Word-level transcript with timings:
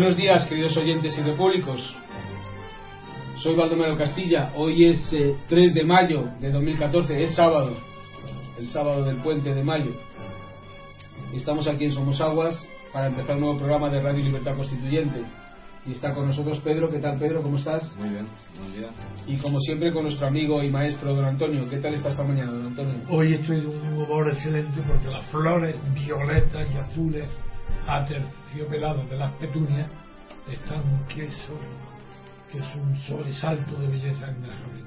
Buenos 0.00 0.16
días, 0.16 0.46
queridos 0.46 0.74
oyentes 0.78 1.18
y 1.18 1.20
repúblicos. 1.20 1.94
Soy 3.36 3.54
Baldomero 3.54 3.98
Castilla. 3.98 4.50
Hoy 4.56 4.86
es 4.86 5.14
3 5.46 5.74
de 5.74 5.84
mayo 5.84 6.26
de 6.40 6.50
2014, 6.50 7.22
es 7.22 7.34
sábado, 7.34 7.74
el 8.58 8.64
sábado 8.64 9.04
del 9.04 9.16
puente 9.16 9.54
de 9.54 9.62
mayo. 9.62 9.92
Estamos 11.34 11.68
aquí 11.68 11.84
en 11.84 11.92
Somos 11.92 12.18
Aguas 12.22 12.66
para 12.94 13.08
empezar 13.08 13.34
un 13.34 13.42
nuevo 13.42 13.58
programa 13.58 13.90
de 13.90 14.00
Radio 14.00 14.24
Libertad 14.24 14.56
Constituyente. 14.56 15.22
Y 15.86 15.92
está 15.92 16.14
con 16.14 16.26
nosotros 16.26 16.60
Pedro. 16.60 16.90
¿Qué 16.90 16.98
tal, 16.98 17.18
Pedro? 17.18 17.42
¿Cómo 17.42 17.58
estás? 17.58 17.94
Muy 17.98 18.08
bien, 18.08 18.26
buen 18.58 18.72
día. 18.72 18.88
Y 19.26 19.36
como 19.36 19.60
siempre, 19.60 19.92
con 19.92 20.04
nuestro 20.04 20.26
amigo 20.26 20.62
y 20.62 20.70
maestro, 20.70 21.14
don 21.14 21.26
Antonio. 21.26 21.68
¿Qué 21.68 21.76
tal 21.76 21.92
está 21.92 22.08
esta 22.08 22.24
mañana, 22.24 22.52
don 22.52 22.68
Antonio? 22.68 22.94
Hoy 23.10 23.34
estoy 23.34 23.60
de 23.60 23.66
un 23.66 24.02
humor 24.02 24.32
excelente 24.32 24.80
porque 24.80 25.08
las 25.08 25.26
flores 25.26 25.76
violetas 25.94 26.66
y 26.74 26.78
azules 26.78 27.28
aterciopeladas 27.86 29.08
de 29.08 29.16
las 29.16 29.32
petunias 29.34 29.88
están 30.50 30.82
que 31.06 31.30
son 31.30 31.90
que 32.50 32.58
es 32.58 32.74
un 32.74 32.96
sobresalto 32.98 33.76
de 33.76 33.86
belleza 33.86 34.28
en 34.28 34.44
el 34.44 34.50
jardín. 34.50 34.84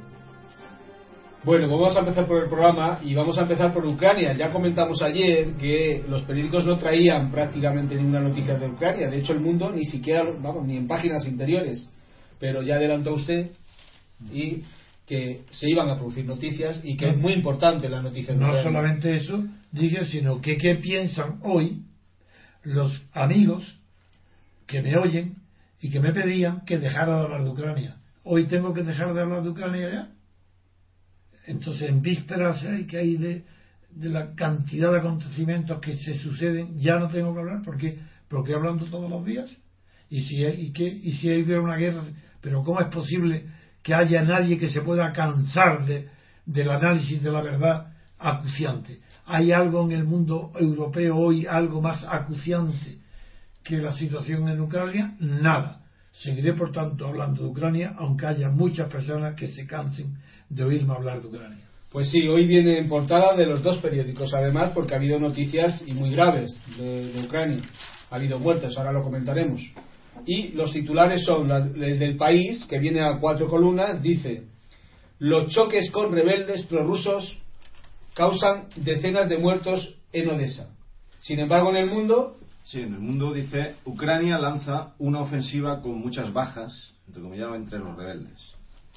Bueno, 1.46 1.68
pues 1.68 1.80
vamos 1.80 1.98
a 1.98 2.00
empezar 2.00 2.26
por 2.26 2.44
el 2.44 2.50
programa 2.50 3.00
y 3.04 3.14
vamos 3.16 3.38
a 3.38 3.42
empezar 3.42 3.74
por 3.74 3.86
Ucrania. 3.86 4.34
Ya 4.34 4.52
comentamos 4.52 5.02
ayer 5.02 5.56
que 5.56 6.04
los 6.08 6.24
periódicos 6.24 6.66
no 6.66 6.78
traían 6.78 7.32
prácticamente 7.32 7.96
ninguna 7.96 8.22
noticia 8.22 8.56
de 8.56 8.68
Ucrania. 8.68 9.10
De 9.10 9.20
hecho, 9.20 9.34
el 9.34 9.42
mundo 9.42 9.70
ni 9.70 9.84
siquiera, 9.84 10.24
vamos, 10.40 10.66
ni 10.66 10.78
en 10.78 10.88
páginas 10.88 11.26
interiores. 11.28 11.90
Pero 12.40 12.64
ya 12.64 12.76
adelantó 12.76 13.14
usted 13.14 13.52
y 14.32 14.64
que 15.06 15.42
se 15.52 15.70
iban 15.70 15.90
a 15.90 15.98
producir 15.98 16.26
noticias 16.26 16.82
y 16.84 16.96
que 16.96 17.10
es 17.10 17.18
muy 17.18 17.34
importante 17.34 17.90
la 17.90 18.02
noticia 18.02 18.34
de 18.34 18.40
No 18.40 18.64
solamente 18.64 19.18
eso, 19.18 19.44
dije, 19.70 20.06
sino 20.06 20.40
que 20.40 20.58
qué 20.58 20.76
piensan 20.76 21.40
hoy 21.44 21.82
los 22.64 23.04
amigos 23.14 23.80
que 24.68 24.82
me 24.82 24.98
oyen 24.98 25.36
y 25.82 25.90
que 25.92 26.00
me 26.00 26.14
pedían 26.14 26.66
que 26.66 26.78
dejara 26.80 27.18
de 27.18 27.22
hablar 27.24 27.44
de 27.44 27.50
Ucrania. 27.50 27.98
Hoy 28.24 28.46
tengo 28.48 28.74
que 28.74 28.84
dejar 28.84 29.14
de 29.14 29.22
hablar 29.22 29.44
de 29.44 29.50
Ucrania 29.50 29.90
ya. 29.90 30.10
Entonces, 31.46 31.90
en 31.90 32.02
vísperas 32.02 32.66
que 32.88 32.98
hay 32.98 33.18
de, 33.18 33.44
de 33.92 34.10
la 34.10 34.34
cantidad 34.34 34.92
de 34.92 35.00
acontecimientos 35.00 35.82
que 35.82 35.98
se 35.98 36.16
suceden, 36.16 36.80
ya 36.80 37.00
no 37.00 37.10
tengo 37.10 37.34
que 37.34 37.40
hablar 37.40 37.62
porque 37.64 38.00
porque 38.34 38.56
hablando 38.56 38.86
todos 38.86 39.10
los 39.10 39.24
días. 39.24 39.48
Y 40.10 40.24
si 40.24 40.44
hay, 40.44 40.60
y 40.60 40.74
qué, 40.74 40.86
y 40.86 41.12
si 41.14 41.30
hay 41.30 41.44
una 41.44 41.76
guerra, 41.76 42.02
pero 42.42 42.64
¿cómo 42.64 42.82
es 42.82 42.88
posible 42.88 43.46
que 43.84 43.94
haya 43.94 44.24
nadie 44.24 44.58
que 44.58 44.72
se 44.72 44.82
pueda 44.82 45.14
cansar 45.14 45.86
de, 45.86 46.10
del 46.46 46.72
análisis 46.72 47.22
de 47.22 47.32
la 47.32 47.42
verdad 47.42 47.94
acuciante? 48.18 49.02
¿Hay 49.26 49.52
algo 49.52 49.86
en 49.86 49.94
el 49.94 50.04
mundo 50.04 50.52
europeo 50.60 51.18
hoy, 51.18 51.46
algo 51.46 51.82
más 51.82 52.06
acuciante 52.10 52.98
que 53.64 53.78
la 53.78 53.94
situación 53.94 54.50
en 54.50 54.60
Ucrania? 54.60 55.16
Nada. 55.20 55.82
Seguiré, 56.12 56.54
por 56.54 56.72
tanto, 56.72 57.08
hablando 57.08 57.44
de 57.44 57.50
Ucrania, 57.50 57.96
aunque 57.98 58.26
haya 58.28 58.50
muchas 58.50 58.90
personas 58.90 59.36
que 59.36 59.48
se 59.48 59.66
cansen 59.66 60.18
de 60.50 60.64
oírme 60.64 60.94
hablar 60.94 61.22
de 61.22 61.28
Ucrania. 61.28 61.64
Pues 61.92 62.10
sí, 62.10 62.28
hoy 62.28 62.48
viene 62.48 62.80
en 62.80 62.90
portada 62.90 63.36
de 63.36 63.46
los 63.46 63.64
dos 63.64 63.78
periódicos, 63.78 64.34
además, 64.34 64.72
porque 64.72 64.94
ha 64.94 64.98
habido 64.98 65.20
noticias 65.20 65.84
y 65.88 65.94
muy 65.94 66.12
graves 66.12 66.60
de, 66.78 67.22
Ucrania. 67.24 67.62
Ha 68.10 68.16
habido 68.16 68.40
muertes, 68.40 68.78
ahora 68.78 68.92
lo 68.92 69.04
comentaremos. 69.04 69.62
Y 70.26 70.50
los 70.50 70.74
titulares 70.74 71.24
son, 71.24 71.50
el 71.52 72.18
país, 72.18 72.66
que 72.66 72.80
viene 72.80 73.02
a 73.02 73.20
cuatro 73.20 73.48
columnas, 73.48 74.02
dice, 74.02 74.44
los 75.20 75.48
choques 75.48 75.90
con 75.92 76.12
rebeldes 76.12 76.64
prorrusos 76.64 77.38
causan 78.16 78.68
decenas 78.76 79.30
de 79.30 79.38
muertos 79.38 79.96
en 80.12 80.30
Odessa. 80.30 80.70
Sin 81.20 81.40
embargo, 81.40 81.70
en 81.72 81.78
el 81.78 81.90
mundo, 81.90 82.38
Sí, 82.64 82.80
en 82.80 82.94
el 82.94 83.00
mundo 83.02 83.34
dice, 83.34 83.76
Ucrania 83.84 84.38
lanza 84.40 84.94
una 84.98 85.20
ofensiva 85.20 85.82
con 85.82 86.00
muchas 86.00 86.32
bajas, 86.32 86.94
entre 87.08 87.22
comillas, 87.22 87.54
entre 87.56 87.80
los 87.80 87.98
rebeldes. 87.98 88.38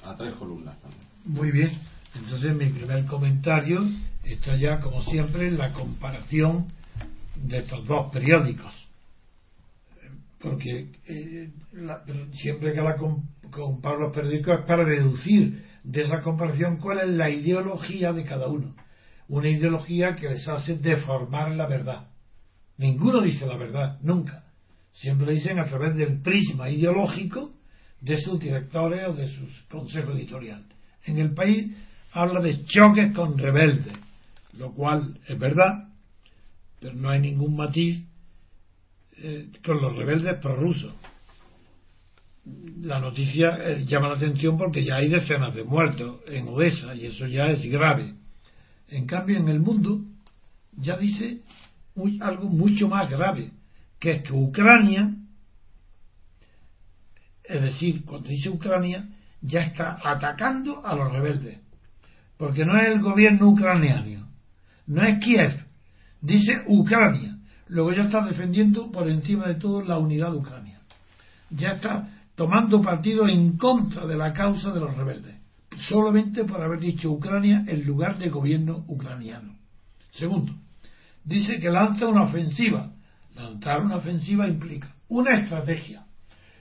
A 0.05 0.15
tres 0.15 0.33
columnas 0.35 0.79
también. 0.79 1.01
Muy 1.25 1.51
bien. 1.51 1.71
Entonces, 2.15 2.55
mi 2.55 2.67
primer 2.67 3.05
comentario 3.07 3.81
está 4.23 4.55
ya, 4.55 4.79
como 4.79 5.03
siempre, 5.03 5.47
en 5.47 5.57
la 5.57 5.73
comparación 5.73 6.67
de 7.35 7.57
estos 7.59 7.85
dos 7.85 8.09
periódicos. 8.13 8.73
Porque 10.39 10.91
eh, 11.07 11.49
la- 11.73 12.03
siempre 12.35 12.73
que 12.73 12.81
la 12.81 12.95
com- 12.95 13.23
comparo 13.51 13.99
los 13.99 14.13
periódicos 14.15 14.59
es 14.59 14.65
para 14.65 14.85
deducir 14.85 15.65
de 15.83 16.03
esa 16.03 16.21
comparación 16.21 16.77
cuál 16.77 16.99
es 16.99 17.07
la 17.09 17.29
ideología 17.29 18.13
de 18.13 18.23
cada 18.23 18.47
uno. 18.47 18.75
Una 19.29 19.49
ideología 19.49 20.15
que 20.15 20.29
les 20.29 20.47
hace 20.47 20.77
deformar 20.77 21.51
la 21.51 21.67
verdad. 21.67 22.07
Ninguno 22.77 23.21
dice 23.21 23.45
la 23.45 23.57
verdad, 23.57 23.99
nunca. 24.01 24.45
Siempre 24.93 25.33
dicen 25.33 25.59
a 25.59 25.65
través 25.65 25.95
del 25.95 26.21
prisma 26.21 26.69
ideológico 26.69 27.51
de 28.01 28.21
sus 28.21 28.39
directores 28.39 29.07
o 29.07 29.13
de 29.13 29.27
sus 29.27 29.51
consejos 29.69 30.15
editoriales. 30.15 30.65
En 31.05 31.17
el 31.17 31.33
país 31.33 31.75
habla 32.11 32.41
de 32.41 32.65
choques 32.65 33.13
con 33.13 33.37
rebeldes, 33.37 33.93
lo 34.53 34.73
cual 34.73 35.19
es 35.27 35.37
verdad, 35.37 35.89
pero 36.79 36.93
no 36.93 37.09
hay 37.09 37.19
ningún 37.19 37.55
matiz 37.55 38.03
eh, 39.17 39.49
con 39.65 39.81
los 39.81 39.95
rebeldes 39.95 40.35
prorrusos. 40.39 40.93
La 42.81 42.99
noticia 42.99 43.57
eh, 43.57 43.85
llama 43.85 44.09
la 44.09 44.15
atención 44.15 44.57
porque 44.57 44.83
ya 44.83 44.95
hay 44.95 45.09
decenas 45.09 45.53
de 45.53 45.63
muertos 45.63 46.21
en 46.27 46.47
Odessa 46.47 46.95
y 46.95 47.07
eso 47.07 47.27
ya 47.27 47.47
es 47.47 47.63
grave. 47.69 48.13
En 48.89 49.05
cambio, 49.05 49.37
en 49.37 49.49
el 49.49 49.59
mundo 49.59 50.01
ya 50.73 50.97
dice 50.97 51.41
algo 52.21 52.49
mucho 52.49 52.87
más 52.87 53.09
grave, 53.09 53.51
que 53.99 54.11
es 54.11 54.23
que 54.23 54.33
Ucrania, 54.33 55.13
es 57.43 57.61
decir, 57.61 58.05
cuando 58.05 58.29
dice 58.29 58.49
Ucrania, 58.49 59.07
ya 59.41 59.61
está 59.61 59.99
atacando 60.03 60.85
a 60.85 60.95
los 60.95 61.11
rebeldes. 61.11 61.59
Porque 62.37 62.65
no 62.65 62.77
es 62.77 62.87
el 62.87 63.01
gobierno 63.01 63.49
ucraniano, 63.49 64.27
no 64.85 65.03
es 65.03 65.19
Kiev, 65.19 65.65
dice 66.21 66.53
Ucrania. 66.67 67.37
Luego 67.67 67.93
ya 67.93 68.03
está 68.03 68.23
defendiendo 68.25 68.91
por 68.91 69.09
encima 69.09 69.47
de 69.47 69.55
todo 69.55 69.81
la 69.81 69.97
unidad 69.97 70.31
de 70.31 70.37
Ucrania. 70.37 70.79
Ya 71.49 71.69
está 71.71 72.09
tomando 72.35 72.81
partido 72.81 73.27
en 73.27 73.57
contra 73.57 74.05
de 74.05 74.15
la 74.15 74.31
causa 74.33 74.71
de 74.71 74.79
los 74.79 74.95
rebeldes, 74.95 75.35
solamente 75.89 76.43
por 76.43 76.61
haber 76.61 76.79
dicho 76.79 77.11
Ucrania 77.11 77.63
en 77.67 77.85
lugar 77.85 78.17
de 78.17 78.29
gobierno 78.29 78.83
ucraniano. 78.87 79.55
Segundo, 80.11 80.53
dice 81.23 81.59
que 81.59 81.69
lanza 81.69 82.07
una 82.07 82.23
ofensiva. 82.23 82.93
Lanzar 83.35 83.81
una 83.81 83.97
ofensiva 83.97 84.47
implica 84.47 84.95
una 85.09 85.39
estrategia 85.39 86.05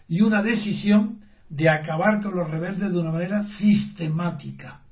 y 0.09 0.21
una 0.21 0.43
decisión 0.43 1.21
de 1.49 1.69
acabar 1.69 2.23
con 2.23 2.37
los 2.37 2.51
rebeldes 2.51 2.93
de 2.93 2.99
una 2.99 3.13
manera 3.13 3.45
sistemática. 3.59 4.83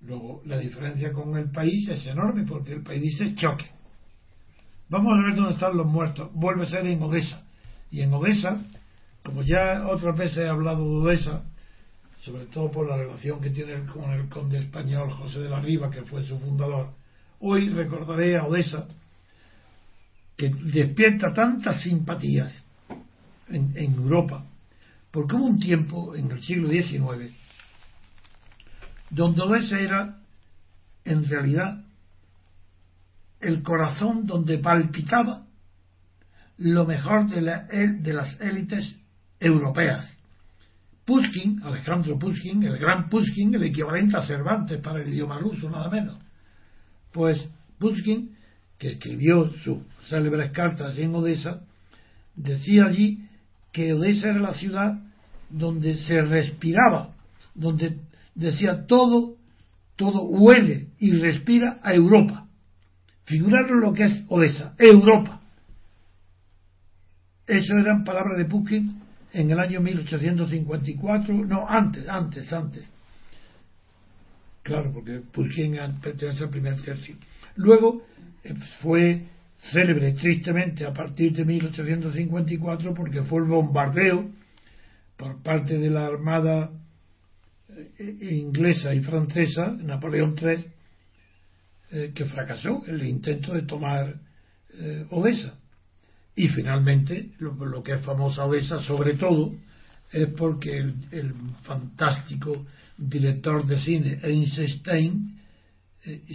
Luego, 0.00 0.42
la 0.46 0.58
diferencia 0.58 1.12
con 1.12 1.36
el 1.36 1.50
país 1.50 1.88
es 1.88 2.06
enorme 2.06 2.44
porque 2.44 2.72
el 2.72 2.82
país 2.82 3.02
dice 3.02 3.34
choque. 3.34 3.66
Vamos 4.88 5.12
a 5.12 5.26
ver 5.26 5.34
dónde 5.34 5.54
están 5.54 5.76
los 5.76 5.86
muertos. 5.86 6.30
Vuelve 6.32 6.62
a 6.62 6.66
ser 6.66 6.86
en 6.86 7.02
Odessa. 7.02 7.42
Y 7.90 8.02
en 8.02 8.12
Odessa, 8.12 8.62
como 9.24 9.42
ya 9.42 9.86
otras 9.88 10.16
veces 10.16 10.38
he 10.38 10.48
hablado 10.48 10.84
de 10.84 11.08
Odessa, 11.08 11.44
sobre 12.26 12.46
todo 12.46 12.72
por 12.72 12.88
la 12.88 12.96
relación 12.96 13.40
que 13.40 13.50
tiene 13.50 13.86
con 13.86 14.10
el 14.10 14.28
conde 14.28 14.58
español 14.58 15.12
José 15.12 15.38
de 15.38 15.48
la 15.48 15.60
Riva, 15.60 15.92
que 15.92 16.02
fue 16.02 16.24
su 16.24 16.36
fundador, 16.40 16.92
hoy 17.38 17.68
recordaré 17.68 18.36
a 18.36 18.44
Odessa, 18.44 18.88
que 20.36 20.48
despierta 20.48 21.32
tantas 21.32 21.80
simpatías 21.82 22.52
en, 23.48 23.76
Europa, 23.76 24.44
porque 25.12 25.36
hubo 25.36 25.46
un 25.46 25.60
tiempo 25.60 26.16
en 26.16 26.32
el 26.32 26.42
siglo 26.42 26.68
XIX 26.68 27.32
donde 29.08 29.42
Odessa 29.42 29.78
era 29.78 30.18
en 31.04 31.28
realidad 31.28 31.84
el 33.38 33.62
corazón 33.62 34.26
donde 34.26 34.58
palpitaba 34.58 35.46
lo 36.58 36.84
mejor 36.86 37.28
de 37.28 38.12
las 38.12 38.40
élites 38.40 38.96
europeas. 39.38 40.15
Pushkin, 41.06 41.62
Alejandro 41.62 42.18
Pushkin, 42.18 42.64
el 42.64 42.78
gran 42.78 43.08
Pushkin, 43.08 43.54
el 43.54 43.62
equivalente 43.62 44.16
a 44.16 44.26
Cervantes 44.26 44.80
para 44.82 45.00
el 45.00 45.08
idioma 45.08 45.38
ruso, 45.38 45.70
nada 45.70 45.88
menos. 45.88 46.18
Pues 47.12 47.48
Pushkin, 47.78 48.36
que 48.76 48.92
escribió 48.92 49.50
sus 49.62 49.78
célebres 50.08 50.50
cartas 50.50 50.98
en 50.98 51.14
Odessa, 51.14 51.62
decía 52.34 52.86
allí 52.86 53.20
que 53.72 53.94
Odessa 53.94 54.30
era 54.30 54.40
la 54.40 54.54
ciudad 54.54 54.98
donde 55.48 55.94
se 55.94 56.20
respiraba, 56.22 57.14
donde 57.54 58.00
decía 58.34 58.84
todo, 58.86 59.36
todo 59.94 60.24
huele 60.24 60.88
y 60.98 61.12
respira 61.12 61.78
a 61.84 61.94
Europa. 61.94 62.48
Figuraros 63.26 63.80
lo 63.80 63.92
que 63.92 64.04
es 64.06 64.24
Odessa, 64.28 64.74
Europa. 64.76 65.40
Eso 67.46 67.74
eran 67.78 68.02
palabras 68.02 68.38
de 68.38 68.44
Pushkin 68.46 69.05
en 69.36 69.50
el 69.50 69.58
año 69.60 69.80
1854, 69.80 71.34
no, 71.34 71.68
antes, 71.68 72.08
antes, 72.08 72.50
antes. 72.52 72.90
Claro, 74.62 74.90
porque 74.92 75.20
Pushkin 75.30 75.76
pertenece 76.02 76.44
al 76.44 76.50
primer 76.50 76.80
tercio. 76.80 77.16
Luego 77.56 78.02
eh, 78.42 78.54
fue 78.80 79.26
célebre 79.70 80.12
tristemente 80.12 80.86
a 80.86 80.92
partir 80.92 81.34
de 81.34 81.44
1854 81.44 82.94
porque 82.94 83.22
fue 83.24 83.42
el 83.42 83.48
bombardeo 83.48 84.30
por 85.18 85.42
parte 85.42 85.76
de 85.78 85.90
la 85.90 86.06
Armada 86.06 86.70
eh, 87.98 88.16
inglesa 88.30 88.94
y 88.94 89.00
francesa, 89.00 89.70
Napoleón 89.70 90.34
III, 90.40 90.66
eh, 91.90 92.12
que 92.14 92.24
fracasó 92.24 92.84
el 92.86 93.04
intento 93.04 93.52
de 93.52 93.62
tomar 93.62 94.14
eh. 94.72 95.06
Y 96.36 96.48
finalmente, 96.48 97.30
lo, 97.38 97.82
que 97.82 97.94
es 97.94 98.02
famosa 98.02 98.44
Odessa, 98.44 98.82
sobre 98.82 99.14
todo, 99.14 99.54
es 100.12 100.28
porque 100.28 100.78
el, 100.78 101.32
fantástico 101.62 102.66
director 102.98 103.66
de 103.66 103.78
cine 103.78 104.20
Einstein 104.22 105.40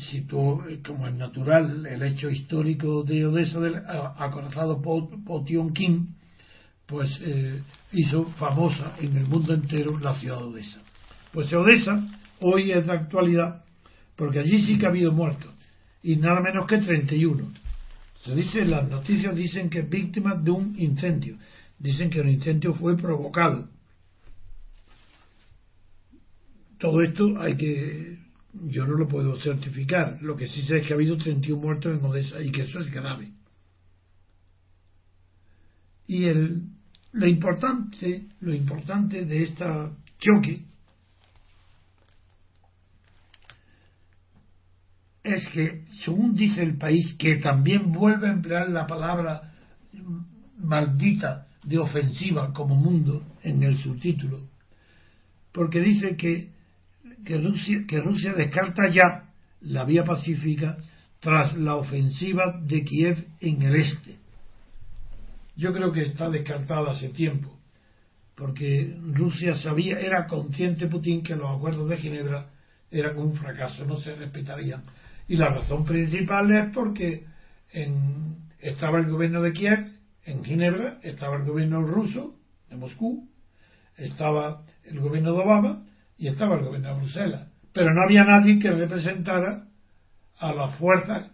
situó 0.09 0.65
como 0.85 1.07
es 1.07 1.13
natural 1.13 1.85
el 1.85 2.01
hecho 2.03 2.29
histórico 2.29 3.03
de 3.03 3.25
Odessa, 3.25 3.59
del 3.59 3.75
acorazado 3.75 4.81
Potionkin, 4.81 6.15
pues 6.85 7.09
hizo 7.93 8.25
famosa 8.31 8.95
en 8.99 9.15
el 9.15 9.27
mundo 9.27 9.53
entero 9.53 9.97
la 9.99 10.19
ciudad 10.19 10.39
de 10.39 10.45
Odessa. 10.45 10.81
Pues 11.31 11.53
Odessa 11.53 12.05
hoy 12.41 12.71
es 12.71 12.85
de 12.85 12.91
actualidad 12.91 13.63
porque 14.15 14.39
allí 14.39 14.61
sí 14.65 14.77
que 14.77 14.85
ha 14.85 14.89
habido 14.89 15.11
muertos 15.11 15.51
y 16.03 16.15
nada 16.15 16.41
menos 16.41 16.67
que 16.67 16.79
31. 16.79 17.60
Se 18.23 18.35
dice, 18.35 18.65
las 18.65 18.87
noticias 18.87 19.35
dicen 19.35 19.69
que 19.69 19.79
es 19.79 19.89
víctima 19.89 20.35
de 20.35 20.51
un 20.51 20.75
incendio. 20.77 21.37
Dicen 21.79 22.09
que 22.09 22.19
el 22.19 22.29
incendio 22.29 22.73
fue 22.75 22.95
provocado. 22.95 23.67
Todo 26.77 27.01
esto 27.01 27.39
hay 27.39 27.57
que, 27.57 28.19
yo 28.53 28.85
no 28.85 28.95
lo 28.95 29.07
puedo 29.07 29.35
certificar. 29.37 30.21
Lo 30.21 30.35
que 30.35 30.47
sí 30.47 30.61
sé 30.63 30.77
es 30.77 30.87
que 30.87 30.93
ha 30.93 30.95
habido 30.95 31.17
31 31.17 31.61
muertos 31.61 31.97
en 31.97 32.05
Odessa 32.05 32.41
y 32.41 32.51
que 32.51 32.61
eso 32.61 32.79
es 32.79 32.91
grave. 32.91 33.31
Y 36.07 36.25
el, 36.25 36.63
lo 37.13 37.27
importante, 37.27 38.27
lo 38.41 38.53
importante 38.53 39.25
de 39.25 39.43
esta 39.43 39.91
choque 40.19 40.70
es 45.23 45.47
que, 45.49 45.85
según 46.03 46.35
dice 46.35 46.63
el 46.63 46.77
país, 46.77 47.15
que 47.17 47.37
también 47.37 47.91
vuelve 47.91 48.27
a 48.27 48.33
emplear 48.33 48.69
la 48.69 48.87
palabra 48.87 49.53
maldita 50.57 51.47
de 51.63 51.77
ofensiva 51.77 52.53
como 52.53 52.75
mundo 52.75 53.23
en 53.43 53.61
el 53.63 53.77
subtítulo, 53.77 54.47
porque 55.51 55.79
dice 55.79 56.15
que, 56.15 56.49
que, 57.23 57.37
Rusia, 57.37 57.83
que 57.87 57.99
Rusia 57.99 58.33
descarta 58.33 58.89
ya 58.89 59.29
la 59.61 59.85
vía 59.85 60.03
pacífica 60.03 60.77
tras 61.19 61.55
la 61.55 61.75
ofensiva 61.75 62.59
de 62.63 62.83
Kiev 62.83 63.27
en 63.41 63.61
el 63.61 63.75
este. 63.75 64.17
Yo 65.55 65.71
creo 65.71 65.91
que 65.91 66.01
está 66.03 66.31
descartada 66.31 66.93
hace 66.93 67.09
tiempo, 67.09 67.59
porque 68.35 68.97
Rusia 69.13 69.55
sabía, 69.55 69.99
era 69.99 70.25
consciente 70.25 70.87
Putin 70.87 71.21
que 71.21 71.35
los 71.35 71.51
acuerdos 71.51 71.89
de 71.89 71.97
Ginebra 71.97 72.49
eran 72.89 73.17
un 73.19 73.35
fracaso, 73.35 73.85
no 73.85 73.97
se 73.99 74.15
respetarían 74.15 74.83
y 75.31 75.37
la 75.37 75.47
razón 75.47 75.85
principal 75.85 76.51
es 76.51 76.73
porque 76.73 77.23
en, 77.71 78.49
estaba 78.59 78.99
el 78.99 79.09
gobierno 79.09 79.41
de 79.41 79.53
Kiev 79.53 79.79
en 80.25 80.43
Ginebra, 80.43 80.99
estaba 81.03 81.37
el 81.37 81.45
gobierno 81.45 81.81
ruso 81.83 82.35
de 82.69 82.75
Moscú, 82.75 83.29
estaba 83.95 84.65
el 84.83 84.99
gobierno 84.99 85.31
de 85.31 85.41
Obama 85.41 85.85
y 86.17 86.27
estaba 86.27 86.57
el 86.57 86.65
gobierno 86.65 86.89
de 86.89 86.99
Bruselas. 86.99 87.47
Pero 87.71 87.93
no 87.93 88.03
había 88.03 88.25
nadie 88.25 88.59
que 88.59 88.71
representara 88.71 89.67
a 90.37 90.53
las 90.53 90.75
fuerzas 90.75 91.31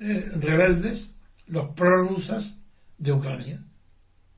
eh, 0.00 0.28
rebeldes, 0.34 1.14
los 1.46 1.72
prorrusas 1.76 2.52
de 2.98 3.12
Ucrania. 3.12 3.62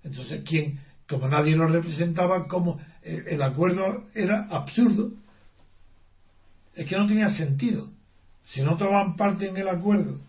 Entonces, 0.02 0.44
¿quién? 0.46 0.80
Como 1.08 1.28
nadie 1.28 1.56
lo 1.56 1.66
representaba, 1.66 2.46
como 2.46 2.78
el, 3.00 3.26
el 3.26 3.40
acuerdo 3.40 4.10
era 4.12 4.48
absurdo, 4.50 5.12
es 6.74 6.86
que 6.86 6.98
no 6.98 7.06
tenía 7.06 7.30
sentido 7.30 7.90
si 8.46 8.62
no 8.62 8.76
toman 8.76 9.16
parte 9.16 9.48
en 9.48 9.56
el 9.56 9.68
acuerdo 9.68 10.20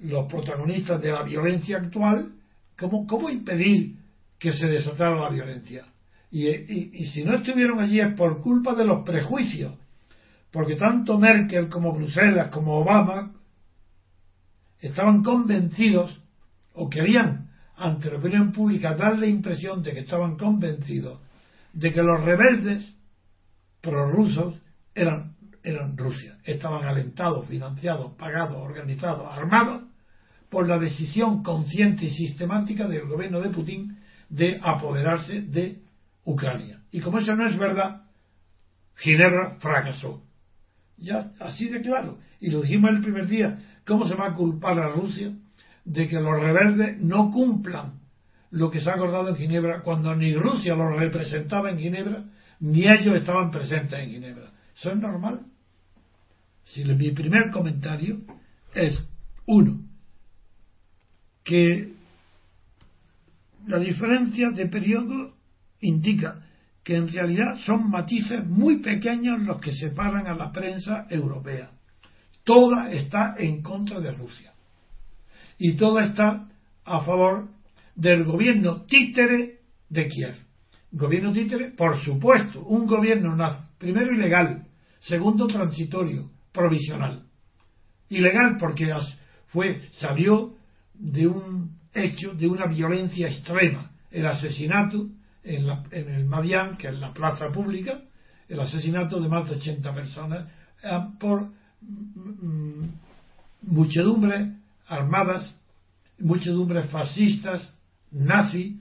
los 0.00 0.26
protagonistas 0.26 1.00
de 1.00 1.12
la 1.12 1.22
violencia 1.22 1.76
actual, 1.76 2.32
¿cómo, 2.78 3.06
cómo 3.06 3.30
impedir 3.30 3.96
que 4.38 4.52
se 4.52 4.66
desatara 4.66 5.20
la 5.20 5.30
violencia? 5.30 5.84
Y, 6.30 6.48
y, 6.48 7.06
si 7.12 7.24
no 7.24 7.34
estuvieron 7.34 7.78
allí 7.80 8.00
es 8.00 8.14
por 8.14 8.42
culpa 8.42 8.74
de 8.74 8.84
los 8.84 9.04
prejuicios, 9.04 9.74
porque 10.50 10.76
tanto 10.76 11.18
Merkel 11.18 11.68
como 11.68 11.92
Bruselas 11.92 12.48
como 12.48 12.78
Obama 12.78 13.32
estaban 14.80 15.22
convencidos 15.22 16.20
o 16.74 16.88
querían 16.88 17.50
ante 17.76 18.10
la 18.10 18.18
opinión 18.18 18.52
pública 18.52 18.94
dar 18.94 19.18
la 19.18 19.26
impresión 19.26 19.82
de 19.82 19.92
que 19.92 20.00
estaban 20.00 20.36
convencidos 20.36 21.20
de 21.72 21.92
que 21.92 22.02
los 22.02 22.22
rebeldes 22.22 22.94
prorrusos 23.80 24.54
eran 24.94 25.31
eran 25.62 25.96
Rusia. 25.96 26.38
Estaban 26.44 26.84
alentados, 26.84 27.46
financiados, 27.46 28.12
pagados, 28.14 28.56
organizados, 28.56 29.26
armados 29.30 29.82
por 30.48 30.68
la 30.68 30.78
decisión 30.78 31.42
consciente 31.42 32.04
y 32.06 32.10
sistemática 32.10 32.86
del 32.86 33.06
gobierno 33.06 33.40
de 33.40 33.50
Putin 33.50 33.98
de 34.28 34.60
apoderarse 34.62 35.42
de 35.42 35.78
Ucrania. 36.24 36.82
Y 36.90 37.00
como 37.00 37.18
eso 37.18 37.34
no 37.34 37.48
es 37.48 37.56
verdad, 37.56 38.02
Ginebra 38.96 39.56
fracasó. 39.60 40.22
Ya, 40.98 41.32
así 41.40 41.68
de 41.68 41.80
claro. 41.80 42.18
Y 42.40 42.50
lo 42.50 42.60
dijimos 42.60 42.90
el 42.90 43.00
primer 43.00 43.26
día. 43.26 43.58
¿Cómo 43.86 44.06
se 44.06 44.14
va 44.14 44.28
a 44.28 44.34
culpar 44.34 44.78
a 44.78 44.88
Rusia 44.88 45.32
de 45.84 46.08
que 46.08 46.20
los 46.20 46.40
rebeldes 46.40 47.00
no 47.00 47.32
cumplan 47.32 48.00
lo 48.50 48.70
que 48.70 48.80
se 48.80 48.90
ha 48.90 48.94
acordado 48.94 49.30
en 49.30 49.36
Ginebra 49.36 49.82
cuando 49.82 50.14
ni 50.14 50.34
Rusia 50.34 50.74
los 50.74 50.94
representaba 50.96 51.70
en 51.70 51.78
Ginebra, 51.78 52.24
ni 52.60 52.82
ellos 52.82 53.16
estaban 53.16 53.50
presentes 53.50 53.98
en 53.98 54.10
Ginebra? 54.10 54.52
Eso 54.76 54.90
es 54.90 54.98
normal. 54.98 55.46
Si 56.72 56.84
mi 56.84 57.10
primer 57.10 57.50
comentario 57.50 58.20
es, 58.74 58.98
uno, 59.46 59.80
que 61.44 61.92
la 63.66 63.78
diferencia 63.78 64.50
de 64.50 64.66
periodo 64.68 65.34
indica 65.80 66.46
que 66.82 66.96
en 66.96 67.08
realidad 67.08 67.58
son 67.66 67.90
matices 67.90 68.46
muy 68.48 68.78
pequeños 68.78 69.40
los 69.42 69.60
que 69.60 69.72
separan 69.72 70.26
a 70.26 70.34
la 70.34 70.50
prensa 70.50 71.06
europea. 71.10 71.70
Toda 72.42 72.90
está 72.90 73.34
en 73.38 73.62
contra 73.62 74.00
de 74.00 74.12
Rusia. 74.12 74.54
Y 75.58 75.74
toda 75.74 76.06
está 76.06 76.48
a 76.84 77.04
favor 77.04 77.50
del 77.94 78.24
gobierno 78.24 78.86
títere 78.86 79.60
de 79.90 80.08
Kiev. 80.08 80.36
Gobierno 80.90 81.32
títere, 81.32 81.70
por 81.72 82.02
supuesto, 82.02 82.62
un 82.64 82.86
gobierno 82.86 83.36
primero 83.78 84.14
ilegal, 84.14 84.66
segundo 85.00 85.46
transitorio, 85.46 86.30
provisional. 86.52 87.24
Ilegal 88.08 88.56
porque 88.58 88.92
fue, 89.48 89.88
salió 89.92 90.54
de 90.94 91.26
un 91.26 91.78
hecho 91.94 92.34
de 92.34 92.46
una 92.46 92.66
violencia 92.66 93.28
extrema, 93.28 93.90
el 94.10 94.26
asesinato 94.26 95.08
en, 95.42 95.66
el 95.90 96.24
Madián, 96.26 96.76
que 96.76 96.88
es 96.88 96.94
la 96.94 97.12
plaza 97.12 97.48
pública, 97.52 98.00
el 98.48 98.60
asesinato 98.60 99.20
de 99.20 99.28
más 99.28 99.48
de 99.48 99.56
80 99.56 99.94
personas 99.94 100.48
eh, 100.82 101.00
por 101.18 101.48
mm, 101.80 102.46
mm, 102.46 102.92
muchedumbres 103.62 104.48
armadas, 104.86 105.54
muchedumbres 106.18 106.90
fascistas, 106.90 107.74
nazi, 108.10 108.80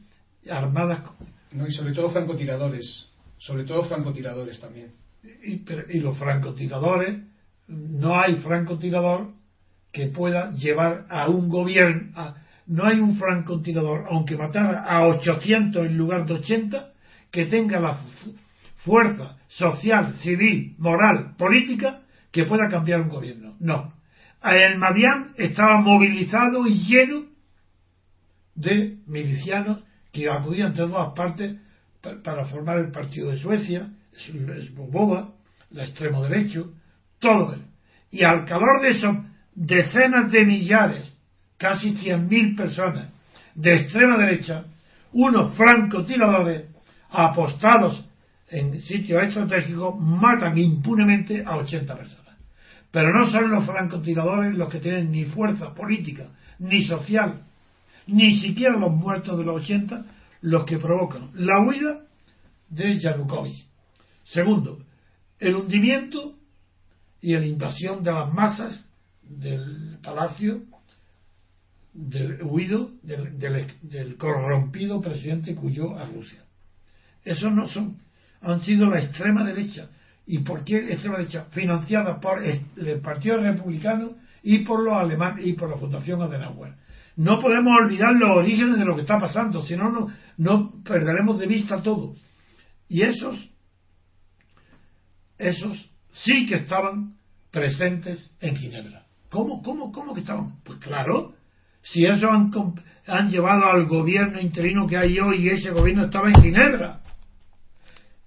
armadas. 0.50 1.04
No, 1.52 1.68
y 1.68 1.72
sobre 1.72 1.94
todo 1.94 2.10
francotiradores, 2.10 3.10
sobre 3.38 3.64
todo 3.64 3.84
francotiradores 3.84 4.60
también. 4.60 4.92
Y, 5.44 5.64
y 5.90 6.00
los 6.00 6.18
francotiradores, 6.18 7.20
no 7.72 8.20
hay 8.20 8.36
francotirador 8.36 9.30
que 9.92 10.08
pueda 10.08 10.52
llevar 10.52 11.06
a 11.10 11.28
un 11.28 11.50
gobierno, 11.50 12.36
no 12.68 12.86
hay 12.86 13.00
un 13.00 13.18
francotirador, 13.18 14.06
aunque 14.10 14.38
matara 14.38 14.84
a 14.84 15.08
800 15.08 15.86
en 15.86 15.98
lugar 15.98 16.26
de 16.26 16.34
80, 16.36 16.92
que 17.32 17.46
tenga 17.46 17.80
la 17.80 18.00
fuerza 18.78 19.38
social, 19.48 20.16
civil, 20.22 20.76
moral, 20.78 21.36
política 21.38 22.02
que 22.32 22.46
pueda 22.46 22.70
cambiar 22.70 23.02
un 23.02 23.10
gobierno. 23.10 23.56
No. 23.60 23.94
El 24.44 24.78
Madián 24.78 25.34
estaba 25.38 25.82
movilizado 25.82 26.66
y 26.66 26.80
lleno 26.86 27.26
de 28.56 28.98
milicianos 29.06 29.84
que 30.12 30.30
acudían 30.30 30.74
de 30.74 30.88
todas 30.88 31.14
partes 31.14 31.58
para 32.24 32.46
formar 32.46 32.80
el 32.80 32.92
partido 32.92 33.30
de 33.30 33.38
Suecia, 33.38 33.90
Boda, 34.76 35.30
la 35.70 35.84
extremo 35.84 36.24
derecho, 36.24 36.74
todo. 37.22 37.56
Y 38.12 38.26
al 38.26 38.46
calor 38.46 38.82
de 38.82 38.90
esos 38.90 39.16
decenas 39.56 40.30
de 40.30 40.46
millares 40.46 41.18
casi 41.58 41.94
100.000 41.94 42.58
personas 42.58 43.10
de 43.56 43.76
extrema 43.76 44.18
derecha, 44.18 44.66
unos 45.14 45.56
francotiradores 45.56 46.66
apostados 47.10 48.06
en 48.50 48.82
sitios 48.82 49.24
estratégicos 49.24 49.96
matan 50.00 50.58
impunemente 50.58 51.44
a 51.46 51.58
80 51.58 51.96
personas. 51.96 52.36
Pero 52.90 53.14
no 53.14 53.30
son 53.30 53.50
los 53.50 53.66
francotiradores 53.66 54.58
los 54.58 54.70
que 54.70 54.80
tienen 54.80 55.12
ni 55.12 55.26
fuerza 55.26 55.74
política, 55.74 56.28
ni 56.60 56.84
social, 56.84 57.44
ni 58.08 58.36
siquiera 58.40 58.78
los 58.78 58.92
muertos 58.92 59.38
de 59.38 59.46
los 59.46 59.64
80 59.64 60.06
los 60.42 60.66
que 60.66 60.78
provocan 60.78 61.30
la 61.36 61.62
huida 61.62 62.02
de 62.70 63.00
Yanukovych. 63.00 63.68
Segundo, 64.26 64.80
el 65.40 65.56
hundimiento 65.56 66.36
y 67.22 67.34
la 67.34 67.46
invasión 67.46 68.04
de 68.04 68.12
las 68.12 68.34
masas 68.34 68.86
del 69.22 70.00
palacio 70.04 70.64
del 71.94 72.42
huido 72.44 72.92
del, 73.04 74.16
corrompido 74.18 75.02
presidente 75.02 75.56
cuyo 75.56 75.98
a 75.98 76.06
Rusia. 76.06 76.44
Esos 77.24 77.52
no 77.52 77.68
son, 77.68 77.98
han 78.42 78.62
sido 78.62 78.88
la 78.88 79.02
extrema 79.02 79.44
derecha. 79.44 79.90
¿Y 80.26 80.40
por 80.40 80.64
qué 80.64 80.78
extrema 80.92 81.18
derecha? 81.18 81.46
Financiada 81.52 82.20
por 82.20 82.44
el 82.44 83.02
Partido 83.02 83.38
Republicano 83.38 84.16
y 84.42 84.60
por 84.60 84.84
los 84.84 84.94
alemanes 84.94 85.46
y 85.46 85.54
por 85.54 85.70
la 85.70 85.78
Fundación 85.78 86.22
Adenauer. 86.22 86.76
No 87.18 87.40
podemos 87.42 87.78
olvidar 87.78 88.14
los 88.14 88.38
orígenes 88.38 88.80
de 88.80 88.86
lo 88.86 88.96
que 88.96 89.02
está 89.02 89.20
pasando, 89.20 89.62
si 89.62 89.76
no, 89.76 90.08
no 90.38 90.82
perderemos 90.84 91.38
de 91.40 91.48
vista 91.48 91.82
todo. 91.82 92.16
Y 92.88 93.02
esos, 93.04 93.50
esos 95.38 95.91
sí 96.12 96.46
que 96.48 96.56
estaban 96.56 97.16
presentes 97.52 98.34
en 98.40 98.56
Ginebra. 98.56 99.06
¿Cómo, 99.30 99.62
cómo, 99.62 99.92
cómo 99.92 100.14
que 100.14 100.22
estaban? 100.22 100.56
Pues 100.64 100.80
claro, 100.80 101.34
si 101.82 102.06
eso 102.06 102.30
han, 102.30 102.52
han 103.08 103.30
llevado 103.30 103.66
al 103.68 103.88
gobierno 103.88 104.40
interino 104.40 104.88
que 104.88 104.98
hay 104.98 105.18
hoy 105.20 105.38
y 105.38 105.50
ese 105.50 105.72
gobierno 105.72 106.06
estaba 106.06 106.30
en 106.30 106.42
Ginebra. 106.42 107.02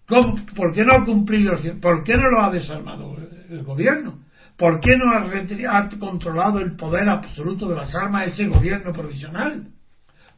¿Por 0.07 0.75
qué 0.75 0.83
no 0.83 0.93
ha 0.93 1.05
cumplido? 1.05 1.53
¿Por 1.81 2.05
qué 2.05 2.15
no 2.15 2.31
lo 2.31 2.45
ha 2.45 2.51
desarmado 2.51 3.17
el 3.49 3.63
gobierno? 3.63 4.19
¿Por 4.57 4.81
qué 4.81 4.93
no 4.97 5.11
ha, 5.13 5.79
ha 5.79 5.89
controlado 5.99 6.61
el 6.61 6.77
poder 6.77 7.09
absoluto 7.09 7.69
de 7.69 7.77
las 7.77 7.95
armas 7.95 8.29
ese 8.29 8.47
gobierno 8.47 8.93
provisional? 8.93 9.69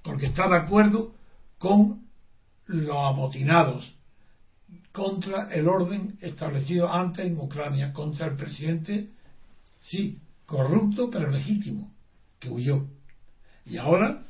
Porque 0.02 0.26
está 0.26 0.48
de 0.48 0.56
acuerdo 0.56 1.14
con 1.58 2.06
los 2.66 2.96
amotinados 2.96 3.95
contra 4.96 5.52
el 5.52 5.68
orden 5.68 6.16
establecido 6.22 6.90
antes 6.90 7.26
en 7.26 7.36
Ucrania, 7.36 7.92
contra 7.92 8.28
el 8.28 8.34
presidente, 8.34 9.10
sí, 9.82 10.18
corrupto 10.46 11.10
pero 11.10 11.30
legítimo, 11.30 11.92
que 12.40 12.48
huyó. 12.48 12.86
Y 13.66 13.76
ahora, 13.76 14.22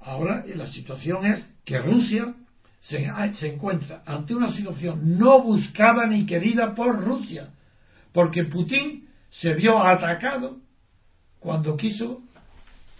ahora 0.00 0.46
la 0.46 0.66
situación 0.68 1.26
es 1.26 1.46
que 1.66 1.78
Rusia 1.78 2.34
se, 2.80 3.06
se 3.34 3.52
encuentra 3.52 4.02
ante 4.06 4.34
una 4.34 4.50
situación 4.50 5.18
no 5.18 5.42
buscada 5.42 6.06
ni 6.06 6.24
querida 6.24 6.74
por 6.74 7.04
Rusia, 7.04 7.50
porque 8.14 8.44
Putin 8.44 9.06
se 9.28 9.52
vio 9.52 9.78
atacado 9.78 10.56
cuando 11.38 11.76
quiso 11.76 12.22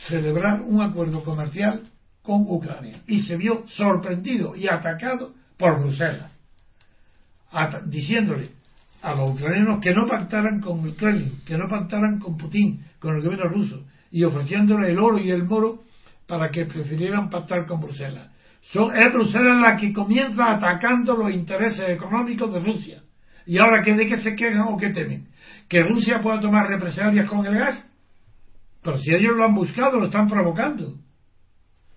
celebrar 0.09 0.61
un 0.61 0.83
acuerdo 0.83 1.25
comercial 1.25 1.85
con 2.21 2.43
Ucrania 2.43 3.01
y 3.07 3.23
se 3.23 3.39
vio 3.39 3.67
sorprendido 3.67 4.55
y 4.55 4.69
atacado 4.69 5.33
por 5.57 5.81
Bruselas, 5.81 6.36
diciéndole 7.87 8.51
a 9.03 9.15
los 9.15 9.31
ucranianos 9.31 9.81
que 9.81 9.95
no 9.95 10.07
pactaran 10.09 10.61
con 10.61 10.85
el 10.85 10.97
Kremlin, 10.97 11.41
que 11.47 11.57
no 11.57 11.69
pactaran 11.69 12.19
con 12.19 12.37
Putin, 12.37 12.85
con 12.99 13.17
el 13.17 13.23
gobierno 13.23 13.49
ruso, 13.49 13.85
y 14.11 14.25
ofreciéndole 14.25 14.91
el 14.91 14.99
oro 14.99 15.19
y 15.19 15.31
el 15.31 15.45
moro 15.45 15.83
para 16.27 16.51
que 16.51 16.67
prefirieran 16.67 17.31
pactar 17.31 17.67
con 17.67 17.81
Bruselas. 17.81 18.31
Son, 18.73 18.97
es 18.97 19.13
Bruselas 19.13 19.61
la 19.61 19.77
que 19.77 19.93
comienza 19.93 20.53
atacando 20.53 21.17
los 21.17 21.33
intereses 21.33 21.89
económicos 21.89 22.53
de 22.53 22.61
Rusia. 22.61 23.03
¿Y 23.47 23.59
ahora 23.59 23.83
que 23.83 23.95
de 23.95 24.07
qué 24.07 24.17
se 24.17 24.35
quejan 24.35 24.63
o 24.63 24.77
qué 24.77 24.91
temen? 24.91 25.29
¿Que 25.69 25.83
Rusia 25.85 26.21
pueda 26.21 26.41
tomar 26.41 26.67
represalias 26.67 27.29
con 27.29 27.47
el 27.47 27.55
gas? 27.55 27.89
Pero 28.83 28.99
si 28.99 29.15
ellos 29.15 29.37
lo 29.37 29.45
han 29.45 29.55
buscado, 29.55 29.99
lo 29.99 30.07
están 30.07 30.29
provocando. 30.29 30.95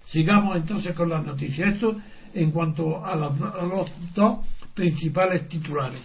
Sigamos 0.08 0.58
entonces 0.58 0.96
con 0.96 1.10
las 1.10 1.26
noticias. 1.26 1.76
Esto 1.76 1.98
en 2.34 2.52
cuanto 2.52 3.04
a, 3.04 3.16
los 3.16 4.14
dos 4.14 4.46
principales 4.80 5.50
titulares. 5.50 6.00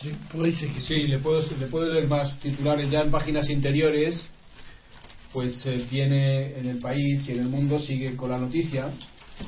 Sí, 0.00 1.06
le, 1.06 1.18
puedo, 1.18 1.40
le 1.58 1.66
puedo 1.66 1.92
leer 1.92 2.06
más 2.06 2.38
titulares 2.38 2.88
ya 2.88 3.00
en 3.00 3.10
páginas 3.10 3.50
interiores. 3.50 4.28
Pues 5.32 5.64
eh, 5.66 5.86
tiene 5.90 6.58
en 6.58 6.68
el 6.68 6.78
país 6.78 7.28
y 7.28 7.32
en 7.32 7.40
el 7.40 7.48
mundo, 7.48 7.78
sigue 7.80 8.14
con 8.16 8.30
la 8.30 8.38
noticia. 8.38 8.90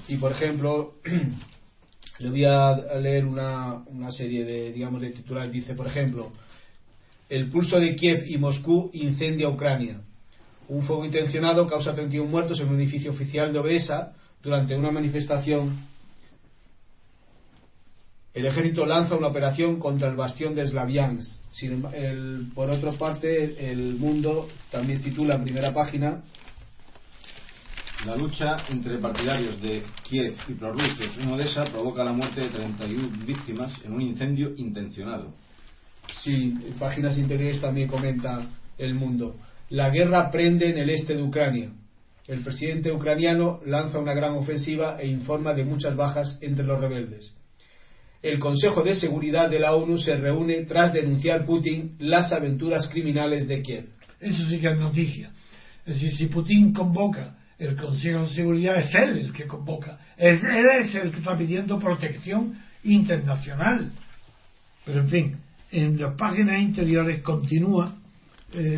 Y 0.09 0.17
por 0.17 0.33
ejemplo, 0.33 0.95
le 2.19 2.31
voy 2.31 2.45
a 2.45 2.75
leer 3.01 3.27
una, 3.27 3.75
una 3.87 4.11
serie 4.11 4.45
de, 4.45 4.73
digamos, 4.73 5.01
de 5.01 5.11
titulares. 5.11 5.53
Dice, 5.53 5.75
por 5.75 5.87
ejemplo, 5.87 6.33
el 7.29 7.49
pulso 7.49 7.79
de 7.79 7.95
Kiev 7.95 8.25
y 8.27 8.39
Moscú 8.39 8.91
incendia 8.93 9.49
Ucrania. 9.49 10.01
Un 10.69 10.83
fuego 10.83 11.05
intencionado 11.05 11.67
causa 11.69 11.95
31 11.95 12.29
muertos 12.29 12.59
en 12.61 12.69
un 12.69 12.77
edificio 12.77 13.13
oficial 13.13 13.53
de 13.53 13.59
Odessa 13.61 14.15
durante 14.43 14.75
una 14.75 14.91
manifestación 14.91 15.94
el 18.35 18.47
ejército 18.47 18.85
lanza 18.85 19.15
una 19.15 19.29
operación 19.29 19.79
contra 19.79 20.11
el 20.11 20.17
bastión 20.17 20.57
de 20.57 20.67
Slaviansk. 20.67 21.41
por 22.53 22.69
otra 22.69 22.93
parte, 22.93 23.71
el 23.71 23.95
mundo 23.95 24.49
también 24.73 25.01
titula 25.01 25.37
en 25.37 25.45
primera 25.45 25.73
página 25.73 26.21
la 28.05 28.17
lucha 28.17 28.57
entre 28.69 28.99
partidarios 28.99 29.63
de 29.63 29.83
Kiev 30.03 30.35
y 30.49 30.53
prorrusos 30.55 31.17
en 31.17 31.31
Odessa 31.31 31.65
provoca 31.67 32.05
la 32.05 32.13
muerte 32.13 32.43
de 32.43 32.49
31 32.49 33.25
víctimas 33.25 33.73
en 33.83 33.93
un 33.93 34.03
incendio 34.03 34.53
intencionado. 34.57 35.33
Sí, 36.21 36.55
en 36.67 36.75
páginas 36.79 37.17
interiores 37.17 37.61
también 37.61 37.89
comenta 37.89 38.47
el 38.77 38.95
mundo. 38.95 39.37
La 39.71 39.89
guerra 39.89 40.31
prende 40.31 40.69
en 40.69 40.79
el 40.79 40.91
este 40.91 41.15
de 41.15 41.23
Ucrania. 41.23 41.71
El 42.27 42.43
presidente 42.43 42.93
ucraniano 42.93 43.61
lanza 43.65 43.99
una 43.99 44.13
gran 44.13 44.33
ofensiva 44.33 45.01
e 45.01 45.07
informa 45.07 45.55
de 45.55 45.65
muchas 45.65 45.97
bajas 45.97 46.37
entre 46.43 46.67
los 46.67 46.81
rebeldes 46.81 47.33
el 48.25 48.39
Consejo 48.39 48.83
de 48.83 48.95
Seguridad 48.95 49.51
de 49.51 49.59
la 49.59 49.75
ONU 49.75 49.99
se 49.99 50.17
reúne 50.17 50.65
tras 50.65 50.95
denunciar 50.95 51.45
Putin 51.45 51.95
las 51.99 52.33
aventuras 52.33 52.89
criminales 52.89 53.47
de 53.47 53.61
Kiev. 53.61 53.91
Eso 54.19 54.49
sí 54.49 54.59
que 54.59 54.69
es 54.69 54.79
noticia. 54.79 55.31
Es 55.85 55.95
decir, 55.95 56.17
si 56.17 56.27
Putin 56.29 56.73
convoca 56.73 57.37
el 57.59 57.77
Consejo 57.77 58.23
de 58.23 58.31
Seguridad, 58.35 58.79
es 58.79 58.95
él 58.95 59.19
el 59.19 59.33
que 59.35 59.47
convoca. 59.47 59.99
Él 60.17 60.41
es 60.81 60.95
el 60.95 61.11
que 61.11 61.19
está 61.19 61.37
pidiendo 61.37 61.79
protección 61.79 62.59
internacional. 62.83 63.93
Pero 64.87 65.01
en 65.01 65.09
fin, 65.09 65.37
en 65.71 66.01
las 66.01 66.17
páginas 66.17 66.63
interiores 66.63 67.21
continúa 67.21 67.95
eh, 68.55 68.75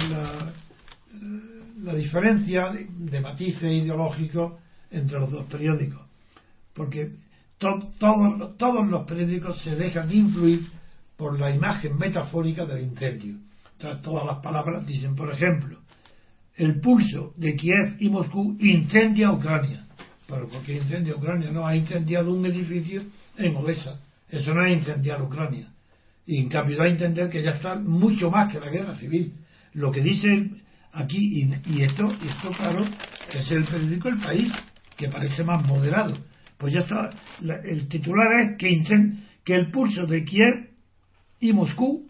la, 1.85 1.95
diferencia 1.95 2.71
de, 2.71 2.89
de 2.91 3.21
matices 3.21 3.63
ideológicos 3.63 4.55
entre 4.91 5.21
los 5.21 5.31
dos 5.31 5.45
periódicos, 5.45 6.01
porque 6.75 7.13
todos 7.59 8.89
los 8.89 9.07
periódicos 9.07 9.63
se 9.63 9.77
dejan 9.77 10.13
influir 10.13 10.61
por 11.17 11.39
la 11.39 11.55
imagen 11.55 11.97
metafórica 11.97 12.67
del 12.67 12.83
incendio. 12.83 13.39
todas 13.79 14.27
las 14.27 14.43
palabras 14.43 14.87
dicen, 14.87 15.15
por 15.17 15.33
ejemplo, 15.33 15.79
el 16.57 16.81
pulso 16.81 17.33
de 17.37 17.55
Kiev 17.55 17.97
y 18.01 18.09
Moscú 18.09 18.57
incendia 18.61 19.33
Ucrania. 19.33 19.87
Pero 20.27 20.49
¿por 20.49 20.63
qué 20.63 20.77
incendia 20.77 21.15
Ucrania? 21.15 21.51
No, 21.51 21.67
ha 21.67 21.77
incendiado 21.77 22.33
un 22.33 22.45
edificio 22.47 23.03
en 23.37 23.57
Odessa. 23.57 24.01
Eso 24.29 24.53
no 24.53 24.65
es 24.65 24.79
incendiar 24.79 25.23
Ucrania. 25.23 25.69
Y 26.27 26.39
en 26.39 26.49
cambio 26.49 26.77
da 26.77 26.85
a 26.85 26.89
entender 26.89 27.31
que 27.31 27.43
ya 27.43 27.51
está 27.51 27.77
mucho 27.77 28.31
más 28.31 28.53
que 28.53 28.59
la 28.59 28.71
guerra 28.71 28.97
civil. 28.97 29.35
Lo 29.75 29.93
que 29.93 30.01
dice 30.01 30.51
aquí, 30.93 31.49
y, 31.67 31.83
esto, 31.83 32.11
esto 32.11 32.51
claro, 32.57 32.85
es 33.33 33.51
el 33.51 33.65
periódico 33.65 34.09
El 34.09 34.19
País, 34.19 34.53
que 34.97 35.09
parece 35.09 35.45
más 35.45 35.65
moderado. 35.65 36.17
Pues 36.59 36.73
ya 36.73 36.81
está, 36.81 37.11
el 37.65 37.89
titular 37.89 38.33
es 38.41 38.57
que, 38.57 38.83
que 39.45 39.55
el 39.55 39.71
pulso 39.71 40.07
de 40.07 40.25
Kiev 40.25 40.71
y 41.41 41.53
Moscú 41.53 42.07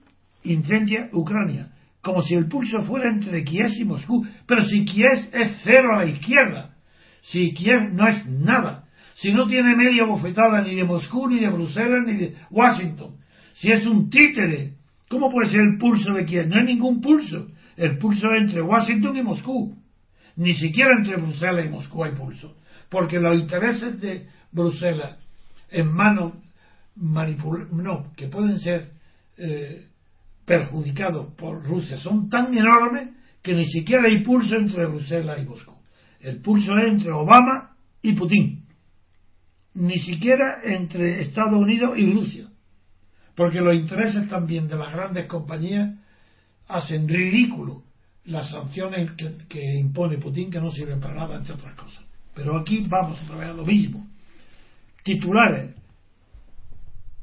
incendia 0.47 1.09
Ucrania. 1.13 1.73
Como 2.01 2.23
si 2.23 2.35
el 2.35 2.47
pulso 2.47 2.83
fuera 2.85 3.11
entre 3.11 3.43
Kiev 3.43 3.71
y 3.79 3.85
Moscú. 3.85 4.25
Pero 4.47 4.65
si 4.65 4.85
Kiev 4.85 5.29
es 5.33 5.51
cero 5.65 5.95
a 5.95 6.05
la 6.05 6.07
izquierda, 6.07 6.77
si 7.23 7.53
Kiev 7.53 7.93
no 7.93 8.07
es 8.07 8.25
nada, 8.27 8.85
si 9.15 9.33
no 9.33 9.47
tiene 9.47 9.75
media 9.75 10.05
bofetada 10.05 10.63
ni 10.63 10.75
de 10.75 10.85
Moscú, 10.85 11.29
ni 11.29 11.41
de 11.41 11.49
Bruselas, 11.49 12.07
ni 12.07 12.15
de 12.15 12.37
Washington, 12.51 13.17
si 13.55 13.73
es 13.73 13.87
un 13.87 14.11
títere, 14.11 14.75
¿cómo 15.09 15.31
puede 15.31 15.51
ser 15.51 15.61
el 15.61 15.79
pulso 15.79 16.13
de 16.13 16.25
Kiev? 16.25 16.47
No 16.49 16.57
hay 16.57 16.67
ningún 16.67 17.01
pulso. 17.01 17.49
El 17.77 17.99
pulso 17.99 18.29
es 18.35 18.43
entre 18.43 18.63
Washington 18.63 19.17
y 19.17 19.23
Moscú. 19.23 19.77
Ni 20.37 20.55
siquiera 20.55 20.91
entre 20.99 21.17
Bruselas 21.17 21.67
y 21.67 21.71
Moscú 21.71 22.05
hay 22.05 22.13
pulso. 22.15 22.55
Porque 22.91 23.19
los 23.19 23.39
intereses 23.39 24.01
de 24.01 24.29
Bruselas 24.53 25.17
en 25.71 25.93
manos 25.93 26.35
manipuladas, 26.95 27.73
no, 27.73 28.13
que 28.17 28.29
pueden 28.29 28.59
ser 28.61 28.93
eh, 29.37 29.87
perjudicados 30.45 31.35
por 31.35 31.63
Rusia 31.65 31.99
son 31.99 32.29
tan 32.29 32.57
enormes 32.57 33.11
que 33.43 33.55
ni 33.55 33.67
siquiera 33.67 34.09
hay 34.09 34.23
pulso 34.23 34.57
entre 34.57 34.87
Bruselas 34.87 35.39
y 35.41 35.45
Moscú. 35.45 35.73
El 36.21 36.41
pulso 36.41 36.77
es 36.79 36.89
entre 36.93 37.13
Obama 37.13 37.77
y 38.03 38.15
Putin. 38.15 38.65
Ni 39.75 39.99
siquiera 39.99 40.61
entre 40.65 41.21
Estados 41.21 41.61
Unidos 41.61 41.99
y 41.99 42.13
Rusia. 42.13 42.49
Porque 43.35 43.61
los 43.61 43.75
intereses 43.75 44.29
también 44.29 44.67
de 44.67 44.77
las 44.77 44.93
grandes 44.93 45.27
compañías 45.27 45.95
hacen 46.67 47.07
ridículo 47.07 47.83
las 48.25 48.51
sanciones 48.51 49.11
que, 49.49 49.79
impone 49.79 50.19
Putin 50.19 50.51
que 50.51 50.61
no 50.61 50.71
sirven 50.71 51.01
para 51.01 51.15
nada, 51.15 51.37
entre 51.37 51.55
otras 51.55 51.77
cosas. 51.77 52.05
Pero 52.37 52.59
aquí 52.59 52.87
vamos 52.87 53.19
a 53.31 53.35
ver 53.35 53.55
lo 53.55 53.65
mismo. 53.65 54.07
Titulares 55.03 55.75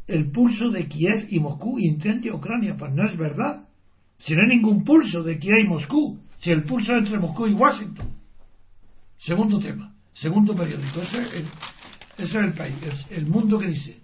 el 0.08 0.32
pulso 0.32 0.70
de 0.70 0.88
Kiev 0.88 1.28
y 1.30 1.40
Moscú 1.40 1.80
incendia 1.80 2.34
Ucrania. 2.34 2.76
Pues 2.78 2.94
no 2.94 3.06
es 3.06 3.16
verdad. 3.16 3.66
Si 4.18 4.34
no 4.34 4.42
hay 4.42 4.58
ningún 4.58 4.84
pulso 4.84 5.24
de 5.24 5.38
Kiev 5.38 5.60
y 5.60 5.68
Moscú, 5.68 6.20
si 6.42 6.52
el 6.52 6.64
pulso 6.64 6.94
es 6.94 7.04
entre 7.04 7.20
Moscú 7.20 7.48
y 7.48 7.54
Washington. 7.54 8.08
Segundo 9.20 9.60
tema, 9.60 9.94
segundo 10.14 10.56
periódico. 10.56 11.00
Ese 11.00 11.22
es 11.22 11.34
el, 11.34 11.46
es 12.18 12.36
el 12.36 12.54
país, 12.54 12.76
el 13.10 13.28
mundo 13.28 13.58
que 13.60 13.68
dice 13.68 14.02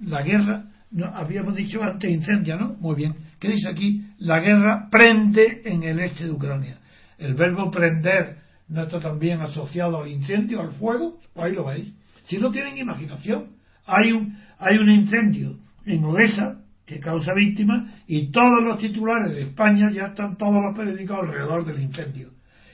la 0.00 0.22
guerra, 0.22 0.64
no, 0.90 1.06
habíamos 1.06 1.54
dicho 1.54 1.82
antes 1.82 2.10
incendia, 2.10 2.56
¿no? 2.56 2.74
Muy 2.80 2.96
bien. 2.96 3.14
¿Qué 3.38 3.48
dice 3.48 3.68
aquí? 3.68 4.04
La 4.18 4.40
guerra 4.40 4.88
prende 4.90 5.62
en 5.64 5.84
el 5.84 6.00
este 6.00 6.24
de 6.24 6.32
Ucrania. 6.32 6.78
El 7.18 7.34
verbo 7.34 7.70
prender 7.70 8.47
no 8.68 8.82
está 8.82 9.00
también 9.00 9.40
asociado 9.40 10.02
al 10.02 10.08
incendio, 10.08 10.60
al 10.60 10.72
fuego, 10.72 11.18
pues 11.32 11.46
ahí 11.46 11.54
lo 11.54 11.64
veis. 11.64 11.94
Si 12.24 12.38
no 12.38 12.50
tienen 12.50 12.76
imaginación, 12.76 13.56
hay 13.86 14.12
un, 14.12 14.38
hay 14.58 14.76
un 14.78 14.90
incendio 14.90 15.58
en 15.86 16.04
Odessa 16.04 16.60
que 16.84 17.00
causa 17.00 17.32
víctimas 17.34 17.90
y 18.06 18.30
todos 18.30 18.62
los 18.62 18.78
titulares 18.78 19.34
de 19.34 19.42
España 19.42 19.90
ya 19.90 20.06
están 20.08 20.36
todos 20.36 20.62
los 20.62 20.76
periódicos 20.76 21.18
alrededor 21.20 21.64
del 21.64 21.82
incendio. 21.82 22.30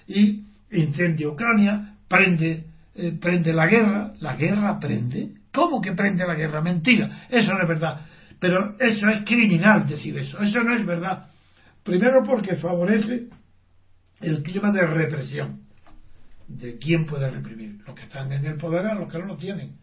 Y 0.07 0.45
incendio 0.71 1.33
Ucrania, 1.33 1.97
prende, 2.09 2.65
eh, 2.95 3.17
prende 3.21 3.53
la 3.53 3.67
guerra, 3.67 4.13
la 4.21 4.37
guerra 4.37 4.79
prende. 4.79 5.35
¿Cómo 5.53 5.81
que 5.81 5.93
prende 5.93 6.27
la 6.27 6.35
guerra? 6.35 6.61
Mentira, 6.61 7.27
eso 7.29 7.53
no 7.53 7.63
es 7.63 7.69
verdad. 7.69 8.01
Pero 8.41 8.77
eso 8.79 9.09
es 9.09 9.25
criminal 9.25 9.87
decir 9.87 10.19
eso, 10.19 10.41
eso 10.41 10.63
no 10.63 10.77
es 10.77 10.85
verdad. 10.85 11.31
Primero 11.83 12.23
porque 12.27 12.57
favorece 12.57 13.29
el 14.21 14.43
clima 14.43 14.73
de 14.73 14.87
represión. 14.87 15.61
¿De 16.49 16.79
quién 16.79 17.07
puede 17.07 17.31
reprimir? 17.31 17.81
Los 17.87 17.95
que 17.95 18.05
están 18.05 18.31
en 18.33 18.45
el 18.45 18.57
poder 18.57 18.87
a 18.87 18.95
los 18.95 19.11
que 19.11 19.19
no 19.19 19.27
lo 19.27 19.37
tienen. 19.37 19.79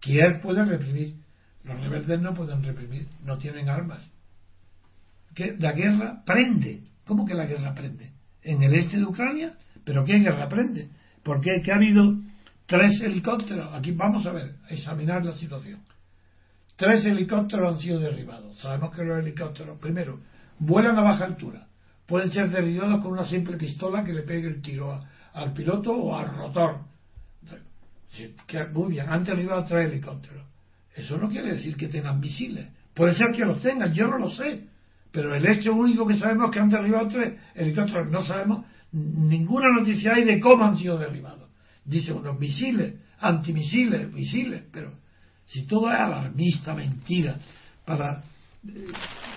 ¿Quién 0.00 0.40
puede 0.40 0.64
reprimir? 0.64 1.16
Los 1.64 1.80
rebeldes 1.80 2.20
no 2.20 2.32
pueden 2.32 2.62
reprimir, 2.62 3.08
no 3.22 3.38
tienen 3.38 3.68
armas. 3.68 4.08
que 5.34 5.56
La 5.58 5.72
guerra 5.72 6.22
prende. 6.24 6.84
¿Cómo 7.04 7.26
que 7.26 7.34
la 7.34 7.46
guerra 7.46 7.74
prende? 7.74 8.12
¿En 8.42 8.62
el 8.62 8.74
este 8.74 8.96
de 8.96 9.04
Ucrania? 9.04 9.56
¿Pero 9.84 10.04
qué 10.04 10.18
guerra 10.18 10.48
prende? 10.48 10.90
Porque 11.22 11.50
que 11.64 11.72
ha 11.72 11.76
habido 11.76 12.20
tres 12.66 13.00
helicópteros. 13.00 13.74
Aquí 13.74 13.92
vamos 13.92 14.26
a 14.26 14.32
ver, 14.32 14.56
a 14.68 14.74
examinar 14.74 15.24
la 15.24 15.32
situación. 15.32 15.80
Tres 16.76 17.04
helicópteros 17.04 17.74
han 17.74 17.80
sido 17.80 18.00
derribados. 18.00 18.58
Sabemos 18.58 18.94
que 18.94 19.02
los 19.02 19.18
helicópteros, 19.18 19.78
primero, 19.78 20.20
vuelan 20.58 20.98
a 20.98 21.02
baja 21.02 21.24
altura. 21.24 21.66
Pueden 22.06 22.30
ser 22.30 22.50
derribados 22.50 23.02
con 23.02 23.12
una 23.12 23.24
simple 23.24 23.56
pistola 23.56 24.04
que 24.04 24.12
le 24.12 24.22
pegue 24.22 24.46
el 24.46 24.62
tiro 24.62 25.00
al 25.36 25.52
piloto 25.52 25.92
o 25.92 26.16
al 26.16 26.34
rotor. 26.34 26.78
muy 28.72 28.90
bien, 28.90 29.06
han 29.08 29.22
derribado 29.22 29.64
tres 29.64 29.92
helicópteros. 29.92 30.46
Eso 30.94 31.18
no 31.18 31.28
quiere 31.28 31.52
decir 31.52 31.76
que 31.76 31.88
tengan 31.88 32.18
misiles. 32.18 32.68
Puede 32.94 33.14
ser 33.14 33.32
que 33.32 33.44
los 33.44 33.60
tengan, 33.60 33.92
yo 33.92 34.08
no 34.08 34.18
lo 34.18 34.30
sé. 34.30 34.64
Pero 35.12 35.34
el 35.34 35.46
hecho 35.46 35.74
único 35.74 36.06
que 36.06 36.16
sabemos 36.16 36.46
es 36.46 36.54
que 36.54 36.60
han 36.60 36.70
derribado 36.70 37.08
tres 37.08 37.34
helicópteros. 37.54 38.10
No 38.10 38.24
sabemos 38.24 38.64
ninguna 38.92 39.66
noticia 39.78 40.14
hay 40.14 40.24
de 40.24 40.40
cómo 40.40 40.64
han 40.64 40.78
sido 40.78 40.96
derribados. 40.96 41.50
Dice 41.84 42.14
unos 42.14 42.38
misiles, 42.40 42.94
antimisiles, 43.20 44.10
misiles, 44.10 44.62
pero 44.72 44.94
si 45.44 45.66
todo 45.66 45.92
es 45.92 45.98
alarmista, 45.98 46.74
mentira, 46.74 47.36
para, 47.84 48.22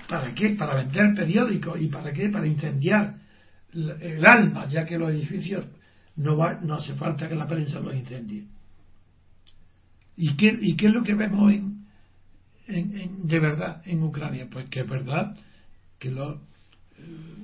¿para 0.07 0.33
qué? 0.33 0.51
Para 0.51 0.75
vender 0.75 1.13
periódicos 1.13 1.79
y 1.81 1.87
para 1.87 2.13
qué? 2.13 2.29
Para 2.29 2.47
incendiar 2.47 3.15
el 3.73 4.25
alma, 4.25 4.65
ya 4.67 4.85
que 4.85 4.97
los 4.97 5.11
edificios 5.11 5.65
no, 6.19 6.35
va, 6.35 6.59
no 6.61 6.75
hace 6.75 6.93
falta 6.95 7.29
que 7.29 7.35
la 7.35 7.47
prensa 7.47 7.79
los 7.79 7.95
incendie. 7.95 8.45
¿Y 10.17 10.35
qué, 10.35 10.59
es 10.77 10.93
lo 10.93 11.01
que 11.01 11.15
vemos 11.15 11.53
en, 11.53 11.85
en, 12.67 13.25
de 13.25 13.39
verdad 13.39 13.81
en 13.85 14.03
Ucrania? 14.03 14.47
Pues 14.51 14.69
que 14.69 14.81
es 14.81 14.89
verdad 14.89 15.37
que 15.97 16.11
los, 16.11 16.35
eh, 16.97 17.39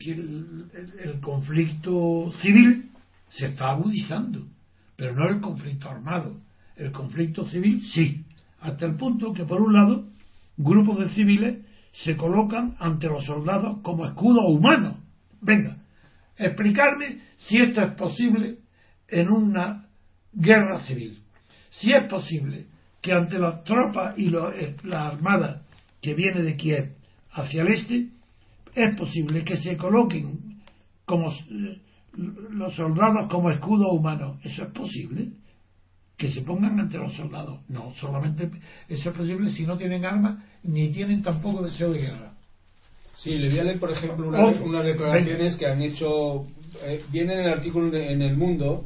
el, 0.00 1.20
conflicto 1.20 2.32
civil 2.40 2.90
se 3.28 3.46
está 3.46 3.72
agudizando, 3.72 4.46
pero 4.96 5.14
no 5.14 5.28
el 5.28 5.42
conflicto 5.42 5.90
armado. 5.90 6.40
El 6.76 6.92
conflicto 6.92 7.46
civil 7.48 7.82
sí, 7.92 8.24
hasta 8.60 8.86
el 8.86 8.96
punto 8.96 9.34
que 9.34 9.44
por 9.44 9.60
un 9.60 9.74
lado 9.74 10.06
grupos 10.56 10.98
de 10.98 11.10
civiles 11.10 11.58
se 11.92 12.16
colocan 12.16 12.74
ante 12.78 13.06
los 13.06 13.26
soldados 13.26 13.80
como 13.82 14.06
escudo 14.06 14.46
humano. 14.46 14.96
Venga, 15.42 15.83
explicarme 16.36 17.20
si 17.38 17.58
esto 17.58 17.82
es 17.82 17.94
posible 17.94 18.58
en 19.08 19.28
una 19.30 19.86
guerra 20.32 20.80
civil. 20.80 21.18
Si 21.70 21.92
es 21.92 22.08
posible 22.08 22.66
que 23.00 23.12
ante 23.12 23.38
las 23.38 23.64
tropas 23.64 24.18
y 24.18 24.34
eh, 24.34 24.76
la 24.84 25.08
armada 25.08 25.62
que 26.00 26.14
viene 26.14 26.42
de 26.42 26.56
Kiev 26.56 26.94
hacia 27.32 27.62
el 27.62 27.68
este 27.68 28.08
es 28.74 28.96
posible 28.96 29.44
que 29.44 29.56
se 29.56 29.76
coloquen 29.76 30.62
como 31.04 31.32
los 32.16 32.74
soldados 32.74 33.28
como 33.28 33.50
escudo 33.50 33.90
humano. 33.92 34.38
¿Eso 34.42 34.64
es 34.64 34.70
posible? 34.70 35.32
Que 36.16 36.28
se 36.28 36.42
pongan 36.42 36.78
ante 36.78 36.98
los 36.98 37.14
soldados. 37.14 37.60
No, 37.68 37.92
solamente 37.94 38.50
eso 38.88 39.10
es 39.10 39.16
posible 39.16 39.50
si 39.50 39.66
no 39.66 39.76
tienen 39.76 40.04
armas 40.04 40.42
ni 40.62 40.90
tienen 40.90 41.22
tampoco 41.22 41.62
deseo 41.62 41.92
de 41.92 42.00
guerra. 42.00 42.33
Sí, 43.16 43.38
le 43.38 43.48
voy 43.48 43.58
a 43.58 43.64
leer, 43.64 43.78
por 43.78 43.90
ejemplo, 43.90 44.28
unas 44.28 44.84
declaraciones 44.84 45.56
que 45.56 45.66
han 45.66 45.82
hecho. 45.82 46.46
Eh, 46.84 47.02
viene 47.10 47.34
en 47.34 47.40
el 47.40 47.48
artículo 47.48 47.96
en 47.96 48.22
El 48.22 48.36
Mundo 48.36 48.84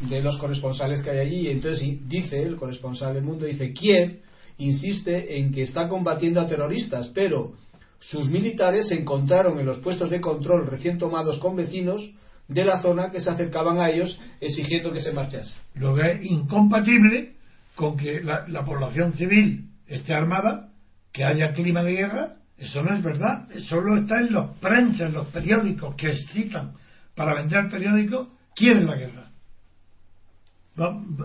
de 0.00 0.22
los 0.22 0.36
corresponsales 0.38 1.00
que 1.02 1.10
hay 1.10 1.18
allí. 1.18 1.36
Y 1.48 1.50
entonces 1.50 1.82
dice 2.08 2.42
el 2.42 2.56
corresponsal 2.56 3.14
del 3.14 3.24
Mundo: 3.24 3.46
dice, 3.46 3.72
Kiev 3.72 4.20
insiste 4.58 5.38
en 5.38 5.52
que 5.52 5.62
está 5.62 5.88
combatiendo 5.88 6.40
a 6.40 6.46
terroristas, 6.46 7.10
pero 7.14 7.54
sus 7.98 8.28
militares 8.28 8.88
se 8.88 8.96
encontraron 8.96 9.58
en 9.58 9.66
los 9.66 9.78
puestos 9.78 10.10
de 10.10 10.20
control 10.20 10.66
recién 10.66 10.98
tomados 10.98 11.38
con 11.38 11.56
vecinos 11.56 12.10
de 12.48 12.64
la 12.64 12.82
zona 12.82 13.10
que 13.10 13.20
se 13.20 13.30
acercaban 13.30 13.78
a 13.78 13.88
ellos 13.88 14.18
exigiendo 14.40 14.92
que 14.92 15.00
se 15.00 15.12
marchase. 15.12 15.54
Lo 15.74 15.94
que 15.94 16.10
es 16.10 16.24
incompatible 16.24 17.34
con 17.74 17.96
que 17.96 18.20
la, 18.20 18.64
población 18.64 19.14
civil 19.14 19.70
esté 19.86 20.14
armada, 20.14 20.68
que 21.12 21.24
haya 21.24 21.52
clima 21.52 21.82
de 21.82 21.92
guerra, 21.92 22.36
eso 22.62 22.80
no 22.82 22.94
es 22.94 23.02
verdad. 23.02 23.48
Solo 23.68 23.96
está 23.96 24.20
en 24.20 24.32
los 24.32 24.56
prensas, 24.58 25.08
en 25.08 25.14
los 25.14 25.26
periódicos 25.28 25.96
que 25.96 26.10
excitan 26.10 26.74
para 27.14 27.34
vender 27.34 27.68
periódicos, 27.68 28.28
quieren 28.54 28.86
la 28.86 28.96
guerra. 28.96 29.30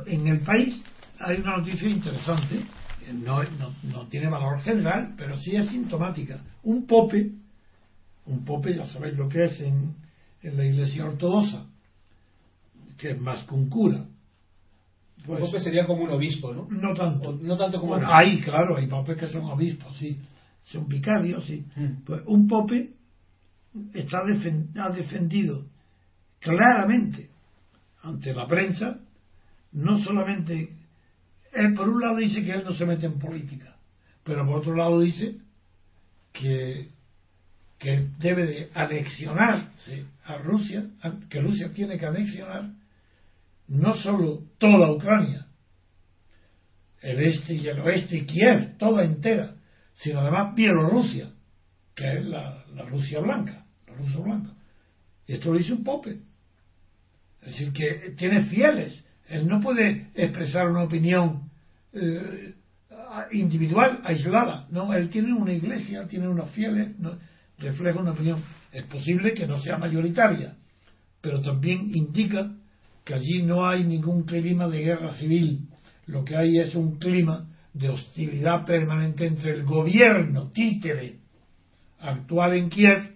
En 0.08 0.28
el 0.28 0.42
país 0.42 0.84
hay 1.20 1.38
una 1.38 1.58
noticia 1.58 1.90
interesante, 1.90 2.66
no, 3.14 3.44
no, 3.44 3.74
no 3.84 4.08
tiene 4.08 4.30
valor 4.30 4.62
general, 4.62 5.14
pero 5.16 5.38
sí 5.38 5.56
es 5.56 5.68
sintomática. 5.70 6.42
Un 6.64 6.88
pope, 6.88 7.32
un 8.26 8.44
pope 8.44 8.76
ya 8.76 8.88
sabéis 8.88 9.16
lo 9.16 9.30
que 9.30 9.46
es 9.46 9.60
en, 9.62 9.96
en 10.42 10.58
la 10.58 10.66
iglesia 10.66 11.06
ortodoxa, 11.06 11.68
que 12.98 13.12
es 13.12 13.22
más 13.22 13.44
que 13.46 13.54
un 13.54 13.70
cura. 13.70 14.06
Pues, 15.24 15.40
pope 15.40 15.60
sería 15.60 15.86
como 15.86 16.04
un 16.04 16.10
obispo, 16.10 16.52
¿no? 16.54 16.68
No 16.70 16.94
tanto. 16.96 17.38
no 17.42 17.56
tanto 17.56 17.80
como 17.80 17.94
bueno, 17.94 18.10
Hay, 18.12 18.42
claro, 18.42 18.76
hay 18.76 18.88
popes 18.88 19.18
que 19.18 19.28
son 19.28 19.46
obispos, 19.46 19.96
sí. 19.98 20.20
Son 20.72 20.88
vicarios, 20.88 21.46
sí. 21.46 21.66
Mm. 21.76 22.04
Pues 22.06 22.22
un 22.26 22.48
pope 22.48 22.92
está 23.94 24.20
ha 24.20 24.90
defendido 24.92 25.66
claramente 26.40 27.30
ante 28.02 28.34
la 28.34 28.48
prensa, 28.48 29.00
no 29.74 30.00
solamente, 30.00 30.70
él 31.54 31.74
por 31.74 31.90
un 31.90 32.02
lado 32.02 32.18
dice 32.18 32.44
que 32.44 32.52
él 32.52 32.64
no 32.64 32.74
se 32.74 32.86
mete 32.86 33.06
en 33.06 33.20
política, 33.20 33.76
pero 34.24 34.46
por 34.46 34.60
otro 34.60 34.76
lado 34.76 35.02
dice 35.02 35.36
que, 36.32 36.90
que 37.78 38.08
debe 38.20 38.46
de 38.46 38.72
anexionarse 38.74 40.06
a 40.26 40.38
Rusia, 40.38 40.86
que 41.30 41.42
Rusia 41.42 41.72
tiene 41.74 41.98
que 41.98 42.06
anexionar 42.06 42.72
no 43.68 43.96
solo 43.98 44.44
toda 44.58 44.92
Ucrania, 44.92 45.48
el 47.02 47.20
este 47.20 47.54
y 47.54 47.68
el 47.68 47.80
oeste 47.80 48.18
y 48.18 48.26
Kiev, 48.26 48.78
toda 48.78 49.04
entera, 49.04 49.57
sino 49.98 50.20
además 50.20 50.56
Bielorrusia, 50.56 51.32
que 51.96 52.18
es 52.18 52.26
la, 52.26 52.64
Rusia 52.90 53.20
blanca, 53.20 53.66
la 53.88 53.94
Rusia 53.96 54.20
blanca. 54.20 54.52
Y 55.26 55.34
esto 55.34 55.52
lo 55.52 55.58
dice 55.58 55.74
un 55.74 55.84
pope. 55.84 56.20
Es 57.42 57.54
decir, 57.54 57.74
que 57.74 58.14
tiene 58.18 58.44
fieles. 58.46 59.04
Él 59.28 59.48
no 59.48 59.60
puede 59.62 60.12
expresar 60.14 60.70
una 60.70 60.84
opinión 60.84 61.50
eh, 61.94 62.54
individual, 63.32 64.02
aislada. 64.04 64.68
No, 64.70 64.94
él 64.94 65.10
tiene 65.10 65.34
una 65.34 65.54
iglesia, 65.54 66.08
tiene 66.08 66.28
unos 66.28 66.52
fieles, 66.52 66.90
refleja 67.58 68.00
una 68.00 68.12
opinión. 68.12 68.44
Es 68.72 68.84
posible 68.86 69.34
que 69.34 69.48
no 69.48 69.60
sea 69.60 69.78
mayoritaria, 69.78 70.56
pero 71.22 71.42
también 71.42 71.92
indica 71.96 72.52
que 73.04 73.16
allí 73.16 73.42
no 73.42 73.66
hay 73.66 73.84
ningún 73.84 74.24
clima 74.24 74.68
de 74.68 74.84
guerra 74.84 75.16
civil. 75.16 75.68
Lo 76.06 76.24
que 76.24 76.38
hay 76.38 76.60
es 76.60 76.76
un 76.76 77.00
clima 77.00 77.48
de 77.78 77.90
hostilidad 77.90 78.66
permanente 78.66 79.26
entre 79.26 79.52
el 79.52 79.64
gobierno 79.64 80.52
títere 80.52 81.18
actual 82.00 82.56
en 82.56 82.70
Kiev, 82.70 83.16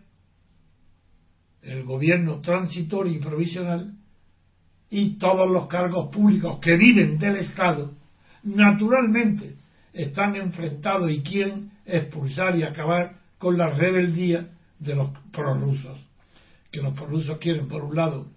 el 1.61 1.83
gobierno 1.83 2.41
transitorio 2.41 3.13
y 3.13 3.19
provisional, 3.19 3.93
y 4.89 5.17
todos 5.17 5.49
los 5.49 5.67
cargos 5.67 6.13
públicos 6.13 6.59
que 6.59 6.75
viven 6.75 7.17
del 7.17 7.37
Estado, 7.37 7.93
naturalmente 8.43 9.55
están 9.93 10.35
enfrentados 10.35 11.11
y 11.11 11.21
quieren 11.21 11.71
expulsar 11.85 12.57
y 12.57 12.63
acabar 12.63 13.17
con 13.37 13.57
la 13.57 13.69
rebeldía 13.69 14.49
de 14.79 14.95
los 14.95 15.09
prorrusos. 15.31 15.99
Que 16.71 16.81
los 16.81 16.93
prorrusos 16.93 17.37
quieren, 17.37 17.67
por 17.67 17.83
un 17.83 17.95
lado, 17.95 18.27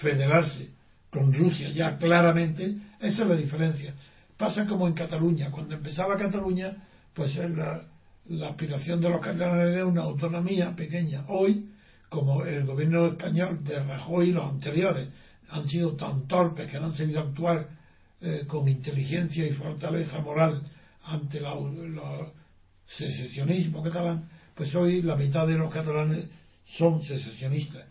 federarse 0.00 0.70
con 1.10 1.32
Rusia 1.32 1.70
ya 1.70 1.96
claramente, 1.98 2.76
esa 3.00 3.22
es 3.22 3.28
la 3.28 3.36
diferencia. 3.36 3.94
Pasa 4.40 4.64
como 4.66 4.88
en 4.88 4.94
Cataluña. 4.94 5.50
Cuando 5.50 5.74
empezaba 5.74 6.16
Cataluña, 6.16 6.74
pues 7.14 7.36
la, 7.36 8.48
aspiración 8.48 8.98
de 9.02 9.10
los 9.10 9.20
catalanes 9.20 9.74
era 9.74 9.84
una 9.84 10.00
autonomía 10.00 10.74
pequeña. 10.74 11.26
Hoy, 11.28 11.68
como 12.08 12.46
el 12.46 12.64
gobierno 12.64 13.08
español 13.08 13.62
de 13.62 13.84
Rajoy 13.84 14.30
y 14.30 14.32
los 14.32 14.46
anteriores 14.46 15.10
han 15.50 15.68
sido 15.68 15.94
tan 15.94 16.26
torpes 16.26 16.70
que 16.70 16.80
no 16.80 16.86
han 16.86 16.96
sabido 16.96 17.20
actuar 17.20 17.68
eh, 18.22 18.44
con 18.46 18.66
inteligencia 18.66 19.46
y 19.46 19.52
fortaleza 19.52 20.20
moral 20.20 20.62
ante 21.04 21.36
el 21.36 21.44
secesionismo 22.86 23.82
catalán, 23.82 24.26
pues 24.54 24.74
hoy 24.74 25.02
la 25.02 25.16
mitad 25.16 25.46
de 25.46 25.58
los 25.58 25.70
catalanes 25.70 26.24
son 26.78 27.02
secesionistas. 27.02 27.84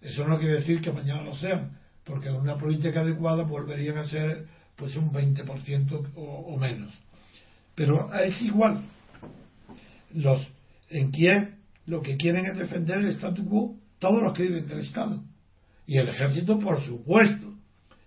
Eso 0.00 0.26
no 0.26 0.38
quiere 0.38 0.54
decir 0.54 0.80
que 0.80 0.90
mañana 0.90 1.20
lo 1.20 1.36
sean, 1.36 1.76
porque 2.04 2.30
una 2.30 2.56
política 2.56 3.02
adecuada 3.02 3.42
volverían 3.42 3.98
a 3.98 4.06
ser 4.06 4.46
pues 4.82 4.96
un 4.96 5.12
20% 5.12 6.10
o, 6.16 6.20
o 6.20 6.58
menos. 6.58 6.92
Pero 7.76 8.12
es 8.14 8.42
igual. 8.42 8.82
Los 10.12 10.44
en 10.90 11.12
Kiev 11.12 11.50
lo 11.86 12.02
que 12.02 12.16
quieren 12.16 12.46
es 12.46 12.58
defender 12.58 12.98
el 12.98 13.10
statu 13.10 13.48
quo 13.48 13.76
todos 14.00 14.20
los 14.20 14.32
que 14.32 14.42
viven 14.42 14.66
del 14.66 14.80
Estado 14.80 15.22
y 15.86 15.98
el 15.98 16.08
ejército, 16.08 16.58
por 16.58 16.82
supuesto. 16.82 17.54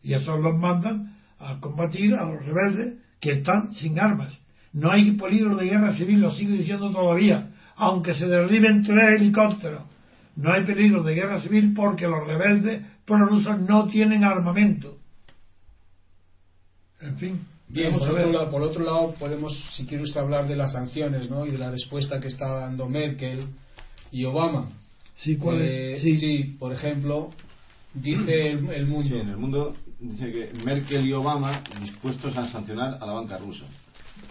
Y 0.03 0.15
esos 0.15 0.37
los 0.41 0.57
mandan 0.57 1.15
a 1.39 1.61
combatir 1.61 2.13
a 2.13 2.25
los 2.25 2.45
rebeldes 2.45 2.95
que 3.21 3.31
están 3.31 3.73
sin 3.75 3.97
armas. 3.97 4.37
No 4.73 4.91
hay 4.91 5.11
peligro 5.11 5.55
de 5.55 5.67
guerra 5.67 5.95
civil, 5.95 6.19
lo 6.19 6.31
sigo 6.33 6.51
diciendo 6.51 6.91
todavía, 6.91 7.51
aunque 7.77 8.15
se 8.15 8.27
derriben 8.27 8.83
tres 8.83 9.21
helicópteros. 9.21 9.83
No 10.35 10.51
hay 10.51 10.65
peligro 10.65 11.03
de 11.03 11.15
guerra 11.15 11.39
civil 11.39 11.73
porque 11.73 12.05
los 12.05 12.27
rebeldes 12.27 12.81
prorrusos 13.05 13.61
no 13.61 13.87
tienen 13.87 14.25
armamento. 14.25 14.99
En 17.05 17.17
fin. 17.17 17.41
Bien, 17.67 17.91
por 17.97 18.09
otro, 18.09 18.31
lado, 18.31 18.51
por 18.51 18.61
otro, 18.61 18.83
lado, 18.83 19.15
podemos, 19.17 19.57
si 19.75 19.85
quiere 19.85 20.03
usted 20.03 20.19
hablar 20.19 20.47
de 20.47 20.55
las 20.55 20.73
sanciones 20.73 21.29
¿no? 21.29 21.45
y 21.45 21.51
de 21.51 21.57
la 21.57 21.71
respuesta 21.71 22.19
que 22.19 22.27
está 22.27 22.47
dando 22.47 22.87
Merkel 22.87 23.47
y 24.11 24.23
Obama. 24.25 24.69
Sí, 25.17 25.37
¿cuál 25.37 25.61
es? 25.61 26.03
Eh, 26.03 26.17
sí. 26.19 26.55
por 26.59 26.71
ejemplo, 26.73 27.31
dice 27.93 28.51
el, 28.51 28.85
mundo. 28.85 29.15
en 29.15 29.29
el 29.29 29.37
mundo 29.37 29.73
dice 29.99 30.31
que 30.31 30.63
Merkel 30.63 31.07
y 31.07 31.13
Obama 31.13 31.63
dispuestos 31.79 32.37
a 32.37 32.47
sancionar 32.51 32.99
a 33.01 33.05
la 33.05 33.13
banca 33.13 33.37
rusa. 33.37 33.65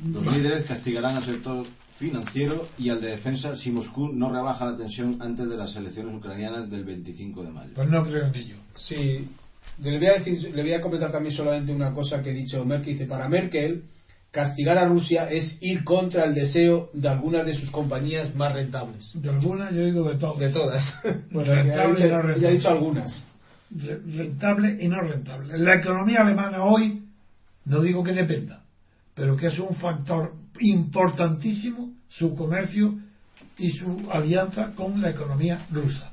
Los 0.07 0.25
líderes 0.27 0.65
castigarán 0.65 1.17
al 1.17 1.25
sector 1.25 1.67
financiero 1.99 2.69
y 2.79 2.91
al 2.91 3.01
de 3.01 3.11
defensa 3.11 3.55
si 3.57 3.71
Moscú 3.71 4.13
no 4.13 4.33
rebaja 4.33 4.67
la 4.67 4.77
tensión 4.77 5.21
antes 5.21 5.49
de 5.49 5.57
las 5.57 5.75
elecciones 5.77 6.15
ucranianas 6.17 6.71
del 6.71 6.85
25 6.85 7.43
de 7.43 7.51
mayo. 7.51 7.73
Pues 7.75 7.89
no 7.89 8.05
creo 8.05 8.27
en 8.27 8.35
ello. 8.35 8.57
Sí, 8.75 9.29
le 9.79 9.99
voy 9.99 10.07
a, 10.07 10.13
decir, 10.15 10.55
le 10.55 10.63
voy 10.63 10.73
a 10.73 10.81
comentar 10.81 11.11
también 11.11 11.35
solamente 11.35 11.73
una 11.73 11.93
cosa 11.93 12.23
que 12.23 12.31
he 12.31 12.35
dicho 12.35 12.65
Merkel. 12.65 12.93
Dice, 12.93 13.07
para 13.07 13.29
Merkel, 13.29 13.85
castigar 14.31 14.79
a 14.79 14.87
Rusia 14.87 15.29
es 15.31 15.59
ir 15.61 15.85
contra 15.85 16.25
el 16.25 16.35
deseo 16.35 16.91
de 16.93 17.09
algunas 17.09 17.47
de 17.47 17.55
sus 17.55 17.71
compañías 17.71 18.35
más 18.35 18.53
rentables. 18.53 19.11
De 19.15 19.31
algunas, 19.31 19.73
yo 19.75 19.85
digo 19.85 20.09
de 20.09 20.19
todas. 20.19 20.39
De 20.39 20.51
todas. 20.51 20.95
Pues 21.33 21.49
rentable 21.49 22.09
no 22.09 22.23
rentable. 22.23 22.41
Ya 22.41 22.49
he 22.49 22.53
dicho 22.53 22.69
algunas 22.69 23.27
rentable 23.75 24.77
y 24.81 24.89
no 24.89 25.01
rentable. 25.01 25.59
La 25.59 25.77
economía 25.77 26.21
alemana 26.21 26.65
hoy, 26.65 27.03
no 27.65 27.81
digo 27.81 28.05
que 28.05 28.13
dependa, 28.13 28.63
pero 29.15 29.37
que 29.37 29.49
es 29.49 29.59
un 29.59 29.75
factor 29.77 30.35
importantísimo 30.61 31.93
su 32.09 32.35
comercio 32.35 32.95
y 33.59 33.73
su 33.73 34.09
alianza 34.11 34.73
con 34.75 35.01
la 35.01 35.11
economía 35.11 35.67
rusa. 35.71 36.13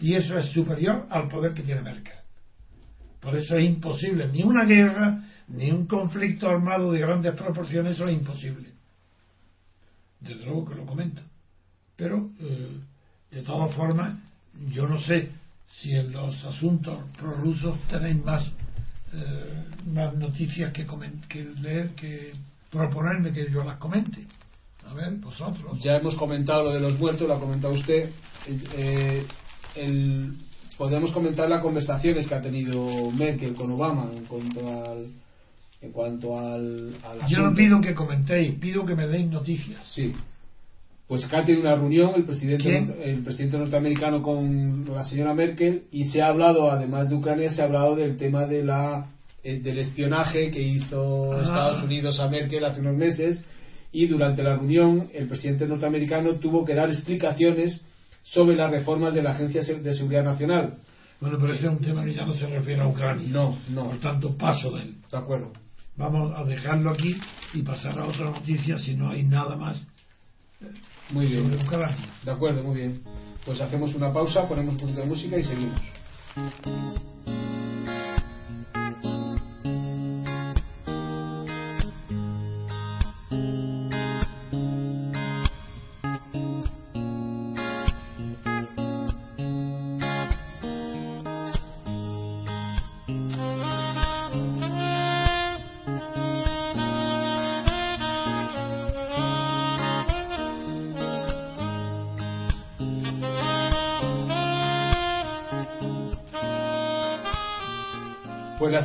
Y 0.00 0.14
eso 0.14 0.38
es 0.38 0.46
superior 0.46 1.06
al 1.10 1.28
poder 1.28 1.52
que 1.52 1.62
tiene 1.62 1.82
Merkel. 1.82 2.14
Por 3.20 3.36
eso 3.36 3.56
es 3.56 3.64
imposible, 3.64 4.28
ni 4.28 4.42
una 4.42 4.64
guerra, 4.64 5.24
ni 5.48 5.70
un 5.70 5.86
conflicto 5.86 6.48
armado 6.48 6.92
de 6.92 7.00
grandes 7.00 7.34
proporciones, 7.34 7.94
eso 7.94 8.06
es 8.06 8.12
imposible. 8.12 8.70
Desde 10.20 10.44
luego 10.44 10.68
que 10.68 10.74
lo 10.74 10.86
comento. 10.86 11.22
Pero, 11.96 12.30
eh, 12.40 12.80
de 13.30 13.42
todas 13.42 13.74
formas, 13.74 14.18
yo 14.72 14.86
no 14.86 14.98
sé 15.00 15.30
si 15.70 15.94
en 15.94 16.12
los 16.12 16.44
asuntos 16.44 16.98
prorrusos 17.16 17.78
tenéis 17.88 18.24
más, 18.24 18.46
eh, 19.12 19.64
más 19.92 20.14
noticias 20.14 20.72
que, 20.72 20.86
que 21.28 21.44
leer, 21.60 21.90
que 21.94 22.32
proponerme 22.70 23.32
que 23.32 23.50
yo 23.50 23.62
las 23.64 23.78
comente. 23.78 24.26
A 24.86 24.94
ver, 24.94 25.14
vosotros. 25.16 25.82
Ya 25.82 25.96
hemos 25.96 26.16
comentado 26.16 26.64
lo 26.64 26.72
de 26.72 26.80
los 26.80 26.98
muertos, 26.98 27.28
lo 27.28 27.34
ha 27.34 27.40
comentado 27.40 27.74
usted. 27.74 28.10
Eh, 28.46 29.26
el, 29.76 30.36
podemos 30.80 31.12
comentar 31.12 31.46
las 31.46 31.60
conversaciones 31.60 32.26
que 32.26 32.34
ha 32.34 32.40
tenido 32.40 33.10
Merkel 33.10 33.54
con 33.54 33.70
Obama 33.70 34.10
en 34.16 34.24
cuanto 34.24 34.60
al. 34.66 35.08
En 35.82 35.92
cuanto 35.92 36.38
al, 36.38 36.94
Yo 37.28 37.38
no 37.38 37.54
pido 37.54 37.80
que 37.82 37.94
comentéis, 37.94 38.58
pido 38.58 38.84
que 38.86 38.94
me 38.94 39.06
deis 39.06 39.26
noticias. 39.28 39.80
Sí, 39.86 40.12
pues 41.06 41.24
acá 41.24 41.44
tiene 41.44 41.60
una 41.60 41.74
reunión 41.74 42.12
el 42.16 42.24
presidente, 42.24 43.10
el 43.10 43.22
presidente 43.22 43.58
norteamericano 43.58 44.22
con 44.22 44.86
la 44.90 45.04
señora 45.04 45.34
Merkel 45.34 45.84
y 45.92 46.04
se 46.04 46.22
ha 46.22 46.28
hablado, 46.28 46.70
además 46.70 47.10
de 47.10 47.16
Ucrania, 47.16 47.50
se 47.50 47.60
ha 47.60 47.64
hablado 47.64 47.94
del 47.96 48.16
tema 48.16 48.46
de 48.46 48.64
la, 48.64 49.06
eh, 49.42 49.60
del 49.60 49.78
espionaje 49.80 50.50
que 50.50 50.62
hizo 50.62 51.32
ah. 51.32 51.42
Estados 51.42 51.82
Unidos 51.82 52.20
a 52.20 52.28
Merkel 52.28 52.64
hace 52.64 52.80
unos 52.80 52.96
meses 52.96 53.44
y 53.92 54.06
durante 54.06 54.42
la 54.42 54.56
reunión 54.56 55.08
el 55.12 55.28
presidente 55.28 55.66
norteamericano 55.66 56.36
tuvo 56.36 56.64
que 56.64 56.74
dar 56.74 56.88
explicaciones 56.88 57.82
sobre 58.22 58.56
las 58.56 58.70
reformas 58.70 59.14
de 59.14 59.22
la 59.22 59.30
Agencia 59.30 59.62
de 59.62 59.94
Seguridad 59.94 60.24
Nacional. 60.24 60.78
Bueno, 61.20 61.38
pero 61.40 61.54
ese 61.54 61.66
es 61.66 61.72
un 61.72 61.80
tema 61.80 62.04
que 62.04 62.14
ya 62.14 62.24
no 62.24 62.34
se 62.34 62.46
refiere 62.46 62.82
a 62.82 62.88
Ucrania. 62.88 63.28
No, 63.28 63.58
no. 63.68 63.84
Por 63.84 63.98
tanto, 63.98 64.36
paso 64.36 64.70
de 64.70 64.82
él. 64.82 64.96
De 65.10 65.18
acuerdo. 65.18 65.52
Vamos 65.96 66.32
a 66.34 66.44
dejarlo 66.44 66.90
aquí 66.90 67.20
y 67.52 67.62
pasar 67.62 67.98
a 67.98 68.06
otra 68.06 68.26
noticia 68.26 68.78
si 68.78 68.94
no 68.94 69.10
hay 69.10 69.22
nada 69.24 69.56
más 69.56 69.86
muy 71.10 71.26
bien. 71.26 71.50
De 72.24 72.30
acuerdo, 72.30 72.62
muy 72.62 72.76
bien. 72.76 73.02
Pues 73.44 73.60
hacemos 73.60 73.94
una 73.94 74.12
pausa, 74.12 74.46
ponemos 74.48 74.74
un 74.74 74.80
poquito 74.80 75.00
de 75.00 75.06
música 75.06 75.38
y 75.38 75.42
seguimos. 75.42 75.80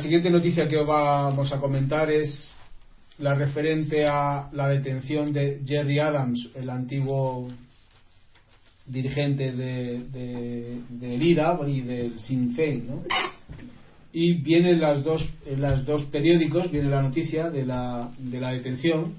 Siguiente 0.06 0.30
noticia 0.30 0.68
que 0.68 0.76
vamos 0.76 1.52
a 1.52 1.58
comentar 1.58 2.08
es 2.12 2.56
la 3.18 3.34
referente 3.34 4.06
a 4.06 4.48
la 4.52 4.68
detención 4.68 5.32
de 5.32 5.62
Jerry 5.66 5.98
Adams, 5.98 6.50
el 6.54 6.70
antiguo 6.70 7.48
dirigente 8.86 9.50
de, 9.50 10.04
de, 10.12 10.78
del 10.90 11.20
IRA 11.20 11.58
y 11.66 11.80
del 11.80 12.20
Sinn 12.20 12.54
Féin, 12.54 12.86
¿no? 12.86 13.02
Y 14.12 14.34
vienen 14.34 14.80
las 14.80 15.02
dos, 15.02 15.28
en 15.44 15.60
las 15.60 15.84
dos 15.84 16.04
periódicos, 16.04 16.70
viene 16.70 16.88
la 16.88 17.02
noticia 17.02 17.50
de 17.50 17.66
la, 17.66 18.08
de 18.16 18.40
la 18.40 18.52
detención. 18.52 19.14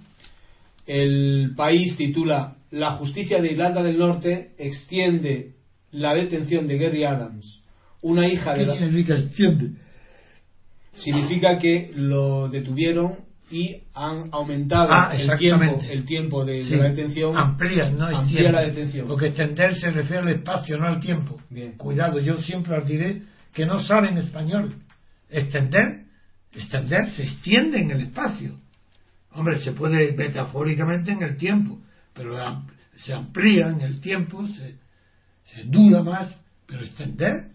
El 0.85 1.51
país 1.57 1.97
titula 1.97 2.55
La 2.71 2.91
justicia 2.93 3.41
de 3.41 3.51
Irlanda 3.51 3.83
del 3.83 3.97
Norte 3.97 4.51
extiende 4.57 5.51
la 5.91 6.15
detención 6.15 6.65
de 6.65 6.77
Gary 6.77 7.03
Adams, 7.03 7.59
una 8.01 8.31
hija 8.31 8.53
de 8.53 8.59
¿Qué 8.59 8.65
la... 8.67 8.77
significa 8.77 9.17
extiende? 9.17 9.86
Significa 10.97 11.57
que 11.57 11.91
lo 11.95 12.47
detuvieron 12.49 13.27
y 13.49 13.83
han 13.93 14.29
aumentado 14.31 14.89
Ah, 14.91 15.13
el 15.15 15.37
tiempo, 15.37 15.81
el 15.89 16.05
tiempo 16.05 16.43
de, 16.43 16.63
la 16.63 16.89
detención. 16.89 17.37
Amplía, 17.37 17.89
no 17.89 18.05
amplía 18.07 18.21
extiende. 18.21 18.51
la 18.51 18.61
detención. 18.61 19.07
Porque 19.07 19.27
extender 19.27 19.75
se 19.75 19.89
refiere 19.89 20.23
al 20.23 20.35
espacio, 20.35 20.77
no 20.77 20.87
al 20.87 20.99
tiempo. 20.99 21.39
Bien. 21.49 21.73
Cuidado, 21.77 22.19
yo 22.19 22.37
siempre 22.37 22.77
os 22.77 22.85
diré 22.85 23.21
que 23.53 23.65
no 23.65 23.79
sabe 23.79 24.09
en 24.09 24.17
español. 24.17 24.73
Extender, 25.29 26.03
extender 26.53 27.11
se 27.11 27.23
extiende 27.23 27.79
en 27.79 27.91
el 27.91 28.01
espacio. 28.01 28.55
Hombre, 29.31 29.59
se 29.59 29.71
puede 29.71 30.13
metafóricamente 30.13 31.11
en 31.11 31.23
el 31.23 31.37
tiempo, 31.37 31.79
pero 32.13 32.35
se 32.97 33.13
amplía 33.13 33.67
en 33.69 33.81
el 33.81 34.01
tiempo, 34.01 34.45
se, 34.47 34.75
se 35.45 35.63
dura 35.65 36.01
más, 36.01 36.35
pero 36.65 36.83
extender, 36.83 37.51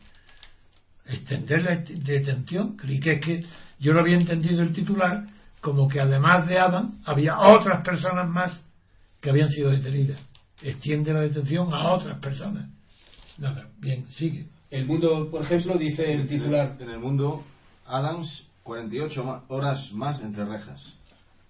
extender 1.07 1.63
la 1.63 1.73
et- 1.75 1.89
detención, 1.89 2.77
creí 2.77 3.01
que 3.01 3.13
es 3.15 3.25
que 3.25 3.45
yo 3.79 3.93
lo 3.93 4.01
había 4.01 4.17
entendido 4.17 4.63
el 4.63 4.73
titular 4.73 5.27
como 5.61 5.89
que 5.89 6.01
además 6.01 6.49
de 6.49 6.59
Adam 6.59 6.95
había 7.05 7.39
otras 7.39 7.85
personas 7.85 8.29
más 8.29 8.61
que 9.21 9.31
habían 9.31 9.49
sido 9.51 9.71
detenidas. 9.71 10.21
Extiende 10.63 11.13
la 11.13 11.21
detención 11.23 11.73
a 11.73 11.93
otras 11.93 12.19
personas. 12.19 12.69
Nada, 13.39 13.69
bien, 13.79 14.07
sigue. 14.13 14.47
El 14.71 14.87
mundo, 14.87 15.29
por 15.31 15.43
ejemplo, 15.43 15.77
dice 15.77 16.13
el 16.13 16.29
titular. 16.29 16.77
En 16.81 16.91
el 16.91 16.99
mundo, 16.99 17.45
Adams, 17.87 18.47
48 18.63 19.25
ma- 19.25 19.45
horas 19.49 19.93
más 19.93 20.21
entre 20.21 20.45
rejas. 20.45 20.95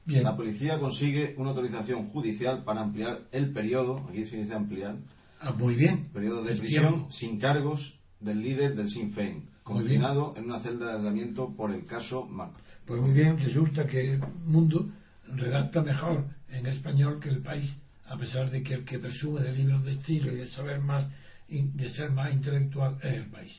Bien. 0.04 0.24
La 0.24 0.34
policía 0.36 0.78
consigue 0.78 1.34
una 1.38 1.50
autorización 1.50 2.08
judicial 2.08 2.64
para 2.64 2.80
ampliar 2.80 3.20
el 3.30 3.52
periodo, 3.52 4.04
aquí 4.08 4.24
se 4.24 4.36
dice 4.38 4.54
ampliar, 4.54 4.96
Ah, 5.40 5.52
muy 5.52 5.74
bien. 5.74 6.08
periodo 6.12 6.42
de 6.42 6.52
El 6.52 6.58
prisión 6.58 6.88
tiempo. 6.94 7.12
sin 7.12 7.38
cargos 7.38 7.94
del 8.22 8.42
líder 8.42 8.74
del 8.74 8.88
Sinn 8.88 9.12
Féin, 9.12 9.48
confinado 9.62 10.34
en 10.36 10.44
una 10.44 10.60
celda 10.60 10.86
de 10.86 10.96
aislamiento 10.98 11.54
por 11.54 11.72
el 11.72 11.84
caso 11.84 12.26
Mac. 12.26 12.52
Pues 12.86 13.00
muy 13.00 13.12
bien, 13.12 13.38
resulta 13.38 13.86
que 13.86 14.14
el 14.14 14.20
mundo 14.44 14.90
redacta 15.28 15.82
mejor 15.82 16.26
en 16.50 16.66
español 16.66 17.20
que 17.20 17.28
el 17.28 17.42
país, 17.42 17.74
a 18.06 18.16
pesar 18.16 18.50
de 18.50 18.62
que 18.62 18.74
el 18.74 18.84
que 18.84 18.98
presume 18.98 19.40
de 19.40 19.52
libros 19.52 19.84
de 19.84 19.92
estilo 19.92 20.32
y 20.32 20.36
de 20.36 20.48
saber 20.48 20.80
más, 20.80 21.06
y 21.48 21.62
de 21.62 21.90
ser 21.90 22.10
más 22.10 22.32
intelectual 22.32 22.98
es 23.02 23.14
el 23.14 23.30
país. 23.30 23.52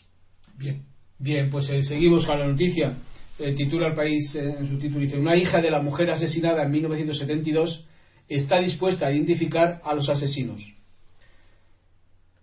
Bien. 0.58 0.84
Bien, 1.20 1.50
pues 1.50 1.70
eh, 1.70 1.84
seguimos 1.84 2.26
con 2.26 2.40
la 2.40 2.48
noticia. 2.48 2.94
Eh, 3.40 3.54
titula 3.54 3.88
el 3.88 3.96
país 3.96 4.36
eh, 4.36 4.56
en 4.60 4.68
su 4.68 4.78
título 4.78 5.00
dice 5.00 5.18
una 5.18 5.36
hija 5.36 5.62
de 5.62 5.72
la 5.72 5.82
mujer 5.82 6.10
asesinada 6.10 6.64
en 6.64 6.72
1972 6.72 7.86
está 8.28 8.60
dispuesta 8.60 9.08
a 9.08 9.12
identificar 9.12 9.82
a 9.84 9.94
los 9.96 10.10
asesinos. 10.10 10.62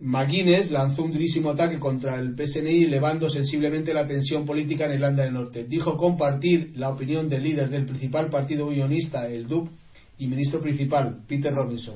McGuinness 0.01 0.71
lanzó 0.71 1.03
un 1.03 1.11
durísimo 1.11 1.51
ataque 1.51 1.77
contra 1.77 2.19
el 2.19 2.35
PSNI 2.35 2.85
elevando 2.85 3.29
sensiblemente 3.29 3.93
la 3.93 4.07
tensión 4.07 4.45
política 4.45 4.85
en 4.85 4.93
Irlanda 4.93 5.23
del 5.23 5.33
Norte. 5.33 5.65
Dijo 5.65 5.95
compartir 5.95 6.73
la 6.75 6.89
opinión 6.89 7.29
del 7.29 7.43
líder 7.43 7.69
del 7.69 7.85
principal 7.85 8.29
partido 8.29 8.67
unionista, 8.67 9.27
el 9.27 9.47
DUP, 9.47 9.69
y 10.17 10.27
ministro 10.27 10.59
principal, 10.61 11.23
Peter 11.27 11.51
Robinson, 11.51 11.95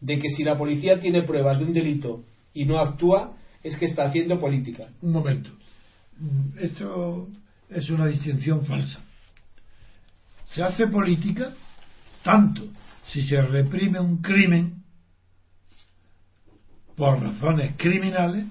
de 0.00 0.18
que 0.18 0.28
si 0.28 0.44
la 0.44 0.58
policía 0.58 0.98
tiene 0.98 1.22
pruebas 1.22 1.58
de 1.58 1.64
un 1.64 1.72
delito 1.72 2.22
y 2.52 2.66
no 2.66 2.78
actúa, 2.78 3.34
es 3.62 3.76
que 3.76 3.86
está 3.86 4.04
haciendo 4.04 4.38
política. 4.38 4.88
Un 5.00 5.12
momento. 5.12 5.50
Esto 6.60 7.28
es 7.70 7.88
una 7.88 8.06
distinción 8.06 8.66
falsa. 8.66 9.00
Se 10.50 10.62
hace 10.62 10.86
política 10.88 11.54
tanto 12.22 12.68
si 13.06 13.22
se 13.22 13.40
reprime 13.40 14.00
un 14.00 14.18
crimen 14.18 14.81
por 17.02 17.20
razones 17.20 17.74
criminales, 17.78 18.44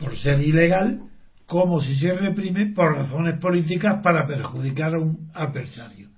por 0.00 0.18
ser 0.18 0.40
ilegal, 0.40 0.98
como 1.46 1.80
si 1.80 1.94
se 1.96 2.12
reprime 2.12 2.72
por 2.74 2.96
razones 2.96 3.38
políticas 3.38 4.02
para 4.02 4.26
perjudicar 4.26 4.92
a 4.96 4.98
un 4.98 5.30
adversario. 5.32 6.08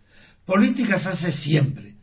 Política 0.47 0.99
se 1.01 1.09
hace 1.11 1.33
siempre. 1.33 1.97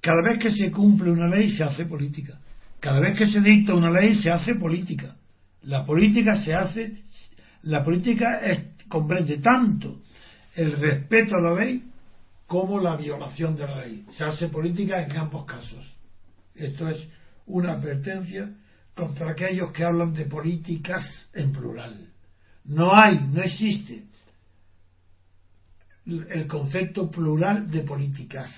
Cada 0.00 0.22
vez 0.22 0.38
que 0.38 0.52
se 0.52 0.70
cumple 0.70 1.10
una 1.10 1.26
ley 1.26 1.50
se 1.56 1.64
hace 1.64 1.84
política. 1.84 2.38
Cada 2.78 3.00
vez 3.00 3.18
que 3.18 3.26
se 3.28 3.40
dicta 3.40 3.74
una 3.74 3.90
ley 3.90 4.14
se 4.22 4.30
hace 4.30 4.54
política. 4.54 5.16
La 5.62 5.84
política 5.84 6.40
se 6.44 6.54
hace, 6.54 7.02
la 7.62 7.82
política 7.82 8.38
es- 8.40 8.66
comprende 8.86 9.38
tanto 9.38 10.00
el 10.54 10.78
respeto 10.78 11.34
a 11.38 11.40
la 11.40 11.54
ley 11.60 11.82
como 12.46 12.78
la 12.78 12.96
violación 12.96 13.56
de 13.56 13.66
la 13.66 13.84
ley. 13.84 14.04
Se 14.12 14.24
hace 14.24 14.46
política 14.46 15.02
en 15.02 15.16
ambos 15.16 15.44
casos. 15.44 15.84
Esto 16.54 16.88
es 16.88 16.98
una 17.46 17.72
advertencia 17.72 18.54
contra 18.94 19.30
aquellos 19.30 19.72
que 19.72 19.84
hablan 19.84 20.14
de 20.14 20.26
políticas 20.26 21.04
en 21.32 21.52
plural. 21.52 22.12
No 22.64 22.94
hay, 22.94 23.20
no 23.32 23.42
existe 23.42 24.04
el 26.06 26.46
concepto 26.46 27.10
plural 27.10 27.70
de 27.70 27.80
políticas. 27.82 28.50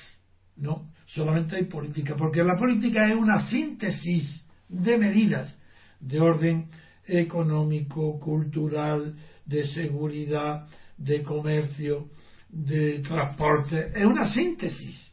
No, 0.57 0.91
solamente 1.07 1.57
hay 1.57 1.65
política, 1.65 2.15
porque 2.17 2.43
la 2.43 2.57
política 2.57 3.09
es 3.09 3.17
una 3.17 3.49
síntesis 3.49 4.45
de 4.69 4.99
medidas 4.99 5.57
de 6.01 6.21
orden 6.21 6.69
económico, 7.07 8.19
cultural, 8.21 9.17
de 9.47 9.67
seguridad, 9.69 10.69
de 10.97 11.23
comercio, 11.23 12.11
de 12.49 13.01
transporte. 13.01 13.93
Es 13.95 14.05
una 14.05 14.33
síntesis. 14.33 15.11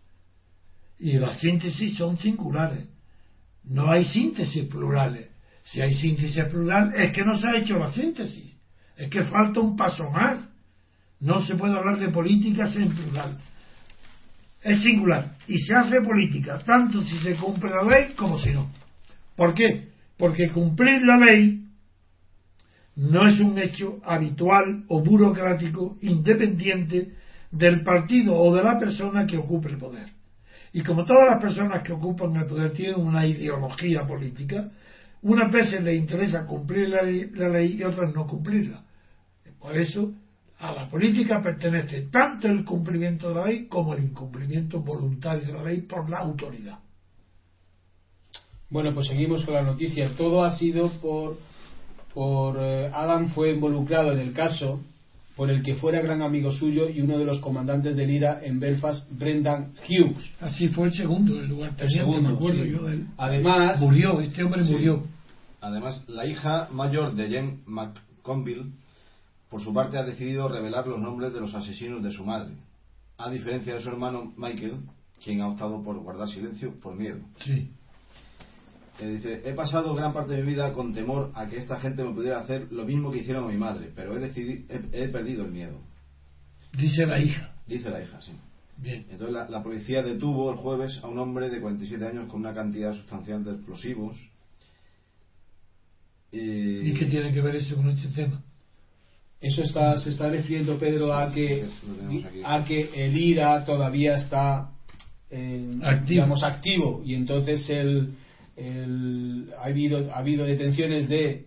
Y 1.00 1.14
las 1.14 1.40
síntesis 1.40 1.98
son 1.98 2.18
singulares. 2.18 2.86
No 3.68 3.92
hay 3.92 4.06
síntesis 4.06 4.66
plurales. 4.66 5.30
Si 5.64 5.82
hay 5.82 5.94
síntesis 5.96 6.44
plural 6.46 6.94
es 6.96 7.12
que 7.12 7.24
no 7.24 7.38
se 7.38 7.48
ha 7.48 7.58
hecho 7.58 7.78
la 7.78 7.92
síntesis. 7.92 8.54
Es 8.98 9.10
que 9.10 9.24
falta 9.24 9.60
un 9.60 9.76
paso 9.76 10.10
más. 10.10 10.48
No 11.20 11.42
se 11.46 11.56
puede 11.56 11.76
hablar 11.76 11.98
de 11.98 12.10
políticas 12.10 12.76
en 12.76 12.94
plural. 12.94 13.38
Es 14.64 14.82
singular. 14.82 15.36
Y 15.48 15.60
se 15.60 15.74
hace 15.74 16.02
política 16.02 16.60
tanto 16.60 17.02
si 17.02 17.18
se 17.20 17.36
cumple 17.36 17.72
la 17.72 17.84
ley 17.84 18.14
como 18.16 18.40
si 18.40 18.52
no. 18.52 18.70
¿Por 19.36 19.54
qué? 19.54 19.90
Porque 20.18 20.52
cumplir 20.52 21.02
la 21.02 21.18
ley 21.18 21.66
no 22.96 23.28
es 23.28 23.40
un 23.40 23.58
hecho 23.58 24.00
habitual 24.06 24.86
o 24.88 25.04
burocrático 25.04 25.98
independiente 26.02 27.14
del 27.52 27.84
partido 27.84 28.36
o 28.36 28.56
de 28.56 28.64
la 28.64 28.80
persona 28.80 29.26
que 29.26 29.38
ocupe 29.38 29.70
el 29.70 29.78
poder. 29.78 30.15
Y 30.76 30.84
como 30.84 31.06
todas 31.06 31.30
las 31.30 31.42
personas 31.42 31.84
que 31.84 31.94
ocupan 31.94 32.36
el 32.36 32.48
poder 32.48 32.74
tienen 32.74 33.00
una 33.00 33.26
ideología 33.26 34.06
política, 34.06 34.72
unas 35.22 35.50
veces 35.50 35.82
les 35.82 35.96
interesa 35.96 36.46
cumplir 36.46 36.90
la 36.90 37.02
ley, 37.48 37.78
y 37.80 37.84
otras 37.86 38.14
no 38.14 38.28
cumplirla. 38.28 38.84
Por 39.58 39.78
eso, 39.78 40.12
a 40.60 40.74
la 40.74 40.90
política 40.90 41.42
pertenece 41.42 42.10
tanto 42.12 42.50
el 42.50 42.66
cumplimiento 42.66 43.30
de 43.30 43.36
la 43.36 43.46
ley 43.46 43.68
como 43.68 43.94
el 43.94 44.04
incumplimiento 44.04 44.82
voluntario 44.82 45.46
de 45.48 45.54
la 45.54 45.64
ley 45.64 45.80
por 45.80 46.10
la 46.10 46.18
autoridad. 46.18 46.80
Bueno, 48.70 48.94
pues 48.94 49.08
seguimos 49.08 49.46
con 49.46 49.54
la 49.54 49.64
noticia. 49.64 50.10
Todo 50.18 50.44
ha 50.44 50.58
sido 50.58 50.90
por, 51.00 51.38
por 52.14 52.58
eh, 52.60 52.92
Adam 52.94 53.30
fue 53.30 53.52
involucrado 53.52 54.12
en 54.12 54.20
el 54.20 54.34
caso 54.34 54.82
por 55.36 55.50
el 55.50 55.62
que 55.64 55.76
fuera 55.76 56.02
gran 56.02 56.22
amigo 56.22 56.52
suyo 56.52 56.90
y 56.90 57.02
uno 57.02 57.18
de 57.18 57.26
los 57.26 57.40
comandantes 57.40 57.96
del 57.96 58.10
IRA 58.10 58.40
en 58.44 58.60
Belfast, 58.60 59.10
Brendan 59.12 59.74
Hughes. 59.88 60.18
Así 60.40 60.70
fue 60.70 60.88
el 60.88 60.94
segundo, 60.94 61.40
el 61.40 61.48
lugar 61.50 61.74
El 61.78 61.90
segundo, 61.92 62.22
me 62.22 62.36
acuerdo 62.36 62.64
sí. 62.64 62.70
yo 62.72 62.84
de 62.86 62.94
él. 62.94 63.08
Además, 63.18 63.80
Murió, 63.82 64.22
este 64.22 64.44
hombre 64.44 64.64
Sí. 64.64 64.72
murió. 64.72 65.04
Además, 65.62 66.04
la 66.08 66.26
hija 66.26 66.70
mayor 66.72 67.16
de 67.16 67.28
Jane 67.30 67.58
McConville, 67.66 68.72
por 69.50 69.62
su 69.62 69.74
parte, 69.74 69.98
ha 69.98 70.04
decidido 70.04 70.48
revelar 70.48 70.88
los 70.88 71.00
nombres 71.00 71.34
de 71.34 71.40
los 71.42 71.54
asesinos 71.54 72.04
de 72.04 72.12
su 72.12 72.24
madre, 72.24 72.54
a 73.18 73.30
diferencia 73.30 73.74
de 73.74 73.82
su 73.82 73.90
hermano 73.90 74.32
Michael, 74.38 74.78
quien 75.24 75.42
ha 75.42 75.48
optado 75.50 75.84
por 75.84 75.98
guardar 76.00 76.28
silencio 76.30 76.74
por 76.82 76.96
miedo. 76.96 77.18
Sí. 77.44 77.70
Eh, 79.00 79.08
dice, 79.08 79.42
he 79.44 79.54
pasado 79.54 79.94
gran 79.94 80.14
parte 80.14 80.34
de 80.36 80.42
mi 80.44 80.52
vida 80.54 80.72
con 80.74 80.94
temor 80.94 81.32
a 81.36 81.48
que 81.48 81.58
esta 81.58 81.80
gente 81.80 82.04
me 82.04 82.14
pudiera 82.14 82.40
hacer 82.40 82.72
lo 82.72 82.86
mismo 82.86 83.12
que 83.12 83.20
hicieron 83.20 83.44
a 83.44 83.48
mi 83.52 83.58
madre, 83.58 83.92
pero 83.96 84.16
he, 84.18 84.22
decidi- 84.22 84.66
he, 84.70 85.04
he 85.04 85.08
perdido 85.10 85.44
el 85.44 85.52
miedo. 85.52 85.80
Dice 86.78 87.06
la 87.06 87.20
hija. 87.20 87.54
Dice 87.68 87.90
la 87.90 88.02
hija, 88.02 88.22
sí. 88.22 88.32
Bien. 88.78 89.06
Entonces 89.10 89.34
la, 89.34 89.50
la 89.50 89.64
policía 89.64 90.02
detuvo 90.04 90.52
el 90.52 90.58
jueves 90.58 91.00
a 91.04 91.08
un 91.08 91.18
hombre 91.20 91.50
de 91.50 91.60
47 91.62 92.06
años 92.08 92.30
con 92.30 92.40
una 92.42 92.54
cantidad 92.54 92.94
sustancial 92.94 93.44
de 93.44 93.52
explosivos. 93.52 94.18
¿Y 96.32 96.94
qué 96.94 97.06
tiene 97.06 97.34
que 97.34 97.42
ver 97.42 97.56
eso 97.56 97.76
con 97.78 97.90
este 97.90 98.10
tema? 98.10 98.42
Eso 99.40 99.62
está, 99.62 99.98
se 99.98 100.10
está 100.10 100.28
refiriendo, 100.28 100.78
Pedro, 100.80 101.14
a 101.14 101.32
que, 101.32 101.66
a 102.44 102.64
que 102.64 102.90
el 102.94 103.18
IRA 103.18 103.64
todavía 103.64 104.16
está 104.16 104.72
eh, 105.30 105.78
Activo. 105.84 106.06
digamos, 106.08 106.44
activo 106.44 107.02
y 107.06 107.14
entonces 107.16 107.70
el, 107.70 108.16
el- 108.56 109.52
ha, 109.60 109.66
habido, 109.66 110.12
ha 110.14 110.18
habido 110.18 110.46
detenciones 110.46 111.08
de 111.10 111.46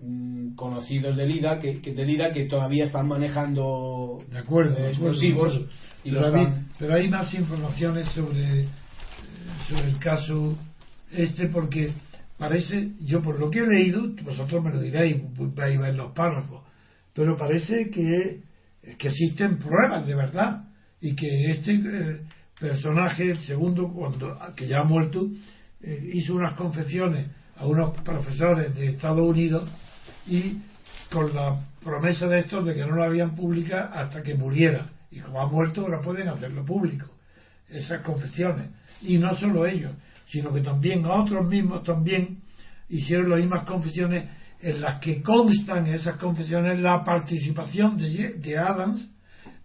mm, 0.00 0.54
conocidos 0.54 1.16
del 1.16 1.30
IRA 1.30 1.60
que, 1.60 1.80
que- 1.80 1.92
del 1.92 2.32
que 2.32 2.46
todavía 2.46 2.84
están 2.84 3.06
manejando 3.06 4.22
De 4.30 4.38
acuerdo, 4.38 4.76
eh, 4.78 4.88
explosivos 4.88 5.52
de 5.52 5.58
acuerdo. 5.64 5.72
y 6.04 6.10
pero, 6.10 6.20
hay, 6.24 6.42
están- 6.44 6.66
pero 6.78 6.94
hay 6.94 7.08
más 7.08 7.34
informaciones 7.34 8.08
sobre, 8.08 8.62
eh, 8.62 8.68
sobre 9.68 9.88
el 9.90 9.98
caso 9.98 10.56
este 11.12 11.48
porque 11.48 11.90
parece, 12.38 12.92
yo 13.00 13.20
por 13.20 13.38
lo 13.38 13.50
que 13.50 13.58
he 13.60 13.66
leído, 13.66 14.08
vosotros 14.24 14.64
me 14.64 14.70
lo 14.70 14.80
diréis, 14.80 15.16
vais 15.54 15.76
a 15.76 15.80
ver 15.82 15.94
los 15.94 16.12
párrafos, 16.12 16.62
pero 17.12 17.36
parece 17.36 17.90
que, 17.90 18.40
que 18.96 19.08
existen 19.08 19.58
pruebas 19.58 20.06
de 20.06 20.14
verdad 20.14 20.64
y 21.00 21.14
que 21.14 21.50
este 21.50 21.72
eh, 21.74 22.20
personaje, 22.58 23.32
el 23.32 23.38
segundo, 23.40 23.92
cuando, 23.92 24.34
que 24.56 24.66
ya 24.66 24.80
ha 24.80 24.84
muerto, 24.84 25.28
eh, 25.82 26.10
hizo 26.12 26.34
unas 26.34 26.54
confesiones 26.54 27.28
a 27.56 27.66
unos 27.66 27.96
profesores 27.98 28.74
de 28.74 28.88
Estados 28.88 29.20
Unidos 29.20 29.68
y 30.26 30.58
con 31.12 31.34
la 31.34 31.58
promesa 31.82 32.26
de 32.26 32.40
estos 32.40 32.66
de 32.66 32.74
que 32.74 32.86
no 32.86 32.94
lo 32.94 33.04
habían 33.04 33.34
publicado 33.34 33.94
hasta 33.94 34.22
que 34.22 34.34
muriera. 34.34 34.86
Y 35.10 35.20
como 35.20 35.40
ha 35.40 35.46
muerto, 35.46 35.82
ahora 35.82 36.00
pueden 36.00 36.28
hacerlo 36.28 36.64
público, 36.64 37.06
esas 37.68 38.02
confesiones. 38.02 38.70
Y 39.02 39.18
no 39.18 39.34
solo 39.36 39.66
ellos, 39.66 39.92
sino 40.26 40.52
que 40.52 40.60
también 40.60 41.04
otros 41.06 41.46
mismos 41.46 41.82
también 41.82 42.42
hicieron 42.88 43.30
las 43.30 43.40
mismas 43.40 43.64
confesiones 43.64 44.24
en 44.60 44.80
las 44.80 45.00
que 45.00 45.22
constan 45.22 45.86
esas 45.86 46.16
confesiones 46.18 46.78
la 46.80 47.02
participación 47.02 47.96
de, 47.96 48.34
de 48.34 48.58
Adams 48.58 49.10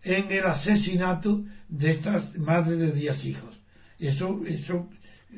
en 0.04 0.32
el 0.32 0.46
asesinato 0.46 1.44
de 1.68 1.92
estas 1.92 2.36
madres 2.38 2.80
de 2.80 2.92
10 2.92 3.26
hijos. 3.26 3.60
Eso, 4.00 4.42
eso, 4.46 4.88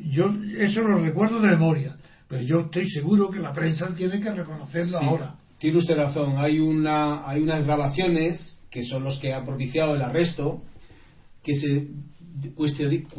yo, 0.04 0.34
eso 0.60 0.82
lo 0.82 1.00
recuerdo 1.00 1.40
de 1.40 1.50
memoria, 1.50 1.98
pero 2.28 2.42
yo 2.44 2.60
estoy 2.62 2.90
seguro 2.90 3.30
que 3.30 3.40
la 3.40 3.54
prensa 3.54 3.88
tiene 3.96 4.20
que 4.20 4.32
reconocerlo 4.34 5.00
Sí, 5.00 5.06
ahora. 5.06 5.36
Tiene 5.60 5.78
usted 5.78 5.96
razón. 5.96 6.36
Hay 6.38 6.60
una 6.60 7.28
hay 7.28 7.42
unas 7.42 7.64
grabaciones 7.66 8.60
que 8.70 8.84
son 8.84 9.04
los 9.04 9.18
que 9.20 9.34
han 9.34 9.46
propiciado 9.46 9.96
el 9.96 10.02
arresto 10.04 10.62
que 11.44 11.56
se 11.56 11.88
eh, 12.46 12.60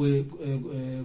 eh, 0.00 0.24
eh, 0.40 1.02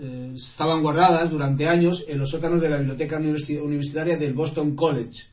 eh, 0.00 0.32
estaban 0.36 0.82
guardadas 0.82 1.30
durante 1.30 1.66
años 1.66 2.04
en 2.06 2.18
los 2.18 2.30
sótanos 2.30 2.60
de 2.60 2.68
la 2.68 2.78
biblioteca 2.78 3.18
universi- 3.18 3.60
universitaria 3.60 4.16
del 4.16 4.34
Boston 4.34 4.76
College. 4.76 5.24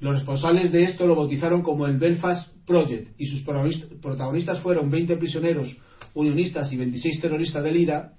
Los 0.00 0.14
responsables 0.14 0.72
de 0.72 0.82
esto 0.84 1.06
lo 1.06 1.14
bautizaron 1.16 1.62
como 1.62 1.86
el 1.86 1.98
Belfast 1.98 2.48
Project 2.66 3.10
y 3.18 3.26
sus 3.26 3.44
protagonist- 3.44 4.00
protagonistas 4.00 4.60
fueron 4.60 4.90
20 4.90 5.16
prisioneros 5.18 5.76
unionistas 6.14 6.72
y 6.72 6.76
26 6.76 7.20
terroristas 7.20 7.62
del 7.62 7.76
IRA 7.76 8.12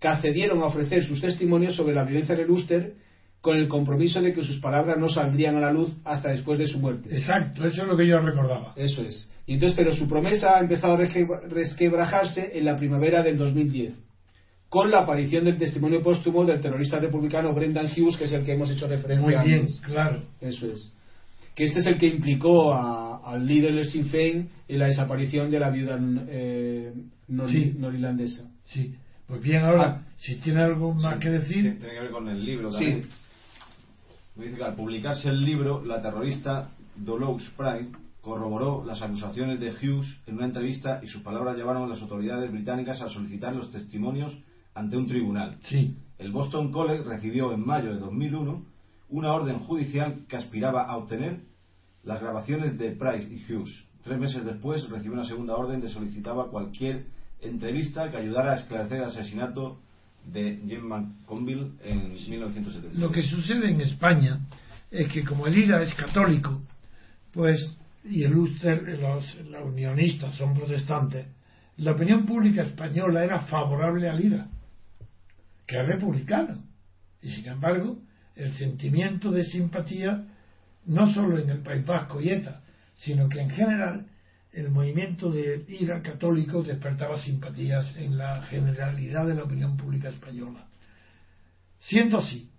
que 0.00 0.08
accedieron 0.08 0.60
a 0.62 0.66
ofrecer 0.66 1.02
sus 1.04 1.20
testimonios 1.20 1.76
sobre 1.76 1.94
la 1.94 2.04
violencia 2.04 2.34
en 2.34 2.40
el 2.40 2.50
Ulster 2.50 2.94
con 3.40 3.56
el 3.56 3.68
compromiso 3.68 4.20
de 4.20 4.32
que 4.32 4.42
sus 4.42 4.58
palabras 4.60 4.96
no 4.98 5.08
saldrían 5.08 5.56
a 5.56 5.60
la 5.60 5.72
luz 5.72 5.96
hasta 6.04 6.30
después 6.30 6.58
de 6.58 6.66
su 6.66 6.78
muerte. 6.78 7.08
Exacto, 7.16 7.66
eso 7.66 7.82
es 7.82 7.88
lo 7.88 7.96
que 7.96 8.06
yo 8.06 8.18
recordaba. 8.18 8.72
Eso 8.76 9.02
es. 9.02 9.28
Y 9.46 9.54
entonces, 9.54 9.76
pero 9.76 9.92
su 9.92 10.06
promesa 10.08 10.56
ha 10.56 10.60
empezado 10.60 10.94
a 10.94 10.98
resque- 10.98 11.26
resquebrajarse 11.48 12.52
en 12.56 12.64
la 12.64 12.76
primavera 12.76 13.22
del 13.22 13.36
2010, 13.36 13.94
con 14.68 14.90
la 14.90 15.00
aparición 15.00 15.44
del 15.44 15.58
testimonio 15.58 16.02
póstumo 16.02 16.44
del 16.44 16.60
terrorista 16.60 16.98
republicano 16.98 17.52
Brendan 17.52 17.86
Hughes, 17.86 18.16
que 18.16 18.24
es 18.24 18.32
el 18.32 18.44
que 18.44 18.52
hemos 18.54 18.70
hecho 18.70 18.86
referencia 18.86 19.26
Muy 19.40 19.48
bien, 19.48 19.60
antes. 19.62 19.80
claro. 19.80 20.22
Eso 20.40 20.66
es. 20.72 20.92
Que 21.54 21.64
este 21.64 21.80
es 21.80 21.86
el 21.86 21.98
que 21.98 22.06
implicó 22.06 22.72
a- 22.72 23.11
al 23.24 23.46
líder 23.46 23.74
del 23.74 23.84
Sinn 23.86 24.06
Féin 24.06 24.48
en 24.68 24.78
la 24.78 24.86
desaparición 24.86 25.50
de 25.50 25.58
la 25.58 25.70
viuda 25.70 25.98
eh, 26.28 26.92
nor- 27.28 27.50
Sí. 27.50 27.74
norirlandesa. 27.78 28.50
Sí. 28.66 28.94
Pues 29.26 29.40
bien, 29.42 29.64
ahora, 29.64 30.02
Ah. 30.06 30.12
si 30.18 30.36
tiene 30.36 30.60
algo 30.62 30.92
más 30.94 31.14
Sí, 31.14 31.20
que 31.20 31.30
decir, 31.30 31.62
tiene 31.78 31.94
que 31.94 32.00
ver 32.00 32.10
con 32.10 32.28
el 32.28 32.44
libro 32.44 32.72
Sí. 32.72 32.84
también. 32.84 33.08
Me 34.36 34.44
dice 34.46 34.56
que 34.56 34.64
al 34.64 34.74
publicarse 34.74 35.28
el 35.28 35.44
libro, 35.44 35.84
la 35.84 36.00
terrorista 36.00 36.70
Dolores 36.96 37.50
Pride 37.56 37.90
corroboró 38.20 38.84
las 38.84 39.02
acusaciones 39.02 39.58
de 39.60 39.70
Hughes 39.72 40.06
en 40.26 40.36
una 40.36 40.46
entrevista 40.46 41.00
y 41.02 41.06
sus 41.06 41.22
palabras 41.22 41.56
llevaron 41.56 41.82
a 41.84 41.86
las 41.88 42.00
autoridades 42.02 42.50
británicas 42.50 43.00
a 43.02 43.08
solicitar 43.08 43.54
los 43.54 43.70
testimonios 43.70 44.36
ante 44.74 44.96
un 44.96 45.06
tribunal. 45.06 45.58
sí, 45.64 45.96
El 46.18 46.30
Boston 46.30 46.70
College 46.70 47.02
recibió 47.02 47.52
en 47.52 47.66
mayo 47.66 47.92
de 47.92 47.98
2001 47.98 48.62
una 49.08 49.32
orden 49.32 49.58
judicial 49.58 50.20
que 50.28 50.36
aspiraba 50.36 50.82
a 50.84 50.96
obtener 50.96 51.40
las 52.04 52.20
grabaciones 52.20 52.78
de 52.78 52.92
Price 52.92 53.28
y 53.30 53.44
Hughes. 53.52 53.84
Tres 54.02 54.18
meses 54.18 54.44
después 54.44 54.88
recibió 54.88 55.12
una 55.12 55.24
segunda 55.24 55.54
orden 55.54 55.80
que 55.80 55.88
solicitaba 55.88 56.50
cualquier 56.50 57.06
entrevista 57.40 58.10
que 58.10 58.16
ayudara 58.16 58.52
a 58.52 58.56
esclarecer 58.56 58.98
el 58.98 59.04
asesinato 59.04 59.78
de 60.24 60.60
Jim 60.66 60.82
McConville 60.82 61.72
en 61.82 62.12
1970. 62.12 62.98
lo 62.98 63.10
que 63.10 63.22
sucede 63.22 63.70
en 63.70 63.80
España 63.80 64.40
es 64.90 65.08
que 65.08 65.24
como 65.24 65.46
el 65.46 65.58
IRA 65.58 65.82
es 65.82 65.94
católico, 65.94 66.62
pues, 67.32 67.76
y 68.04 68.22
el 68.24 68.34
Ulster, 68.36 68.98
los, 69.00 69.40
los 69.46 69.64
unionistas 69.64 70.34
son 70.36 70.54
protestantes, 70.54 71.26
la 71.78 71.92
opinión 71.92 72.26
pública 72.26 72.62
española 72.62 73.24
era 73.24 73.40
favorable 73.42 74.08
al 74.08 74.22
IRA, 74.22 74.46
que 75.66 75.80
es 75.80 75.86
republicano. 75.86 76.62
Y 77.22 77.30
sin 77.30 77.48
embargo, 77.48 77.98
el 78.36 78.52
sentimiento 78.54 79.30
de 79.30 79.44
simpatía, 79.44 80.26
no 80.86 81.12
solo 81.12 81.38
en 81.38 81.50
el 81.50 81.62
País 81.62 81.84
Vasco 81.84 82.20
y 82.20 82.30
ETA, 82.30 82.62
sino 82.96 83.28
que 83.28 83.40
en 83.40 83.50
general 83.50 84.06
el 84.52 84.70
movimiento 84.70 85.30
de 85.30 85.64
IRA 85.68 86.02
católico 86.02 86.62
despertaba 86.62 87.18
simpatías 87.22 87.96
en 87.96 88.18
la 88.18 88.42
generalidad 88.42 89.26
de 89.26 89.34
la 89.34 89.44
opinión 89.44 89.76
pública 89.76 90.08
española. 90.08 90.66
Siendo 91.80 92.18
así 92.18 92.50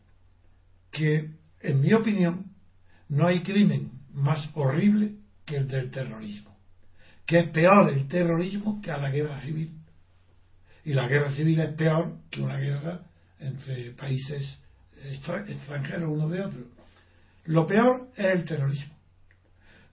que, 0.91 1.29
en 1.61 1.81
mi 1.81 1.93
opinión, 1.93 2.51
no 3.09 3.27
hay 3.27 3.41
crimen 3.41 3.91
más 4.13 4.49
horrible 4.53 5.15
que 5.45 5.57
el 5.57 5.67
del 5.67 5.91
terrorismo, 5.91 6.57
que 7.25 7.39
es 7.39 7.49
peor 7.51 7.89
el 7.89 8.07
terrorismo 8.07 8.81
que 8.81 8.91
a 8.91 8.97
la 8.97 9.09
guerra 9.09 9.39
civil. 9.41 9.71
Y 10.85 10.93
la 10.93 11.07
guerra 11.07 11.31
civil 11.31 11.59
es 11.59 11.73
peor 11.75 12.17
que 12.29 12.41
una 12.41 12.57
guerra 12.57 13.01
entre 13.39 13.91
países 13.91 14.59
extra- 15.03 15.49
extranjeros 15.49 16.09
uno 16.11 16.27
de 16.27 16.41
otro. 16.41 16.61
Lo 17.45 17.67
peor 17.67 18.09
es 18.15 18.25
el 18.25 18.45
terrorismo. 18.45 18.95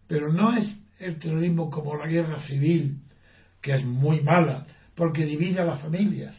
Pero 0.07 0.33
no 0.33 0.57
es 0.57 0.73
el 0.99 1.19
terrorismo 1.19 1.71
como 1.71 1.97
la 1.97 2.07
guerra 2.07 2.41
civil, 2.47 3.01
que 3.61 3.75
es 3.75 3.85
muy 3.85 4.21
mala, 4.21 4.67
porque 4.95 5.25
divide 5.25 5.61
a 5.61 5.65
las 5.65 5.81
familias, 5.81 6.37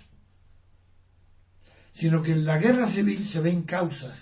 sino 1.94 2.22
que 2.22 2.32
en 2.32 2.46
la 2.46 2.58
guerra 2.58 2.92
civil 2.92 3.28
se 3.28 3.42
ven 3.42 3.64
causas 3.64 4.18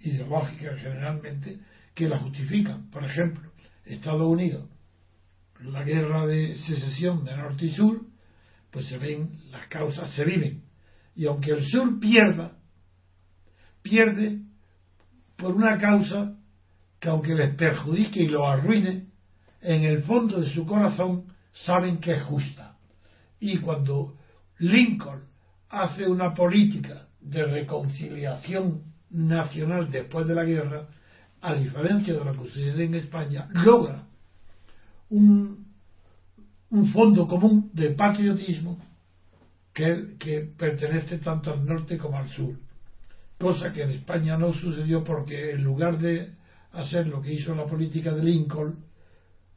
ideológicas 0.00 0.80
generalmente 0.80 1.58
que 1.94 2.08
la 2.08 2.18
justifican. 2.18 2.90
Por 2.90 3.04
ejemplo, 3.04 3.50
Estados 3.84 4.22
Unidos, 4.22 4.68
la 5.60 5.84
guerra 5.84 6.26
de 6.26 6.56
secesión 6.56 7.24
de 7.24 7.36
norte 7.36 7.66
y 7.66 7.72
sur, 7.72 8.00
pues 8.70 8.86
se 8.86 8.98
ven 8.98 9.40
las 9.50 9.66
causas, 9.68 10.10
se 10.12 10.24
viven. 10.24 10.62
Y 11.14 11.26
aunque 11.26 11.50
el 11.50 11.62
sur 11.66 11.98
pierda, 11.98 12.56
pierde 13.82 14.40
por 15.40 15.54
una 15.54 15.78
causa 15.78 16.36
que 17.00 17.08
aunque 17.08 17.34
les 17.34 17.54
perjudique 17.54 18.22
y 18.22 18.28
lo 18.28 18.46
arruine, 18.46 19.06
en 19.62 19.84
el 19.84 20.02
fondo 20.02 20.40
de 20.40 20.50
su 20.50 20.66
corazón 20.66 21.24
saben 21.52 21.98
que 21.98 22.12
es 22.12 22.22
justa. 22.24 22.76
Y 23.40 23.58
cuando 23.58 24.16
Lincoln 24.58 25.22
hace 25.70 26.06
una 26.06 26.34
política 26.34 27.08
de 27.20 27.44
reconciliación 27.44 28.82
nacional 29.10 29.90
después 29.90 30.26
de 30.26 30.34
la 30.34 30.44
guerra, 30.44 30.88
a 31.40 31.54
diferencia 31.54 32.14
de 32.14 32.24
lo 32.24 32.32
que 32.32 32.48
sucede 32.50 32.84
en 32.84 32.94
España, 32.94 33.48
logra 33.52 34.06
un, 35.08 35.66
un 36.68 36.92
fondo 36.92 37.26
común 37.26 37.70
de 37.72 37.90
patriotismo 37.90 38.78
que 39.72 40.52
pertenece 40.58 41.18
tanto 41.18 41.52
al 41.52 41.64
norte 41.64 41.96
como 41.96 42.18
al 42.18 42.28
sur. 42.28 42.54
Cosa 43.40 43.72
que 43.72 43.84
en 43.84 43.92
España 43.92 44.36
no 44.36 44.52
sucedió 44.52 45.02
porque 45.02 45.52
en 45.52 45.64
lugar 45.64 45.96
de 45.96 46.34
hacer 46.72 47.06
lo 47.06 47.22
que 47.22 47.32
hizo 47.32 47.54
la 47.54 47.64
política 47.64 48.12
de 48.12 48.22
Lincoln, 48.22 48.84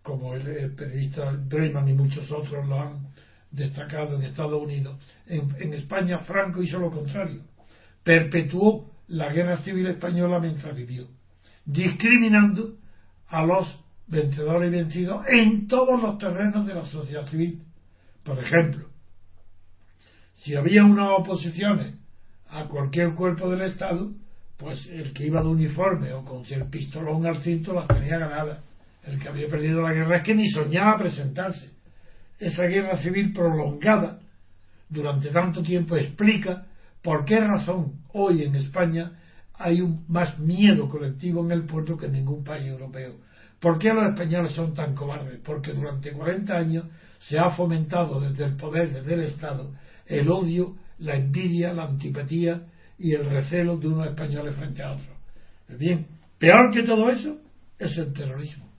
como 0.01 0.35
el, 0.35 0.73
periodista 0.73 1.31
Breyman 1.31 1.89
y 1.89 1.93
muchos 1.93 2.31
otros 2.31 2.65
lo 2.65 2.79
han 2.79 3.07
destacado 3.51 4.15
en 4.15 4.23
Estados 4.23 4.61
Unidos, 4.63 4.97
en, 5.27 5.53
en 5.59 5.73
España 5.73 6.19
Franco 6.19 6.63
hizo 6.63 6.79
lo 6.79 6.91
contrario. 6.91 7.41
Perpetuó 8.05 8.89
la 9.09 9.33
guerra 9.33 9.57
civil 9.63 9.87
española 9.87 10.39
mientras 10.39 10.73
vivió, 10.73 11.09
discriminando 11.65 12.77
a 13.27 13.45
los 13.45 13.67
vencedores 14.07 14.69
y 14.69 14.75
vencidos 14.77 15.25
en 15.27 15.67
todos 15.67 16.01
los 16.01 16.17
terrenos 16.19 16.65
de 16.65 16.73
la 16.73 16.85
sociedad 16.85 17.27
civil. 17.27 17.61
Por 18.23 18.39
ejemplo, 18.39 18.87
si 20.35 20.55
había 20.55 20.85
unas 20.85 21.19
oposiciones 21.19 21.95
a 22.53 22.67
cualquier 22.67 23.15
cuerpo 23.15 23.49
del 23.49 23.63
Estado, 23.63 24.11
pues 24.57 24.87
el 24.87 25.13
que 25.13 25.25
iba 25.25 25.41
de 25.41 25.47
uniforme 25.47 26.13
o 26.13 26.23
con 26.23 26.43
el 26.47 26.69
pistolón 26.69 27.25
al 27.25 27.41
cinto 27.41 27.73
las 27.73 27.87
tenía 27.87 28.17
ganadas. 28.17 28.59
El 29.03 29.19
que 29.19 29.27
había 29.27 29.47
perdido 29.47 29.81
la 29.81 29.91
guerra 29.91 30.17
es 30.17 30.23
que 30.23 30.35
ni 30.35 30.49
soñaba 30.49 30.97
presentarse. 30.97 31.69
Esa 32.39 32.63
guerra 32.63 32.97
civil 32.97 33.33
prolongada 33.33 34.19
durante 34.87 35.29
tanto 35.29 35.61
tiempo 35.61 35.97
explica 35.97 36.65
por 37.01 37.25
qué 37.25 37.39
razón 37.39 38.03
hoy 38.13 38.43
en 38.43 38.55
España 38.55 39.11
hay 39.55 39.81
un 39.81 40.05
más 40.07 40.39
miedo 40.39 40.87
colectivo 40.89 41.43
en 41.43 41.51
el 41.51 41.65
puerto 41.65 41.97
que 41.97 42.05
en 42.05 42.13
ningún 42.13 42.43
país 42.43 42.67
europeo. 42.67 43.15
¿Por 43.59 43.79
qué 43.79 43.89
los 43.89 44.05
españoles 44.13 44.53
son 44.53 44.73
tan 44.73 44.93
cobardes? 44.93 45.39
Porque 45.43 45.73
durante 45.73 46.11
40 46.11 46.53
años 46.53 46.85
se 47.19 47.39
ha 47.39 47.51
fomentado 47.51 48.19
desde 48.19 48.45
el 48.45 48.57
poder, 48.57 48.93
desde 48.93 49.13
el 49.13 49.21
Estado, 49.21 49.71
el 50.05 50.29
odio, 50.29 50.75
la 50.99 51.15
envidia, 51.15 51.73
la 51.73 51.85
antipatía 51.85 52.63
y 52.97 53.13
el 53.13 53.29
recelo 53.29 53.77
de 53.77 53.87
unos 53.87 54.07
españoles 54.07 54.55
frente 54.55 54.83
a 54.83 54.93
otros. 54.93 55.17
Bien, 55.77 56.05
peor 56.37 56.71
que 56.71 56.83
todo 56.83 57.09
eso 57.09 57.39
es 57.79 57.97
el 57.97 58.13
terrorismo. 58.13 58.69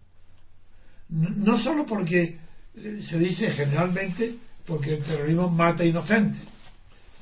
No 1.09 1.59
solo 1.59 1.87
porque 1.87 2.39
eh, 2.75 3.01
se 3.09 3.19
dice 3.19 3.51
generalmente 3.51 4.37
porque 4.67 4.95
el 4.95 5.05
terrorismo 5.05 5.49
mata 5.49 5.85
inocentes. 5.85 6.43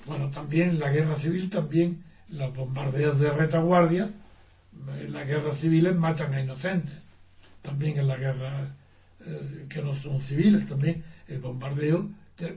Bueno, 0.06 0.30
también 0.30 0.78
la 0.78 0.90
guerra 0.90 1.16
civil, 1.16 1.50
también 1.50 2.02
los 2.28 2.54
bombardeos 2.54 3.18
de 3.18 3.30
retaguardia, 3.30 4.10
en 4.98 5.12
las 5.12 5.26
guerras 5.26 5.58
civiles 5.60 5.94
matan 5.96 6.32
a 6.34 6.40
inocentes. 6.40 6.94
También 7.62 7.98
en 7.98 8.08
la 8.08 8.16
guerra 8.16 8.74
eh, 9.20 9.66
que 9.68 9.82
no 9.82 9.94
son 10.00 10.20
civiles, 10.22 10.66
también 10.66 11.04
el 11.28 11.40
bombardeo. 11.40 12.10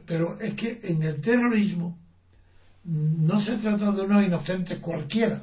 Pero 0.06 0.40
es 0.40 0.56
que 0.56 0.80
en 0.84 1.04
el 1.04 1.22
terrorismo 1.22 1.98
no 2.86 3.42
se 3.42 3.58
trata 3.58 3.92
de 3.92 4.02
unos 4.02 4.24
inocentes 4.24 4.80
cualquiera, 4.80 5.42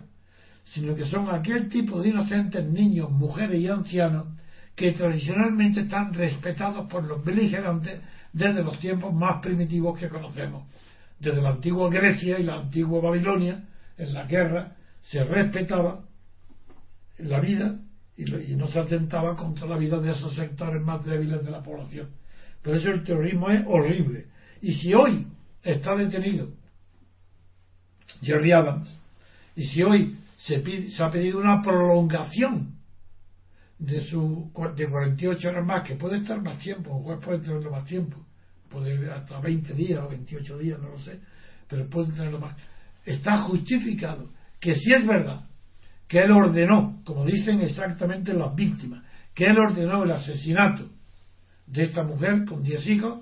sino 0.65 0.95
que 0.95 1.05
son 1.05 1.29
aquel 1.29 1.69
tipo 1.69 2.01
de 2.01 2.11
inocentes 2.11 2.65
niños, 2.65 3.11
mujeres 3.11 3.61
y 3.61 3.69
ancianos 3.69 4.29
que 4.77 4.93
tradicionalmente 4.93 5.81
están 5.81 6.15
respetados 6.15 6.89
por 6.89 7.05
los 7.05 7.23
beligerantes 7.25 8.01
desde 8.33 8.63
los 8.63 8.79
tiempos 8.79 9.13
más 9.13 9.43
primitivos 9.43 9.99
que 9.99 10.09
conocemos. 10.09 10.65
Desde 11.19 11.43
la 11.43 11.51
antigua 11.51 11.91
Grecia 11.91 12.39
y 12.39 12.45
la 12.45 12.61
antigua 12.61 13.01
Babilonia, 13.01 13.65
en 13.99 14.15
la 14.15 14.25
guerra, 14.25 14.77
se 15.03 15.23
respetaba 15.25 16.05
la 17.19 17.41
vida 17.41 17.77
y, 18.17 18.25
no 18.55 18.69
se 18.69 18.81
atentaba 18.81 19.37
contra 19.37 19.67
la 19.67 19.77
vida 19.77 19.99
de 19.99 20.13
esos 20.13 20.35
sectores 20.35 20.81
más 20.83 21.05
débiles 21.05 21.45
de 21.45 21.51
la 21.51 21.63
población. 21.63 22.11
Por 22.63 22.77
eso 22.77 22.91
el 22.91 23.03
terrorismo 23.03 23.51
es 23.51 23.65
horrible. 23.67 24.27
Y 24.61 24.75
si 24.75 24.95
hoy 24.95 25.27
está 25.63 25.97
detenido 25.97 26.49
Jerry 28.21 28.53
Adams, 28.53 28.99
y 29.57 29.65
si 29.65 29.83
hoy 29.83 30.17
se, 30.39 30.91
se 30.91 31.03
ha 31.03 31.11
pedido 31.11 31.39
una 31.39 31.63
prolongación 31.63 32.75
de 33.79 34.01
su 34.03 34.51
de 34.77 34.89
48 34.89 35.49
horas 35.49 35.67
más, 35.67 35.83
que 35.83 35.97
puede 35.97 36.19
estar 36.19 36.41
más 36.41 36.59
tiempo, 36.61 36.93
o 36.93 37.21
puede 37.21 37.41
tenerlo 37.41 37.71
más 37.71 37.85
tiempo, 37.85 38.17
puede 38.69 39.11
hasta 39.11 39.41
20 39.41 39.75
días 39.75 40.01
o 40.05 40.09
28 40.09 40.59
días, 40.59 40.81
no 40.81 40.91
lo 40.91 41.01
sé, 41.01 41.19
pero 41.69 41.89
puede 41.89 42.13
tenerlo 42.13 42.39
más. 42.39 42.57
Está 43.05 43.39
justificado 43.43 44.31
que 44.61 44.77
si 44.77 44.93
es 44.93 45.05
verdad 45.07 45.47
que 46.07 46.21
él 46.21 46.31
ordenó, 46.31 47.01
como 47.05 47.25
dicen 47.25 47.61
exactamente 47.61 48.33
las 48.35 48.55
víctimas, 48.55 49.03
que 49.35 49.47
él 49.47 49.59
ordenó 49.59 50.05
el 50.05 50.13
asesinato 50.13 50.89
de 51.67 51.83
esta 51.83 52.05
mujer 52.05 52.45
con 52.45 52.63
10 52.63 52.87
hijos, 52.87 53.21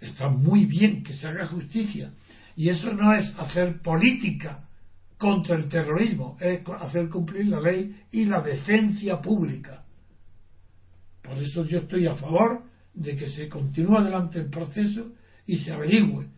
está 0.00 0.28
muy 0.28 0.66
bien 0.66 1.02
que 1.02 1.14
se 1.14 1.26
haga 1.26 1.46
justicia. 1.46 2.12
Y 2.56 2.68
eso 2.68 2.92
no 2.92 3.14
es 3.14 3.34
hacer 3.38 3.80
política 3.80 4.68
contra 5.18 5.56
el 5.56 5.68
terrorismo, 5.68 6.36
es 6.40 6.60
hacer 6.80 7.08
cumplir 7.08 7.48
la 7.48 7.60
ley 7.60 7.94
y 8.10 8.24
la 8.24 8.40
decencia 8.40 9.20
pública. 9.20 9.84
Por 11.22 11.38
eso 11.38 11.64
yo 11.64 11.80
estoy 11.80 12.06
a 12.06 12.14
favor 12.14 12.62
de 12.94 13.16
que 13.16 13.28
se 13.28 13.48
continúe 13.48 13.98
adelante 13.98 14.38
el 14.38 14.50
proceso 14.50 15.12
y 15.46 15.58
se 15.58 15.72
averigüe 15.72 16.28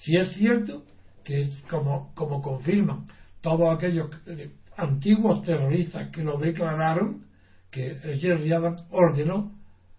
si 0.00 0.16
es 0.16 0.32
cierto 0.32 0.84
que, 1.24 1.48
como, 1.68 2.14
como 2.14 2.40
confirman 2.40 3.06
todos 3.40 3.76
aquellos 3.76 4.10
eh, 4.26 4.52
antiguos 4.76 5.44
terroristas 5.44 6.08
que 6.10 6.22
lo 6.22 6.38
declararon, 6.38 7.26
que 7.70 7.96
Jerry 8.20 8.52
Adams 8.52 8.84
ordenó 8.90 9.52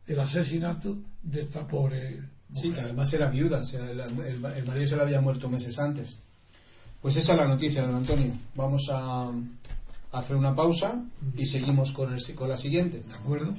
el 0.07 0.19
asesinato 0.19 0.97
de 1.21 1.41
esta 1.41 1.67
pobre. 1.67 2.23
Sí, 2.53 2.71
que 2.71 2.81
además 2.81 3.11
era 3.13 3.29
viuda, 3.29 3.61
el, 3.73 4.39
marido 4.65 4.87
se 4.87 4.95
le 4.95 5.01
había 5.01 5.21
muerto 5.21 5.49
meses 5.49 5.77
antes. 5.79 6.19
Pues 7.01 7.15
esa 7.15 7.31
es 7.33 7.37
la 7.37 7.47
noticia, 7.47 7.83
don 7.83 7.95
Antonio. 7.95 8.33
Vamos 8.55 8.87
a, 8.91 9.31
hacer 10.11 10.35
una 10.35 10.53
pausa 10.53 11.01
y 11.37 11.45
seguimos 11.45 11.91
con, 11.93 12.13
el, 12.13 12.35
con 12.35 12.49
la 12.49 12.57
siguiente. 12.57 13.01
¿De 13.01 13.13
acuerdo? 13.13 13.55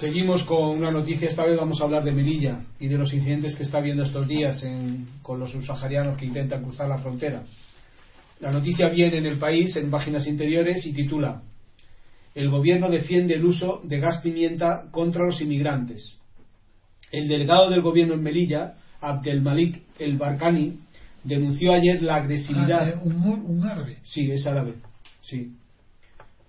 Seguimos 0.00 0.42
con 0.42 0.70
una 0.70 0.90
noticia, 0.90 1.28
esta 1.28 1.44
vez 1.44 1.56
vamos 1.56 1.80
a 1.80 1.84
hablar 1.84 2.02
de 2.02 2.10
Melilla 2.10 2.62
y 2.80 2.88
de 2.88 2.98
los 2.98 3.14
incidentes 3.14 3.54
que 3.54 3.62
está 3.62 3.78
habiendo 3.78 4.02
estos 4.02 4.26
días 4.26 4.64
con 5.22 5.38
los 5.38 5.52
subsaharianos 5.52 6.18
que 6.18 6.26
intentan 6.26 6.64
cruzar 6.64 6.88
la 6.88 6.98
frontera. 6.98 7.44
La 8.40 8.50
noticia 8.50 8.88
viene 8.88 9.18
en 9.18 9.26
el 9.26 9.38
país, 9.38 9.76
en 9.76 9.92
páginas 9.92 10.26
interiores, 10.26 10.84
y 10.84 10.92
titula 10.92 11.42
El 12.34 12.50
gobierno 12.50 12.90
defiende 12.90 13.34
el 13.34 13.44
uso 13.44 13.82
de 13.84 14.00
gas 14.00 14.20
pimienta 14.20 14.86
contra 14.90 15.24
los 15.24 15.40
inmigrantes. 15.40 16.16
El 17.12 17.28
delegado 17.28 17.70
del 17.70 17.80
gobierno 17.80 18.14
en 18.14 18.22
Melilla, 18.22 18.74
Abdelmalik 19.00 19.80
El 20.00 20.18
Barkani, 20.18 20.80
denunció 21.22 21.72
ayer 21.72 22.02
la 22.02 22.16
agresividad. 22.16 22.94
Ah, 22.96 23.00
un 23.04 23.64
árabe. 23.64 23.98
Sí, 24.02 24.28
es 24.28 24.44
árabe. 24.44 24.74
Sí 25.20 25.52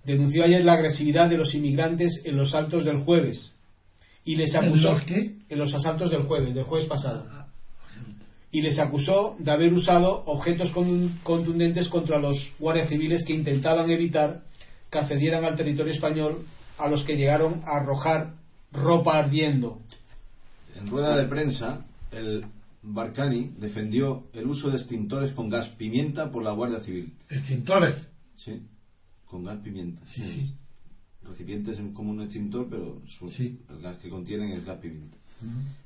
denunció 0.06 0.44
ayer 0.44 0.64
la 0.64 0.74
agresividad 0.74 1.28
de 1.28 1.36
los 1.36 1.54
inmigrantes 1.54 2.22
en 2.24 2.36
los 2.36 2.50
saltos 2.52 2.84
del 2.84 2.98
jueves 2.98 3.52
y 4.24 4.36
les 4.36 4.54
acusó 4.54 4.96
¿En 5.08 5.58
los, 5.58 5.74
asaltos 5.74 6.10
del 6.10 6.22
jueves, 6.22 6.54
del 6.54 6.64
jueves 6.64 6.86
pasado 6.86 7.26
y 8.52 8.62
les 8.62 8.78
acusó 8.78 9.36
de 9.38 9.50
haber 9.50 9.72
usado 9.74 10.22
objetos 10.26 10.70
contundentes 11.22 11.88
contra 11.88 12.18
los 12.18 12.52
guardias 12.58 12.88
civiles 12.88 13.24
que 13.24 13.34
intentaban 13.34 13.90
evitar 13.90 14.42
que 14.90 14.98
accedieran 14.98 15.44
al 15.44 15.56
territorio 15.56 15.92
español 15.92 16.46
a 16.78 16.88
los 16.88 17.04
que 17.04 17.16
llegaron 17.16 17.62
a 17.64 17.78
arrojar 17.78 18.34
ropa 18.72 19.18
ardiendo. 19.18 19.80
En 20.76 20.86
rueda 20.86 21.16
de 21.16 21.24
prensa, 21.24 21.84
el 22.12 22.44
Barcani 22.82 23.50
defendió 23.58 24.24
el 24.32 24.46
uso 24.46 24.70
de 24.70 24.76
extintores 24.76 25.32
con 25.32 25.48
gas 25.48 25.68
pimienta 25.70 26.30
por 26.30 26.42
la 26.42 26.52
Guardia 26.52 26.80
Civil. 26.80 27.12
¿Extintores? 27.28 28.06
Sí 28.36 28.62
con 29.36 29.44
gas 29.44 29.58
pimienta. 29.62 30.00
Sí, 30.08 30.22
sí. 30.22 30.54
Recipientes 31.22 31.78
como 31.92 32.10
un 32.10 32.22
extintor, 32.22 32.68
pero 32.70 33.02
el 33.68 33.82
gas 33.82 33.98
que 33.98 34.08
contienen 34.08 34.52
es 34.52 34.64
gas 34.64 34.78
pimienta. 34.78 35.18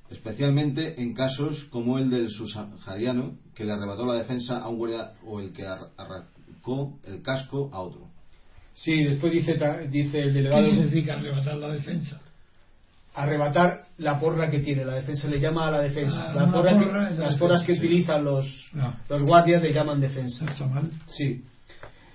Especialmente 0.08 1.00
en 1.00 1.14
casos 1.14 1.64
como 1.70 1.98
el 1.98 2.10
del 2.10 2.30
subsahariano 2.30 3.38
que 3.54 3.64
le 3.64 3.72
arrebató 3.72 4.06
la 4.06 4.14
defensa 4.14 4.58
a 4.58 4.68
un 4.68 4.78
guardia 4.78 5.12
o 5.24 5.40
el 5.40 5.52
que 5.52 5.66
arrancó 5.66 7.00
el 7.04 7.22
casco 7.22 7.70
a 7.72 7.80
otro. 7.80 8.08
Sí, 8.72 9.02
después 9.02 9.32
dice, 9.32 9.58
dice 9.90 10.20
el 10.20 10.34
delegado. 10.34 10.64
¿Qué 10.64 10.70
significa 10.70 11.14
arrebatar 11.14 11.56
la 11.56 11.72
defensa? 11.72 12.20
Arrebatar 13.14 13.82
la 13.98 14.20
porra 14.20 14.48
que 14.48 14.60
tiene, 14.60 14.84
la 14.84 14.94
defensa 14.94 15.26
le 15.26 15.40
llama 15.40 15.66
a 15.66 15.70
la 15.72 15.80
defensa. 15.80 16.30
Ah, 16.30 16.34
la 16.34 17.10
las 17.10 17.36
porras 17.36 17.64
que 17.64 17.72
utilizan 17.72 18.24
los, 18.24 18.70
los 19.08 19.22
guardias 19.24 19.60
le 19.62 19.72
llaman 19.72 20.00
defensa. 20.00 20.44
¿Está 20.44 20.66
mal? 20.66 20.88
Sí. 21.06 21.42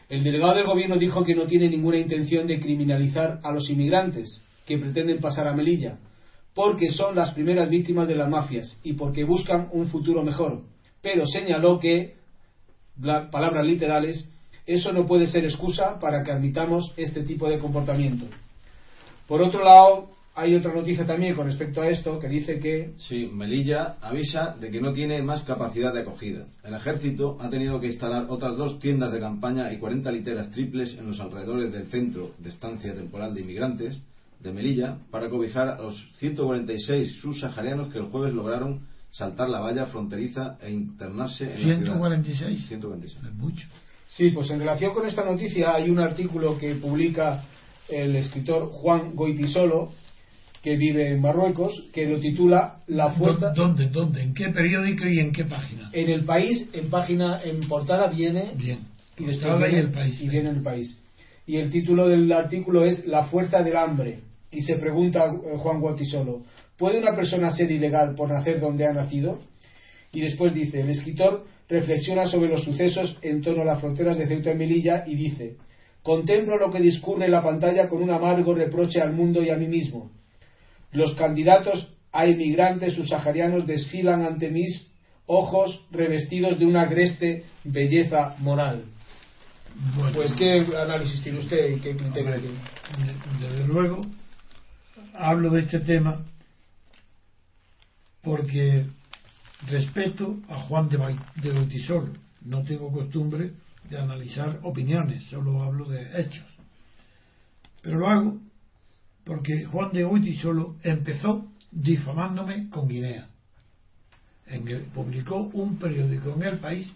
El 0.09 0.23
delegado 0.23 0.55
del 0.55 0.67
gobierno 0.67 0.97
dijo 0.97 1.23
que 1.23 1.35
no 1.35 1.47
tiene 1.47 1.67
ninguna 1.69 1.97
intención 1.97 2.45
de 2.45 2.59
criminalizar 2.59 3.39
a 3.43 3.51
los 3.51 3.69
inmigrantes 3.69 4.41
que 4.65 4.77
pretenden 4.77 5.19
pasar 5.19 5.47
a 5.47 5.53
Melilla, 5.53 5.97
porque 6.53 6.89
son 6.89 7.15
las 7.15 7.33
primeras 7.33 7.69
víctimas 7.69 8.07
de 8.07 8.15
las 8.15 8.29
mafias 8.29 8.79
y 8.83 8.93
porque 8.93 9.23
buscan 9.23 9.69
un 9.71 9.87
futuro 9.87 10.23
mejor. 10.23 10.61
Pero 11.01 11.25
señaló 11.25 11.79
que, 11.79 12.15
palabras 13.31 13.65
literales, 13.65 14.27
eso 14.65 14.91
no 14.91 15.05
puede 15.05 15.27
ser 15.27 15.45
excusa 15.45 15.99
para 15.99 16.23
que 16.23 16.31
admitamos 16.31 16.91
este 16.97 17.23
tipo 17.23 17.49
de 17.49 17.59
comportamiento. 17.59 18.25
Por 19.27 19.41
otro 19.41 19.63
lado, 19.63 20.09
hay 20.35 20.53
otra 20.53 20.73
noticia 20.73 21.05
también 21.05 21.33
con 21.33 21.47
respecto 21.47 21.81
a 21.81 21.87
esto 21.87 22.19
que 22.19 22.27
dice 22.27 22.59
que 22.59 22.91
Sí, 22.97 23.29
Melilla 23.33 23.95
avisa 24.01 24.55
de 24.59 24.69
que 24.69 24.81
no 24.81 24.91
tiene 24.91 25.21
más 25.21 25.43
capacidad 25.43 25.93
de 25.93 26.01
acogida. 26.01 26.45
El 26.63 26.73
ejército 26.73 27.37
ha 27.39 27.49
tenido 27.49 27.79
que 27.79 27.87
instalar 27.87 28.25
otras 28.29 28.57
dos 28.57 28.79
tiendas 28.79 29.13
de 29.13 29.19
campaña 29.19 29.71
y 29.71 29.77
40 29.77 30.11
literas 30.11 30.51
triples 30.51 30.93
en 30.97 31.07
los 31.07 31.19
alrededores 31.21 31.71
del 31.71 31.85
centro 31.85 32.31
de 32.37 32.49
estancia 32.49 32.93
temporal 32.93 33.33
de 33.33 33.41
inmigrantes 33.41 33.97
de 34.41 34.51
Melilla 34.51 34.97
para 35.09 35.29
cobijar 35.29 35.69
a 35.69 35.81
los 35.81 35.95
146 36.17 37.15
subsaharianos 37.21 37.91
que 37.91 37.99
el 37.99 38.05
jueves 38.05 38.33
lograron 38.33 38.81
saltar 39.11 39.49
la 39.49 39.61
valla 39.61 39.85
fronteriza 39.85 40.57
e 40.61 40.69
internarse 40.69 41.45
en 41.45 41.51
la 41.51 41.57
ciudad. 41.57 41.93
146. 41.93 42.67
146. 42.67 43.25
Es 43.25 43.33
mucho. 43.33 43.67
Sí, 44.07 44.31
pues 44.31 44.49
en 44.49 44.59
relación 44.59 44.93
con 44.93 45.05
esta 45.05 45.23
noticia 45.23 45.73
hay 45.73 45.89
un 45.89 45.99
artículo 45.99 46.57
que 46.57 46.75
publica 46.75 47.43
el 47.87 48.15
escritor 48.15 48.67
Juan 48.67 49.15
Goitisolo, 49.15 49.91
que 50.65 50.75
vive 50.77 51.11
en 51.13 51.21
Marruecos, 51.21 51.71
que 51.93 52.07
lo 52.07 52.17
titula 52.19 52.77
La 52.87 53.11
fuerza. 53.11 53.51
¿Dó- 53.53 53.67
¿Dónde? 53.67 53.87
¿Dónde? 53.87 54.23
¿En 54.23 54.33
qué 54.33 54.49
periódico 54.49 55.05
y 55.07 55.19
en 55.19 55.31
qué 55.31 55.45
página? 55.45 55.91
En 55.93 56.09
el 56.09 56.25
país, 56.25 56.67
en 56.73 56.89
página, 56.89 57.39
en 57.43 57.59
portada 57.67 58.07
viene 58.07 58.53
Bien. 58.55 58.79
y 59.15 59.25
después 59.25 59.59
viene, 59.59 59.77
el 59.79 59.91
país. 59.91 60.19
y 60.19 60.27
viene 60.27 60.49
el 60.49 60.63
país. 60.63 60.97
Y 61.45 61.57
el 61.57 61.69
título 61.69 62.07
del 62.07 62.31
artículo 62.31 62.83
es 62.83 63.05
La 63.05 63.25
fuerza 63.25 63.61
del 63.61 63.75
hambre. 63.77 64.17
Y 64.49 64.61
se 64.61 64.77
pregunta 64.77 65.25
eh, 65.25 65.55
Juan 65.57 65.79
Guatisolo, 65.79 66.41
¿puede 66.79 66.97
una 66.97 67.15
persona 67.15 67.51
ser 67.51 67.69
ilegal 67.69 68.15
por 68.15 68.29
nacer 68.29 68.59
donde 68.59 68.87
ha 68.87 68.91
nacido? 68.91 69.37
Y 70.13 70.21
después 70.21 70.51
dice, 70.55 70.81
el 70.81 70.89
escritor 70.89 71.45
reflexiona 71.69 72.25
sobre 72.25 72.49
los 72.49 72.63
sucesos 72.63 73.19
en 73.21 73.41
torno 73.43 73.61
a 73.61 73.65
las 73.65 73.79
fronteras 73.81 74.17
de 74.17 74.25
Ceuta 74.25 74.51
y 74.51 74.55
Melilla 74.55 75.03
y 75.05 75.13
dice, 75.15 75.57
contemplo 76.01 76.57
lo 76.57 76.71
que 76.71 76.79
discurre 76.79 77.25
en 77.25 77.31
la 77.33 77.43
pantalla 77.43 77.87
con 77.87 78.01
un 78.01 78.09
amargo 78.09 78.55
reproche 78.55 78.99
al 78.99 79.13
mundo 79.13 79.43
y 79.43 79.51
a 79.51 79.57
mí 79.57 79.67
mismo. 79.67 80.09
Los 80.95 81.13
candidatos 81.15 81.89
a 82.11 82.25
inmigrantes 82.25 82.93
subsaharianos 82.93 83.67
desfilan 83.67 84.21
ante 84.23 84.49
mis 84.49 84.89
ojos 85.27 85.81
revestidos 85.91 86.57
de 86.57 86.65
una 86.65 86.81
agreste 86.83 87.43
belleza 87.63 88.35
moral. 88.39 88.83
Bueno, 89.97 90.11
Pues, 90.13 90.33
¿qué 90.33 90.65
análisis 90.77 91.21
tiene 91.21 91.39
usted 91.39 91.75
y 91.75 91.79
qué 91.81 91.97
criterio 91.97 92.35
tiene? 92.39 93.13
de- 93.13 93.47
desde 93.47 93.67
luego, 93.67 94.01
hablo 95.13 95.49
de 95.49 95.61
este 95.61 95.79
tema 95.79 96.23
porque 98.23 98.85
respeto 99.67 100.37
a 100.49 100.55
Juan 100.61 100.89
de, 100.89 100.97
de. 101.51 102.09
No 102.45 102.63
tengo 102.63 102.91
costumbre 102.91 103.51
de 103.89 103.97
analizar 103.99 104.59
opiniones, 104.63 105.23
solo 105.25 105.61
hablo 105.63 105.85
de 105.89 106.21
hechos. 106.21 106.45
Pero 107.81 107.99
lo 107.99 108.07
hago 108.07 108.37
porque 109.25 109.65
Juan 109.65 109.91
de 109.91 110.03
Bautisolo 110.03 110.77
empezó 110.83 111.51
difamándome 111.71 112.69
con 112.69 112.87
Guinea. 112.87 113.27
En 114.47 114.63
publicó 114.93 115.49
un 115.53 115.77
periódico 115.77 116.33
en 116.35 116.43
el 116.43 116.59
país 116.59 116.93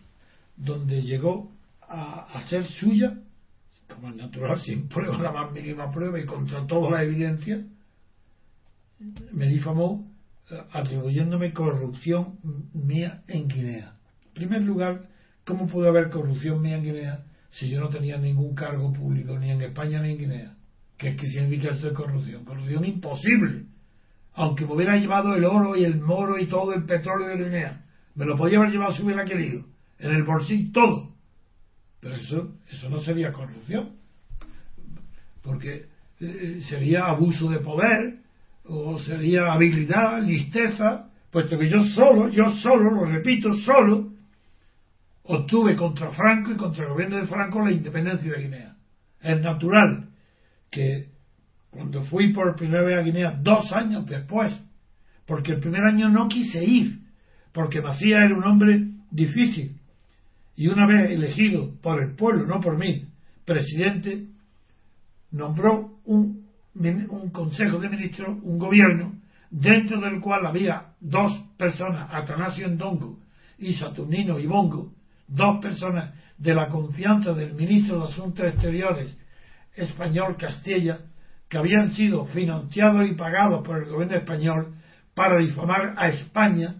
donde 0.55 1.01
llegó 1.01 1.51
a, 1.81 2.27
a 2.31 2.47
ser 2.47 2.65
suya 2.67 3.17
como 3.89 4.09
es 4.09 4.15
natural, 4.15 4.59
sin 4.65 4.87
prueba, 4.87 5.17
la 5.17 5.31
más 5.31 5.51
mínima 5.51 5.91
prueba 5.91 6.19
y 6.19 6.25
contra 6.25 6.65
toda 6.65 6.91
la 6.91 7.03
evidencia, 7.03 7.61
me 9.31 9.47
difamó 9.47 10.07
eh, 10.49 10.61
atribuyéndome 10.71 11.53
corrupción 11.53 12.39
mía 12.73 13.23
en 13.27 13.47
Guinea. 13.47 13.93
En 14.27 14.33
primer 14.33 14.61
lugar, 14.61 15.07
¿cómo 15.45 15.67
pudo 15.67 15.87
haber 15.89 16.09
corrupción 16.09 16.61
mía 16.61 16.77
en 16.77 16.83
Guinea 16.83 17.23
si 17.51 17.69
yo 17.69 17.81
no 17.81 17.89
tenía 17.89 18.17
ningún 18.17 18.53
cargo 18.55 18.93
público 18.93 19.37
ni 19.39 19.49
en 19.49 19.61
España 19.61 20.01
ni 20.01 20.11
en 20.11 20.17
Guinea? 20.17 20.55
¿Qué, 20.99 21.15
qué 21.15 21.27
significa 21.27 21.71
esto 21.71 21.87
de 21.87 21.93
corrupción? 21.93 22.43
Corrupción 22.43 22.83
imposible. 22.83 23.63
Aunque 24.33 24.65
me 24.65 24.73
hubiera 24.73 24.97
llevado 24.97 25.33
el 25.33 25.45
oro 25.45 25.77
y 25.77 25.85
el 25.85 25.99
moro 25.99 26.37
y 26.37 26.45
todo 26.45 26.73
el 26.73 26.85
petróleo 26.85 27.29
de 27.29 27.43
Guinea, 27.43 27.85
me 28.15 28.25
lo 28.25 28.37
podía 28.37 28.59
haber 28.59 28.71
llevado 28.71 28.91
si 28.91 29.03
hubiera 29.03 29.23
querido, 29.23 29.63
en 29.97 30.11
el 30.11 30.23
bolsillo, 30.23 30.71
todo. 30.73 31.09
Pero 32.01 32.15
eso, 32.15 32.53
eso 32.69 32.89
no 32.89 32.99
sería 32.99 33.31
corrupción, 33.31 33.91
porque 35.41 35.85
eh, 36.19 36.59
sería 36.67 37.05
abuso 37.05 37.49
de 37.49 37.59
poder, 37.59 38.19
o 38.65 38.99
sería 38.99 39.53
habilidad, 39.53 40.21
listeza, 40.21 41.09
puesto 41.31 41.57
que 41.57 41.69
yo 41.69 41.85
solo, 41.85 42.27
yo 42.27 42.53
solo, 42.57 42.91
lo 42.91 43.05
repito, 43.05 43.53
solo, 43.53 44.09
obtuve 45.23 45.77
contra 45.77 46.11
Franco 46.11 46.51
y 46.51 46.57
contra 46.57 46.83
el 46.83 46.91
gobierno 46.91 47.17
de 47.17 47.27
Franco 47.27 47.61
la 47.61 47.71
independencia 47.71 48.31
de 48.31 48.41
Guinea. 48.41 48.75
Es 49.21 49.41
natural 49.41 50.08
que 50.69 51.09
cuando 51.69 52.03
fui 52.03 52.33
por 52.33 52.55
primera 52.55 52.83
vez 52.83 52.97
a 52.97 53.01
Guinea, 53.01 53.39
dos 53.41 53.71
años 53.73 54.05
después, 54.05 54.53
porque 55.25 55.53
el 55.53 55.59
primer 55.59 55.83
año 55.83 56.09
no 56.09 56.27
quise 56.27 56.63
ir, 56.63 56.99
porque 57.51 57.81
Macías 57.81 58.25
era 58.25 58.35
un 58.35 58.43
hombre 58.43 58.87
difícil, 59.11 59.77
y 60.55 60.67
una 60.67 60.87
vez 60.87 61.11
elegido 61.11 61.73
por 61.81 62.01
el 62.01 62.15
pueblo, 62.15 62.45
no 62.45 62.59
por 62.59 62.77
mí, 62.77 63.05
presidente, 63.45 64.25
nombró 65.31 65.99
un, 66.05 66.47
un 66.75 67.29
consejo 67.31 67.79
de 67.79 67.89
ministros, 67.89 68.37
un 68.41 68.57
gobierno, 68.57 69.13
dentro 69.49 69.99
del 69.99 70.19
cual 70.19 70.45
había 70.45 70.93
dos 70.99 71.39
personas, 71.57 72.09
Atanasio 72.11 72.67
Ndongo 72.67 73.19
y 73.57 73.73
Saturnino 73.75 74.39
Ibongo, 74.39 74.91
dos 75.27 75.59
personas 75.59 76.13
de 76.37 76.53
la 76.53 76.67
confianza 76.69 77.33
del 77.33 77.53
ministro 77.53 77.99
de 77.99 78.07
Asuntos 78.11 78.45
Exteriores 78.45 79.17
español 79.75 80.35
Castilla, 80.37 80.99
que 81.47 81.57
habían 81.57 81.93
sido 81.93 82.25
financiados 82.25 83.09
y 83.09 83.13
pagados 83.13 83.65
por 83.65 83.77
el 83.77 83.89
gobierno 83.89 84.17
español 84.17 84.75
para 85.13 85.39
difamar 85.39 85.95
a 85.97 86.09
España, 86.09 86.75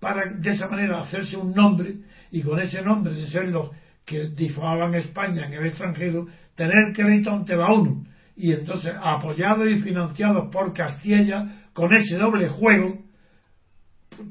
para 0.00 0.22
de 0.32 0.50
esa 0.50 0.68
manera 0.68 1.00
hacerse 1.00 1.36
un 1.36 1.52
nombre 1.52 1.94
y 2.30 2.42
con 2.42 2.58
ese 2.60 2.82
nombre 2.82 3.14
de 3.14 3.26
ser 3.26 3.48
los 3.48 3.70
que 4.04 4.28
difamaban 4.28 4.94
a 4.94 4.98
España 4.98 5.46
en 5.46 5.54
el 5.54 5.66
extranjero, 5.66 6.26
tener 6.54 6.92
crédito 6.94 7.30
ante 7.30 7.56
la 7.56 7.66
ONU. 7.66 8.06
Y 8.36 8.52
entonces, 8.52 8.92
apoyados 9.00 9.68
y 9.68 9.80
financiados 9.80 10.50
por 10.50 10.74
Castilla, 10.74 11.68
con 11.72 11.92
ese 11.94 12.16
doble 12.16 12.48
juego, 12.48 12.98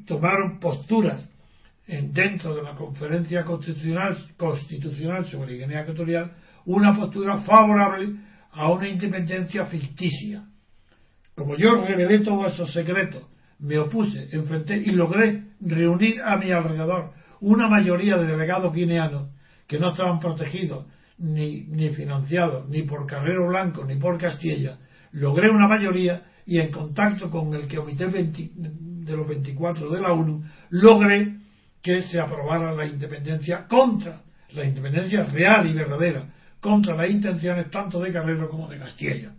tomaron 0.06 0.60
posturas 0.60 1.30
en, 1.88 2.14
dentro 2.14 2.56
de 2.56 2.64
la 2.64 2.76
conferencia 2.76 3.44
constitucional, 3.44 4.18
constitucional 4.38 5.26
sobre 5.26 5.58
Guinea 5.58 5.82
Ecuatorial, 5.82 6.32
una 6.66 6.96
postura 6.96 7.40
favorable 7.42 8.16
a 8.52 8.72
una 8.72 8.88
independencia 8.88 9.66
ficticia. 9.66 10.46
Como 11.36 11.56
yo 11.58 11.84
revelé 11.86 12.20
todos 12.20 12.54
esos 12.54 12.72
secretos, 12.72 13.24
me 13.60 13.80
opuse, 13.80 14.30
enfrenté 14.32 14.78
y 14.78 14.92
logré 14.92 15.44
reunir 15.62 16.22
a 16.22 16.38
mi 16.38 16.52
alrededor 16.52 17.14
una 17.40 17.68
mayoría 17.68 18.18
de 18.18 18.28
delegados 18.28 18.74
guineanos 18.74 19.30
que 19.68 19.80
no 19.80 19.92
estaban 19.92 20.20
protegidos 20.20 20.86
ni, 21.18 21.62
ni 21.66 21.90
financiados 21.90 22.68
ni 22.70 22.84
por 22.84 23.08
Carrero 23.08 23.48
Blanco 23.48 23.86
ni 23.86 23.96
por 23.96 24.18
Castilla, 24.18 24.78
logré 25.12 25.50
una 25.50 25.68
mayoría 25.68 26.24
y 26.46 26.60
en 26.60 26.72
contacto 26.72 27.30
con 27.30 27.54
el 27.54 27.68
que 27.68 27.80
omité 27.80 28.06
20 28.06 28.52
de 28.56 29.16
los 29.16 29.28
24 29.28 29.90
de 29.90 30.02
la 30.02 30.12
ONU, 30.12 30.44
logré 30.70 31.38
que 31.82 32.04
se 32.04 32.20
aprobara 32.20 32.74
la 32.74 32.86
independencia 32.86 33.66
contra 33.68 34.22
la 34.52 34.66
independencia 34.66 35.24
real 35.26 35.68
y 35.68 35.74
verdadera, 35.74 36.28
contra 36.64 36.96
las 36.96 37.12
intenciones 37.12 37.70
tanto 37.70 38.00
de 38.00 38.14
Carrero 38.14 38.50
como 38.50 38.70
de 38.70 38.80
Castilla. 38.80 39.34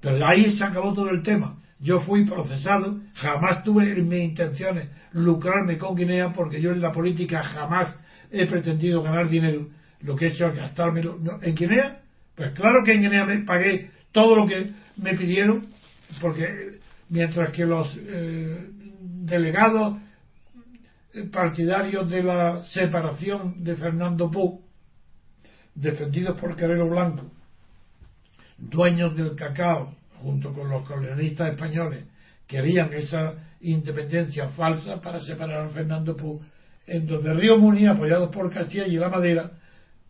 Pero 0.00 0.24
ahí 0.26 0.56
se 0.56 0.64
acabó 0.64 0.94
todo 0.94 1.10
el 1.10 1.22
tema. 1.22 1.58
Yo 1.80 1.98
fui 2.00 2.24
procesado, 2.24 3.00
jamás 3.14 3.64
tuve 3.64 3.92
en 3.92 4.08
mis 4.08 4.22
intenciones 4.22 4.88
lucrarme 5.12 5.76
con 5.76 5.96
Guinea 5.96 6.32
porque 6.32 6.60
yo 6.60 6.70
en 6.70 6.80
la 6.80 6.92
política 6.92 7.42
jamás 7.42 7.98
he 8.30 8.46
pretendido 8.46 9.02
ganar 9.02 9.28
dinero. 9.28 9.66
Lo 10.00 10.14
que 10.14 10.26
he 10.26 10.28
hecho 10.28 10.46
es 10.46 10.56
gastármelo. 10.56 11.18
¿En 11.42 11.54
Guinea? 11.56 12.00
Pues 12.36 12.52
claro 12.52 12.84
que 12.84 12.92
en 12.92 13.02
Guinea 13.02 13.24
me 13.26 13.38
pagué 13.40 13.90
todo 14.12 14.36
lo 14.36 14.46
que 14.46 14.70
me 14.96 15.14
pidieron 15.14 15.66
porque 16.20 16.78
mientras 17.08 17.50
que 17.50 17.66
los 17.66 17.98
eh, 17.98 18.68
delegados 19.00 19.98
partidarios 21.32 22.08
de 22.08 22.22
la 22.22 22.62
separación 22.62 23.62
de 23.64 23.76
Fernando 23.76 24.30
Pou, 24.30 24.61
defendidos 25.74 26.38
por 26.38 26.56
Carrero 26.56 26.88
Blanco, 26.88 27.30
dueños 28.58 29.16
del 29.16 29.34
cacao, 29.34 29.94
junto 30.22 30.52
con 30.52 30.68
los 30.70 30.86
colonialistas 30.86 31.52
españoles, 31.52 32.04
querían 32.46 32.92
esa 32.92 33.34
independencia 33.60 34.48
falsa 34.50 35.00
para 35.00 35.20
separar 35.20 35.66
a 35.66 35.68
Fernando 35.70 36.16
Pou, 36.16 36.40
en 36.86 37.06
donde 37.06 37.32
Río 37.32 37.58
Muni, 37.58 37.86
apoyados 37.86 38.30
por 38.30 38.52
Castilla 38.52 38.86
y 38.86 38.96
la 38.96 39.08
Madera, 39.08 39.50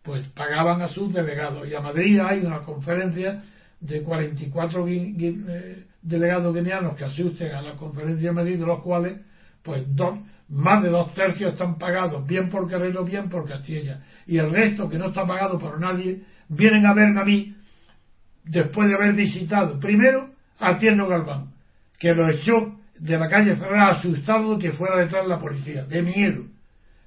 pues 0.01 0.27
pagaban 0.29 0.81
a 0.81 0.87
sus 0.89 1.13
delegados. 1.13 1.67
Y 1.67 1.73
a 1.75 1.81
Madrid 1.81 2.19
hay 2.19 2.39
una 2.45 2.59
conferencia 2.59 3.43
de 3.79 4.01
44 4.03 4.85
gui- 4.85 5.15
gui- 5.15 5.45
eh, 5.47 5.85
delegados 6.01 6.53
guineanos 6.53 6.95
que 6.97 7.05
asisten 7.05 7.53
a 7.53 7.61
la 7.61 7.75
conferencia 7.75 8.29
de 8.29 8.35
Madrid, 8.35 8.59
de 8.59 8.65
los 8.65 8.81
cuales, 8.81 9.21
pues 9.61 9.83
dos, 9.95 10.19
más 10.49 10.83
de 10.83 10.89
dos 10.89 11.13
tercios 11.13 11.53
están 11.53 11.77
pagados, 11.77 12.25
bien 12.27 12.49
por 12.49 12.69
Carrero, 12.69 13.03
bien 13.03 13.29
por 13.29 13.47
Castilla. 13.47 14.01
Y 14.27 14.37
el 14.37 14.51
resto, 14.51 14.89
que 14.89 14.97
no 14.97 15.07
está 15.07 15.25
pagado 15.25 15.57
por 15.57 15.79
nadie, 15.79 16.21
vienen 16.49 16.85
a 16.85 16.93
verme 16.93 17.21
a 17.21 17.25
mí 17.25 17.55
después 18.43 18.87
de 18.87 18.95
haber 18.95 19.13
visitado 19.13 19.79
primero 19.79 20.29
a 20.59 20.77
Tierno 20.77 21.07
Galván, 21.07 21.51
que 21.97 22.13
lo 22.13 22.29
echó 22.29 22.77
de 22.99 23.17
la 23.17 23.29
calle 23.29 23.55
Ferrara 23.55 23.89
asustado 23.89 24.57
que 24.59 24.71
fuera 24.73 24.97
detrás 24.97 25.23
de 25.23 25.29
la 25.29 25.39
policía, 25.39 25.83
de 25.85 26.01
miedo. 26.01 26.43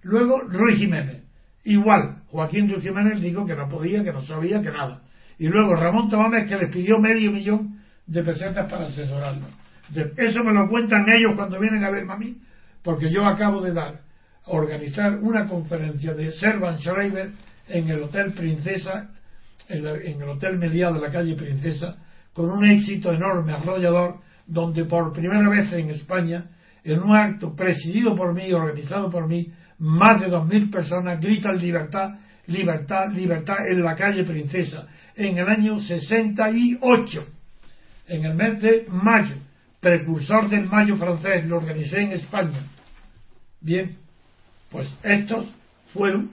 Luego 0.02 0.40
Ruiz 0.40 0.78
Jiménez, 0.78 1.22
igual, 1.64 2.22
Joaquín 2.28 2.70
Ruiz 2.70 2.82
Jiménez 2.82 3.20
dijo 3.20 3.46
que 3.46 3.54
no 3.54 3.68
podía, 3.68 4.02
que 4.02 4.12
no 4.12 4.22
sabía, 4.22 4.60
que 4.62 4.70
nada. 4.70 5.02
Y 5.38 5.48
luego 5.48 5.74
Ramón 5.74 6.08
Tomás 6.08 6.48
que 6.48 6.56
les 6.56 6.70
pidió 6.70 6.98
medio 6.98 7.30
millón 7.30 7.80
de 8.06 8.22
pesetas 8.22 8.70
para 8.70 8.86
asesorarlo. 8.86 9.46
Eso 10.16 10.42
me 10.42 10.52
lo 10.52 10.68
cuentan 10.68 11.08
ellos 11.10 11.32
cuando 11.36 11.60
vienen 11.60 11.84
a 11.84 11.90
verme 11.90 12.12
a 12.12 12.16
mí, 12.16 12.36
porque 12.86 13.10
yo 13.10 13.26
acabo 13.26 13.60
de 13.60 13.72
dar, 13.72 13.98
organizar 14.44 15.18
una 15.18 15.48
conferencia 15.48 16.14
de 16.14 16.30
Servan 16.30 16.78
Schreiber 16.78 17.30
en 17.66 17.90
el 17.90 18.04
Hotel 18.04 18.32
Princesa, 18.32 19.10
en, 19.68 19.84
el 19.84 20.28
Hotel 20.28 20.56
Meliá 20.56 20.92
de 20.92 21.00
la 21.00 21.10
calle 21.10 21.34
Princesa, 21.34 21.96
con 22.32 22.48
un 22.48 22.64
éxito 22.64 23.12
enorme, 23.12 23.54
arrollador, 23.54 24.20
donde 24.46 24.84
por 24.84 25.12
primera 25.12 25.48
vez 25.48 25.72
en 25.72 25.90
España, 25.90 26.44
en 26.84 27.02
un 27.02 27.16
acto 27.16 27.56
presidido 27.56 28.14
por 28.14 28.32
mí, 28.32 28.52
organizado 28.52 29.10
por 29.10 29.26
mí, 29.26 29.52
más 29.80 30.20
de 30.20 30.28
dos 30.28 30.46
mil 30.46 30.70
personas 30.70 31.20
gritan 31.20 31.58
libertad, 31.58 32.20
libertad, 32.46 33.10
libertad 33.12 33.66
en 33.68 33.82
la 33.82 33.96
calle 33.96 34.22
Princesa, 34.22 34.86
en 35.16 35.36
el 35.36 35.48
año 35.48 35.80
68, 35.80 37.26
en 38.06 38.26
el 38.26 38.34
mes 38.34 38.62
de 38.62 38.86
mayo, 38.90 39.34
precursor 39.80 40.48
del 40.48 40.66
mayo 40.66 40.96
francés, 40.98 41.46
lo 41.46 41.56
organicé 41.56 42.02
en 42.02 42.12
España. 42.12 42.60
Bien, 43.60 43.96
pues 44.70 44.88
estos 45.02 45.48
fueron, 45.92 46.30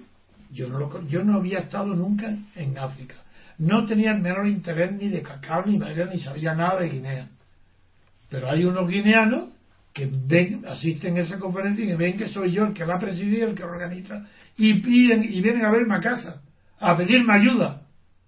yo 0.51 0.69
no, 0.69 1.07
yo 1.07 1.23
no 1.23 1.37
había 1.37 1.59
estado 1.59 1.95
nunca 1.95 2.35
en 2.55 2.77
África, 2.77 3.15
no 3.57 3.85
tenía 3.85 4.11
el 4.11 4.21
menor 4.21 4.47
interés 4.47 4.91
ni 4.93 5.09
de 5.09 5.21
cacao, 5.21 5.65
ni 5.65 5.77
madera, 5.77 6.09
ni 6.11 6.19
sabía 6.19 6.53
nada 6.53 6.79
de 6.81 6.89
Guinea. 6.89 7.27
Pero 8.29 8.49
hay 8.49 8.65
unos 8.65 8.89
guineanos 8.89 9.49
que 9.93 10.09
ven, 10.11 10.65
asisten 10.67 11.17
a 11.17 11.21
esa 11.21 11.37
conferencia 11.37 11.85
y 11.85 11.89
que 11.89 11.95
ven 11.95 12.17
que 12.17 12.29
soy 12.29 12.51
yo 12.51 12.65
el 12.65 12.73
que 12.73 12.85
la 12.85 12.97
presidir, 12.97 13.43
el 13.43 13.55
que 13.55 13.63
organiza, 13.63 14.25
y 14.57 14.81
piden 14.81 15.23
y 15.23 15.41
vienen 15.41 15.65
a 15.65 15.71
verme 15.71 15.95
a 15.95 15.99
casa, 15.99 16.41
a 16.79 16.97
pedirme 16.97 17.35
ayuda. 17.35 17.83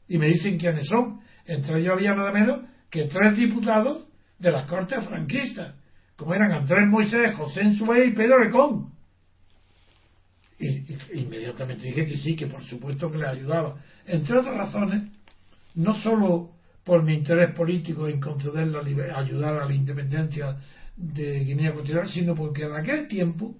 Y 0.07 0.19
me 0.19 0.27
dicen 0.27 0.59
quiénes 0.59 0.87
son. 0.87 1.21
Entre 1.45 1.79
ellos 1.79 1.93
había 1.93 2.13
nada 2.13 2.31
menos 2.31 2.61
que 2.89 3.05
tres 3.05 3.35
diputados 3.35 4.05
de 4.37 4.51
las 4.51 4.67
cortes 4.67 5.03
franquistas, 5.07 5.73
como 6.15 6.33
eran 6.33 6.51
Andrés 6.51 6.87
Moisés, 6.87 7.35
José 7.35 7.61
Ensue 7.61 8.05
y 8.05 8.11
Pedro 8.11 8.39
Recón. 8.39 8.91
Y, 10.57 10.85
inmediatamente 11.13 11.87
dije 11.87 12.05
que 12.05 12.17
sí, 12.17 12.35
que 12.35 12.47
por 12.47 12.63
supuesto 12.63 13.11
que 13.11 13.17
les 13.17 13.27
ayudaba. 13.27 13.77
Entre 14.05 14.37
otras 14.37 14.55
razones, 14.55 15.03
no 15.75 15.93
solo 15.95 16.51
por 16.83 17.03
mi 17.03 17.15
interés 17.15 17.53
político 17.53 18.07
en 18.07 18.19
conceder 18.21 18.67
la 18.67 18.79
ayudar 19.17 19.57
a 19.57 19.65
la 19.65 19.73
independencia 19.73 20.57
de 20.95 21.39
Guinea 21.39 21.71
Ecuatorial, 21.71 22.07
sino 22.09 22.35
porque 22.35 22.63
en 22.63 22.73
aquel 22.73 23.07
tiempo 23.07 23.55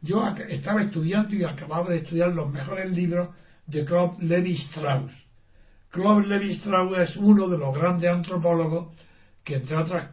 yo 0.00 0.26
estaba 0.48 0.82
estudiando 0.82 1.34
y 1.34 1.44
acababa 1.44 1.90
de 1.90 1.98
estudiar 1.98 2.32
los 2.32 2.50
mejores 2.50 2.94
libros 2.96 3.28
de 3.66 3.84
Claude 3.84 4.24
Levi 4.24 4.54
Strauss. 4.54 5.12
Claude 5.90 6.26
Levi 6.26 6.54
Strauss 6.54 7.10
es 7.10 7.16
uno 7.16 7.48
de 7.48 7.58
los 7.58 7.74
grandes 7.74 8.10
antropólogos 8.10 8.94
que, 9.44 9.56
entre 9.56 9.76
otras, 9.76 10.10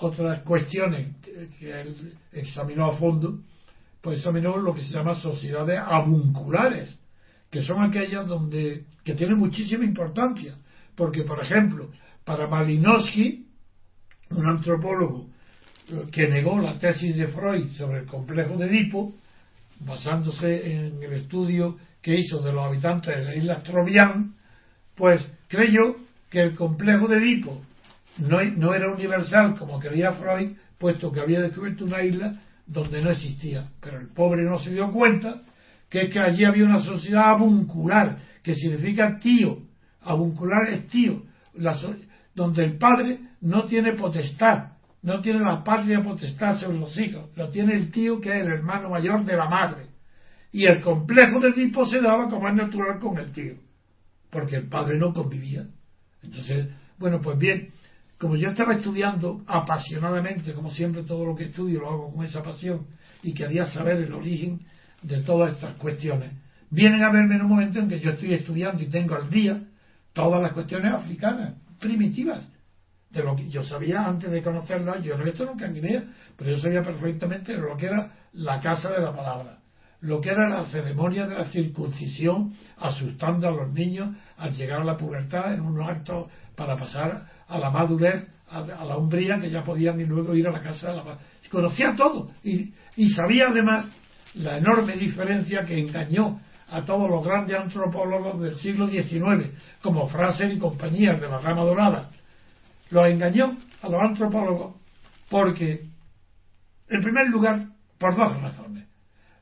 otras 0.00 0.42
cuestiones 0.42 1.16
que 1.58 1.80
él 1.80 2.14
examinó 2.32 2.86
a 2.86 2.96
fondo, 2.96 3.40
pues 4.00 4.18
examinó 4.18 4.56
lo 4.56 4.74
que 4.74 4.82
se 4.82 4.92
llama 4.92 5.14
sociedades 5.14 5.78
abunculares, 5.84 6.98
que 7.50 7.62
son 7.62 7.82
aquellas 7.82 8.26
donde 8.26 8.84
que 9.04 9.14
tienen 9.14 9.38
muchísima 9.38 9.84
importancia, 9.84 10.56
porque 10.94 11.22
por 11.22 11.42
ejemplo, 11.42 11.90
para 12.24 12.46
Malinowski, 12.46 13.46
un 14.30 14.48
antropólogo 14.48 15.28
que 16.10 16.28
negó 16.28 16.58
la 16.58 16.78
tesis 16.78 17.16
de 17.16 17.28
Freud 17.28 17.70
sobre 17.72 18.00
el 18.00 18.06
complejo 18.06 18.56
de 18.56 18.66
Edipo, 18.66 19.12
basándose 19.80 20.72
en 20.72 21.02
el 21.02 21.12
estudio 21.14 21.76
que 22.00 22.18
hizo 22.18 22.40
de 22.40 22.52
los 22.52 22.68
habitantes 22.68 23.16
de 23.16 23.24
la 23.24 23.34
isla 23.34 23.62
Trovian, 23.62 24.34
pues 24.94 25.26
creyó 25.48 25.96
que 26.30 26.40
el 26.40 26.54
complejo 26.54 27.08
de 27.08 27.18
Edipo 27.18 27.60
no, 28.18 28.42
no 28.42 28.74
era 28.74 28.92
universal 28.92 29.56
como 29.58 29.78
creía 29.78 30.12
Freud, 30.12 30.56
puesto 30.78 31.12
que 31.12 31.20
había 31.20 31.40
descubierto 31.40 31.84
una 31.84 32.02
isla 32.02 32.40
donde 32.66 33.02
no 33.02 33.10
existía. 33.10 33.68
Pero 33.80 33.98
el 33.98 34.08
pobre 34.08 34.42
no 34.44 34.58
se 34.58 34.72
dio 34.72 34.90
cuenta 34.90 35.42
que 35.88 36.02
es 36.02 36.10
que 36.10 36.20
allí 36.20 36.44
había 36.44 36.64
una 36.64 36.80
sociedad 36.80 37.30
avuncular, 37.30 38.18
que 38.42 38.54
significa 38.54 39.18
tío. 39.18 39.58
Avuncular 40.00 40.68
es 40.70 40.88
tío, 40.88 41.22
donde 42.34 42.64
el 42.64 42.78
padre 42.78 43.18
no 43.42 43.64
tiene 43.64 43.92
potestad, 43.92 44.72
no 45.02 45.20
tiene 45.20 45.40
la 45.40 45.62
patria 45.62 46.02
potestad 46.02 46.58
sobre 46.58 46.78
los 46.78 46.98
hijos, 46.98 47.30
lo 47.36 47.50
tiene 47.50 47.74
el 47.74 47.90
tío 47.90 48.20
que 48.20 48.30
es 48.30 48.44
el 48.44 48.52
hermano 48.52 48.88
mayor 48.88 49.24
de 49.24 49.36
la 49.36 49.48
madre. 49.48 49.86
Y 50.50 50.66
el 50.66 50.80
complejo 50.80 51.40
de 51.40 51.52
tipo 51.52 51.86
se 51.86 52.00
daba 52.00 52.28
como 52.28 52.48
es 52.48 52.54
natural 52.54 52.98
con 52.98 53.18
el 53.18 53.32
tío, 53.32 53.54
porque 54.30 54.56
el 54.56 54.68
padre 54.68 54.98
no 54.98 55.12
convivía. 55.12 55.66
Entonces, 56.22 56.68
bueno, 56.98 57.20
pues 57.20 57.38
bien, 57.38 57.70
como 58.22 58.36
yo 58.36 58.50
estaba 58.50 58.74
estudiando 58.74 59.42
apasionadamente, 59.48 60.52
como 60.52 60.70
siempre 60.70 61.02
todo 61.02 61.26
lo 61.26 61.34
que 61.34 61.46
estudio 61.46 61.80
lo 61.80 61.90
hago 61.90 62.12
con 62.12 62.24
esa 62.24 62.40
pasión, 62.40 62.86
y 63.20 63.34
quería 63.34 63.66
saber 63.66 63.96
el 63.96 64.12
origen 64.12 64.60
de 65.02 65.22
todas 65.22 65.54
estas 65.54 65.74
cuestiones, 65.74 66.30
vienen 66.70 67.02
a 67.02 67.10
verme 67.10 67.34
en 67.34 67.42
un 67.42 67.48
momento 67.48 67.80
en 67.80 67.88
que 67.88 67.98
yo 67.98 68.12
estoy 68.12 68.34
estudiando 68.34 68.80
y 68.80 68.86
tengo 68.86 69.16
al 69.16 69.28
día 69.28 69.64
todas 70.12 70.40
las 70.40 70.52
cuestiones 70.52 70.94
africanas, 70.94 71.56
primitivas, 71.80 72.48
de 73.10 73.24
lo 73.24 73.34
que 73.34 73.48
yo 73.48 73.64
sabía 73.64 74.06
antes 74.06 74.30
de 74.30 74.40
conocerlo, 74.40 75.00
yo 75.00 75.16
no 75.16 75.22
he 75.24 75.30
visto 75.30 75.44
nunca 75.44 75.66
en 75.66 75.74
Guinea, 75.74 76.04
pero 76.36 76.52
yo 76.52 76.58
sabía 76.58 76.84
perfectamente 76.84 77.56
lo 77.56 77.76
que 77.76 77.86
era 77.86 78.12
la 78.34 78.60
casa 78.60 78.92
de 78.92 79.00
la 79.00 79.16
palabra, 79.16 79.58
lo 80.02 80.20
que 80.20 80.30
era 80.30 80.48
la 80.48 80.64
ceremonia 80.66 81.26
de 81.26 81.36
la 81.36 81.44
circuncisión, 81.46 82.52
asustando 82.78 83.48
a 83.48 83.52
los 83.52 83.72
niños 83.72 84.14
al 84.36 84.52
llegar 84.52 84.80
a 84.80 84.84
la 84.84 84.96
pubertad 84.96 85.54
en 85.54 85.60
unos 85.60 85.88
actos 85.88 86.30
para 86.56 86.76
pasar 86.76 87.26
a 87.46 87.58
la 87.58 87.70
madurez, 87.70 88.26
a, 88.50 88.60
la 88.62 88.96
hombría, 88.96 89.38
que 89.40 89.48
ya 89.48 89.62
podían 89.62 90.00
y 90.00 90.04
luego 90.04 90.34
ir 90.34 90.46
a 90.48 90.52
la 90.52 90.60
casa 90.60 90.90
de 90.90 90.96
la. 90.96 91.18
Conocía 91.50 91.94
todo 91.96 92.30
y, 92.42 92.72
y 92.96 93.10
sabía 93.10 93.46
además 93.48 93.88
la 94.34 94.58
enorme 94.58 94.94
diferencia 94.94 95.64
que 95.64 95.78
engañó 95.78 96.40
a 96.70 96.84
todos 96.84 97.08
los 97.08 97.24
grandes 97.24 97.56
antropólogos 97.56 98.40
del 98.40 98.56
siglo 98.56 98.88
XIX, 98.88 99.50
como 99.82 100.08
Fraser 100.08 100.50
y 100.50 100.58
compañías 100.58 101.20
de 101.20 101.28
la 101.28 101.38
rama 101.38 101.62
dorada. 101.62 102.10
Los 102.90 103.06
engañó 103.06 103.56
a 103.82 103.88
los 103.88 104.00
antropólogos 104.02 104.74
porque, 105.30 105.86
en 106.88 107.02
primer 107.02 107.28
lugar, 107.28 107.66
por 107.98 108.16
dos 108.16 108.40
razones. 108.40 108.81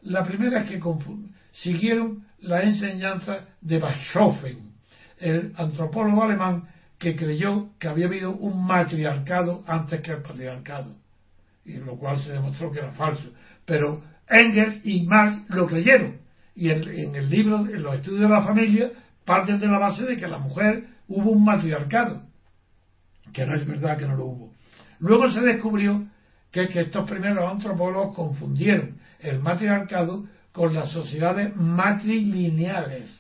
La 0.03 0.25
primera 0.25 0.61
es 0.61 0.71
que 0.71 0.81
siguieron 1.53 2.25
la 2.41 2.63
enseñanza 2.63 3.47
de 3.61 3.79
Bachofen, 3.79 4.73
el 5.19 5.53
antropólogo 5.57 6.23
alemán 6.23 6.69
que 6.99 7.17
creyó 7.17 7.71
que 7.79 7.89
había 7.89 8.07
habido 8.07 8.33
un 8.33 8.65
matriarcado 8.65 9.63
antes 9.67 10.01
que 10.01 10.13
el 10.13 10.23
patriarcado, 10.23 10.95
y 11.65 11.77
lo 11.79 11.97
cual 11.97 12.19
se 12.19 12.33
demostró 12.33 12.71
que 12.71 12.79
era 12.79 12.93
falso. 12.93 13.31
Pero 13.65 14.03
Engels 14.29 14.81
y 14.85 15.03
Marx 15.07 15.49
lo 15.49 15.67
creyeron, 15.67 16.19
y 16.55 16.71
en, 16.71 17.15
el 17.15 17.29
libro, 17.29 17.61
en 17.61 17.83
los 17.83 17.95
estudios 17.97 18.23
de 18.23 18.29
la 18.29 18.43
familia, 18.43 18.91
parten 19.25 19.59
de 19.59 19.67
la 19.67 19.79
base 19.79 20.05
de 20.05 20.17
que 20.17 20.29
la 20.29 20.39
mujer 20.39 20.89
hubo 21.09 21.31
un 21.31 21.45
matriarcado, 21.45 22.23
que 23.33 23.47
no 23.47 23.57
es 23.57 23.67
verdad 23.67 23.99
que 23.99 24.07
no 24.07 24.17
lo 24.17 24.27
hubo. 24.27 24.55
Luego 24.99 25.31
se 25.31 25.41
descubrió 25.41 26.07
que, 26.51 26.69
que 26.69 26.83
estos 26.83 27.09
primeros 27.09 27.51
antropólogos 27.51 28.15
confundieron 28.15 29.00
el 29.23 29.41
matriarcado 29.41 30.25
con 30.53 30.75
las 30.75 30.91
sociedades 30.91 31.55
matrilineales. 31.57 33.17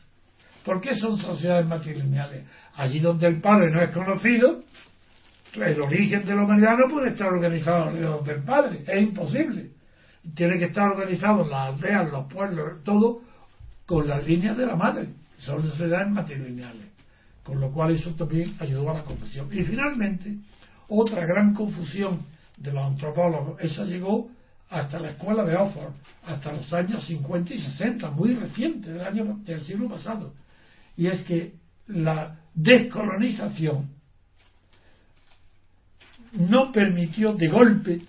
¿Por 0.64 0.80
qué 0.80 0.94
son 0.94 1.18
sociedades 1.18 1.66
matrilineales? 1.66 2.44
Allí 2.74 3.00
donde 3.00 3.26
el 3.26 3.40
padre 3.40 3.70
no 3.70 3.80
es 3.80 3.90
conocido, 3.90 4.62
el 5.54 5.80
origen 5.80 6.24
de 6.24 6.34
la 6.34 6.44
humanidad 6.44 6.76
no 6.78 6.92
puede 6.92 7.08
estar 7.10 7.28
organizado 7.28 7.84
alrededor 7.84 8.24
del 8.24 8.42
padre, 8.42 8.84
es 8.86 9.02
imposible. 9.02 9.70
Tiene 10.34 10.58
que 10.58 10.66
estar 10.66 10.90
organizado 10.90 11.44
las 11.48 11.74
aldeas, 11.74 12.10
los 12.10 12.26
pueblos, 12.32 12.84
todo 12.84 13.22
con 13.86 14.06
las 14.06 14.24
líneas 14.26 14.56
de 14.56 14.66
la 14.66 14.76
madre. 14.76 15.08
Son 15.38 15.62
sociedades 15.62 16.10
matrilineales. 16.10 16.86
Con 17.42 17.58
lo 17.58 17.72
cual 17.72 17.92
eso 17.92 18.14
también 18.14 18.54
ayudó 18.60 18.90
a 18.90 18.94
la 18.94 19.02
confusión. 19.02 19.48
Y 19.50 19.62
finalmente, 19.62 20.36
otra 20.88 21.24
gran 21.24 21.54
confusión 21.54 22.26
de 22.58 22.72
los 22.72 22.84
antropólogos, 22.84 23.58
esa 23.60 23.84
llegó 23.84 24.30
hasta 24.70 25.00
la 25.00 25.10
escuela 25.10 25.44
de 25.44 25.56
Oxford, 25.56 25.92
hasta 26.24 26.52
los 26.52 26.72
años 26.72 27.04
50 27.04 27.54
y 27.54 27.58
60, 27.58 28.10
muy 28.10 28.34
reciente, 28.34 28.92
del, 28.92 29.00
año, 29.00 29.38
del 29.44 29.62
siglo 29.64 29.88
pasado. 29.88 30.32
Y 30.96 31.08
es 31.08 31.24
que 31.24 31.54
la 31.88 32.38
descolonización 32.54 33.90
no 36.32 36.70
permitió 36.70 37.34
de 37.34 37.48
golpe 37.48 38.02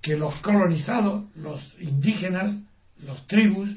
que 0.00 0.16
los 0.16 0.40
colonizados, 0.40 1.24
los 1.34 1.60
indígenas, 1.80 2.54
los 3.00 3.26
tribus, 3.26 3.68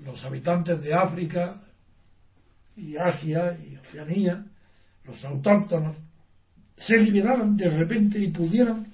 los 0.00 0.24
habitantes 0.24 0.82
de 0.82 0.94
África 0.94 1.62
y 2.76 2.96
Asia 2.96 3.56
y 3.64 3.76
Oceanía, 3.76 4.44
los 5.04 5.24
autóctonos, 5.24 5.96
se 6.76 6.96
liberaran 6.98 7.56
de 7.56 7.70
repente 7.70 8.18
y 8.18 8.32
pudieran 8.32 8.88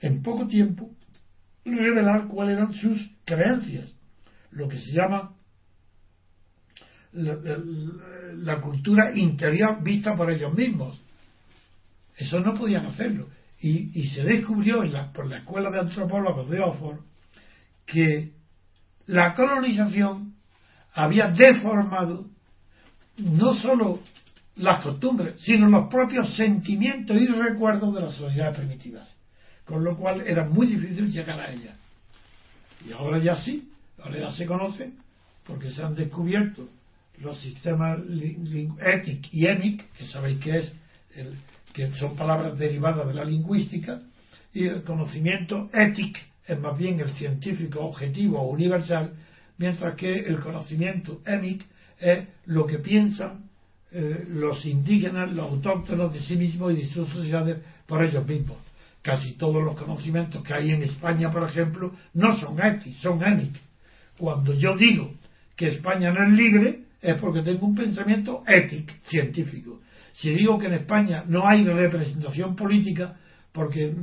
en 0.00 0.22
poco 0.22 0.46
tiempo, 0.46 0.90
revelar 1.74 2.28
cuáles 2.28 2.56
eran 2.56 2.72
sus 2.74 3.10
creencias, 3.24 3.92
lo 4.50 4.68
que 4.68 4.78
se 4.78 4.92
llama 4.92 5.36
la, 7.12 8.60
cultura 8.60 9.16
interior 9.16 9.82
vista 9.82 10.14
por 10.14 10.30
ellos 10.30 10.54
mismos. 10.54 11.00
Eso 12.16 12.40
no 12.40 12.54
podían 12.54 12.86
hacerlo. 12.86 13.28
Y, 13.60 14.08
se 14.08 14.22
descubrió 14.22 14.82
por 15.12 15.26
la 15.26 15.38
Escuela 15.38 15.70
de 15.70 15.80
Antropólogos 15.80 16.48
de 16.50 16.60
Oxford 16.60 17.00
que 17.84 18.32
la 19.06 19.34
colonización 19.34 20.34
había 20.92 21.28
deformado 21.28 22.26
no 23.18 23.54
solo 23.54 24.00
las 24.56 24.82
costumbres, 24.82 25.40
sino 25.40 25.68
los 25.68 25.88
propios 25.88 26.34
sentimientos 26.36 27.20
y 27.20 27.26
recuerdos 27.26 27.94
de 27.94 28.00
las 28.02 28.14
sociedades 28.14 28.58
primitivas. 28.58 29.15
Con 29.66 29.84
lo 29.84 29.96
cual 29.96 30.22
era 30.26 30.44
muy 30.44 30.66
difícil 30.68 31.10
llegar 31.10 31.40
a 31.40 31.52
ellas. 31.52 31.74
Y 32.88 32.92
ahora 32.92 33.18
ya 33.18 33.36
sí, 33.42 33.70
ahora 34.02 34.18
ya 34.18 34.30
se 34.30 34.46
conoce, 34.46 34.92
porque 35.46 35.70
se 35.70 35.82
han 35.82 35.94
descubierto 35.94 36.68
los 37.18 37.40
sistemas 37.40 37.98
étic 38.00 39.28
y 39.32 39.46
emic, 39.46 39.92
que 39.94 40.06
sabéis 40.06 40.38
que 40.40 40.58
es 40.58 40.72
que 41.72 41.92
son 41.96 42.16
palabras 42.16 42.58
derivadas 42.58 43.06
de 43.06 43.14
la 43.14 43.24
lingüística, 43.24 44.00
y 44.52 44.66
el 44.66 44.82
conocimiento 44.82 45.68
ético 45.72 46.20
es 46.46 46.58
más 46.58 46.78
bien 46.78 47.00
el 47.00 47.10
científico 47.14 47.80
objetivo 47.80 48.40
o 48.40 48.50
universal, 48.50 49.12
mientras 49.58 49.94
que 49.96 50.12
el 50.12 50.40
conocimiento 50.40 51.20
emic 51.26 51.64
es 51.98 52.26
lo 52.46 52.66
que 52.66 52.78
piensan 52.78 53.44
eh, 53.92 54.26
los 54.28 54.64
indígenas, 54.64 55.32
los 55.32 55.50
autóctonos 55.50 56.12
de 56.12 56.20
sí 56.20 56.36
mismos 56.36 56.72
y 56.72 56.82
de 56.82 56.86
sus 56.88 57.08
sociedades 57.08 57.58
por 57.86 58.04
ellos 58.04 58.26
mismos. 58.26 58.58
Casi 59.06 59.34
todos 59.34 59.62
los 59.62 59.78
conocimientos 59.78 60.42
que 60.42 60.52
hay 60.52 60.72
en 60.72 60.82
España, 60.82 61.30
por 61.30 61.48
ejemplo, 61.48 61.92
no 62.14 62.36
son 62.38 62.60
éticos, 62.60 63.00
son 63.00 63.22
emic. 63.22 63.54
Cuando 64.18 64.52
yo 64.52 64.76
digo 64.76 65.12
que 65.54 65.68
España 65.68 66.10
no 66.10 66.26
es 66.26 66.32
libre, 66.32 66.80
es 67.00 67.14
porque 67.20 67.42
tengo 67.42 67.68
un 67.68 67.76
pensamiento 67.76 68.42
ético, 68.48 68.92
científico. 69.08 69.78
Si 70.14 70.30
digo 70.30 70.58
que 70.58 70.66
en 70.66 70.74
España 70.74 71.22
no 71.28 71.46
hay 71.46 71.64
representación 71.64 72.56
política, 72.56 73.14
porque 73.52 73.94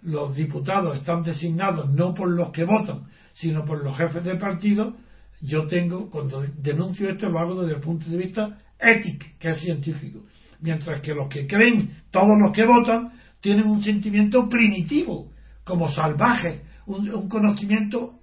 los 0.00 0.34
diputados 0.34 0.96
están 0.96 1.22
designados 1.22 1.92
no 1.92 2.14
por 2.14 2.30
los 2.30 2.50
que 2.50 2.64
votan, 2.64 3.02
sino 3.34 3.66
por 3.66 3.84
los 3.84 3.98
jefes 3.98 4.24
de 4.24 4.36
partido, 4.36 4.96
yo 5.42 5.66
tengo, 5.66 6.08
cuando 6.08 6.42
denuncio 6.56 7.10
esto, 7.10 7.28
lo 7.28 7.38
hago 7.38 7.60
desde 7.60 7.74
el 7.74 7.82
punto 7.82 8.08
de 8.10 8.16
vista 8.16 8.56
ético, 8.78 9.26
que 9.38 9.50
es 9.50 9.60
científico. 9.60 10.20
Mientras 10.62 11.02
que 11.02 11.12
los 11.12 11.28
que 11.28 11.46
creen, 11.46 11.98
todos 12.10 12.38
los 12.40 12.52
que 12.52 12.64
votan, 12.64 13.17
tienen 13.40 13.66
un 13.66 13.82
sentimiento 13.82 14.48
primitivo, 14.48 15.30
como 15.64 15.88
salvaje, 15.88 16.62
un, 16.86 17.28
conocimiento 17.28 18.18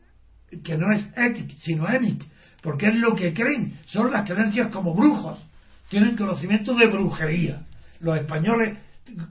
que 0.64 0.78
no 0.78 0.92
es 0.96 1.08
ético, 1.16 1.54
sino 1.60 1.88
émico, 1.90 2.26
porque 2.62 2.88
es 2.88 2.96
lo 2.96 3.16
que 3.16 3.34
creen, 3.34 3.80
son 3.86 4.12
las 4.12 4.28
creencias 4.28 4.70
como 4.72 4.94
brujos, 4.96 5.40
tienen 5.90 6.18
conocimiento 6.18 6.74
de 6.74 6.88
brujería. 6.88 7.66
Los 8.00 8.18
españoles 8.18 8.78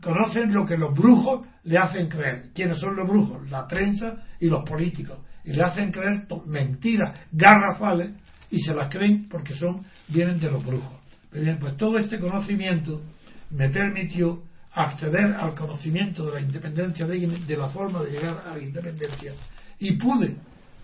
conocen 0.01 0.53
lo 0.53 0.65
que 0.65 0.77
los 0.77 0.95
brujos 0.95 1.47
le 1.65 1.79
hacen 1.79 2.09
creer. 2.09 2.51
¿Quiénes 2.55 2.79
son 2.79 2.95
los 2.97 3.09
brujos? 3.09 3.51
La 3.51 3.67
prensa 3.67 4.23
y 4.39 4.47
los 4.47 4.69
políticos. 4.69 5.19
Y 5.45 5.53
le 5.53 5.63
hacen 5.63 5.91
creer 5.91 6.27
mentiras 6.47 7.19
garrafales 7.33 8.13
y 8.51 8.61
se 8.61 8.75
las 8.75 8.89
creen 8.89 9.29
porque 9.29 9.55
son 9.55 9.85
vienen 10.09 10.39
de 10.39 10.51
los 10.51 10.65
brujos. 10.65 11.01
Bien, 11.33 11.59
pues 11.59 11.77
todo 11.77 11.99
este 11.99 12.21
conocimiento 12.21 13.03
me 13.51 13.69
permitió 13.69 14.43
acceder 14.75 15.35
al 15.35 15.55
conocimiento 15.55 16.27
de 16.27 16.33
la 16.33 16.41
independencia, 16.41 17.07
de, 17.07 17.19
de 17.19 17.57
la 17.57 17.69
forma 17.69 18.03
de 18.03 18.11
llegar 18.11 18.45
a 18.47 18.57
la 18.57 18.63
independencia. 18.63 19.33
Y 19.79 19.93
pude, 19.93 20.37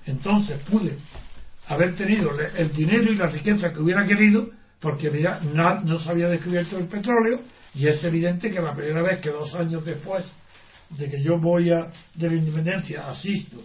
entonces 0.06 0.60
pude 0.70 0.96
haber 1.68 1.96
tenido 1.96 2.30
el 2.56 2.72
dinero 2.72 3.12
y 3.12 3.16
la 3.16 3.26
riqueza 3.26 3.72
que 3.72 3.80
hubiera 3.80 4.06
querido, 4.06 4.50
porque 4.80 5.10
mira, 5.10 5.40
no, 5.40 5.98
se 5.98 6.08
había 6.08 6.28
descubierto 6.28 6.78
el 6.78 6.86
petróleo, 6.86 7.40
y 7.74 7.88
es 7.88 8.02
evidente 8.04 8.50
que 8.50 8.60
la 8.60 8.74
primera 8.74 9.02
vez 9.02 9.20
que 9.20 9.30
dos 9.30 9.54
años 9.54 9.84
después 9.84 10.24
de 10.90 11.08
que 11.08 11.22
yo 11.22 11.38
voy 11.38 11.70
a, 11.70 11.90
de 12.14 12.28
la 12.28 12.34
independencia, 12.34 13.08
asisto, 13.08 13.58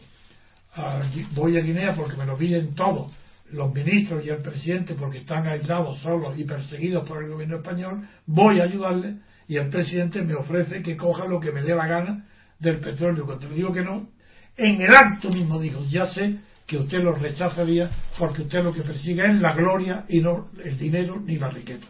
voy 1.33 1.57
a 1.57 1.61
Guinea 1.61 1.95
porque 1.95 2.17
me 2.17 2.25
lo 2.25 2.37
piden 2.37 2.75
todos, 2.75 3.11
los 3.51 3.73
ministros 3.73 4.23
y 4.25 4.29
el 4.29 4.41
presidente 4.41 4.95
porque 4.95 5.19
están 5.19 5.47
aislados, 5.47 5.99
solos 5.99 6.37
y 6.37 6.43
perseguidos 6.43 7.07
por 7.07 7.23
el 7.23 7.31
gobierno 7.31 7.57
español, 7.57 8.07
voy 8.25 8.59
a 8.59 8.63
ayudarles 8.63 9.15
y 9.47 9.57
el 9.57 9.69
presidente 9.69 10.21
me 10.23 10.35
ofrece 10.35 10.81
que 10.81 10.97
coja 10.97 11.25
lo 11.25 11.39
que 11.39 11.51
me 11.51 11.61
dé 11.61 11.75
la 11.75 11.87
gana 11.87 12.25
del 12.59 12.79
petróleo. 12.79 13.25
Cuando 13.25 13.49
le 13.49 13.55
digo 13.55 13.71
que 13.71 13.83
no, 13.83 14.09
en 14.57 14.81
el 14.81 14.95
acto 14.95 15.29
mismo 15.29 15.59
dijo, 15.59 15.83
ya 15.89 16.07
sé 16.07 16.37
que 16.65 16.77
usted 16.77 16.99
lo 16.99 17.13
rechazaría 17.13 17.89
porque 18.17 18.43
usted 18.43 18.63
lo 18.63 18.73
que 18.73 18.81
persigue 18.81 19.25
es 19.25 19.35
la 19.35 19.53
gloria 19.53 20.05
y 20.09 20.19
no 20.19 20.49
el 20.63 20.77
dinero 20.77 21.21
ni 21.23 21.37
la 21.37 21.49
riqueza. 21.49 21.87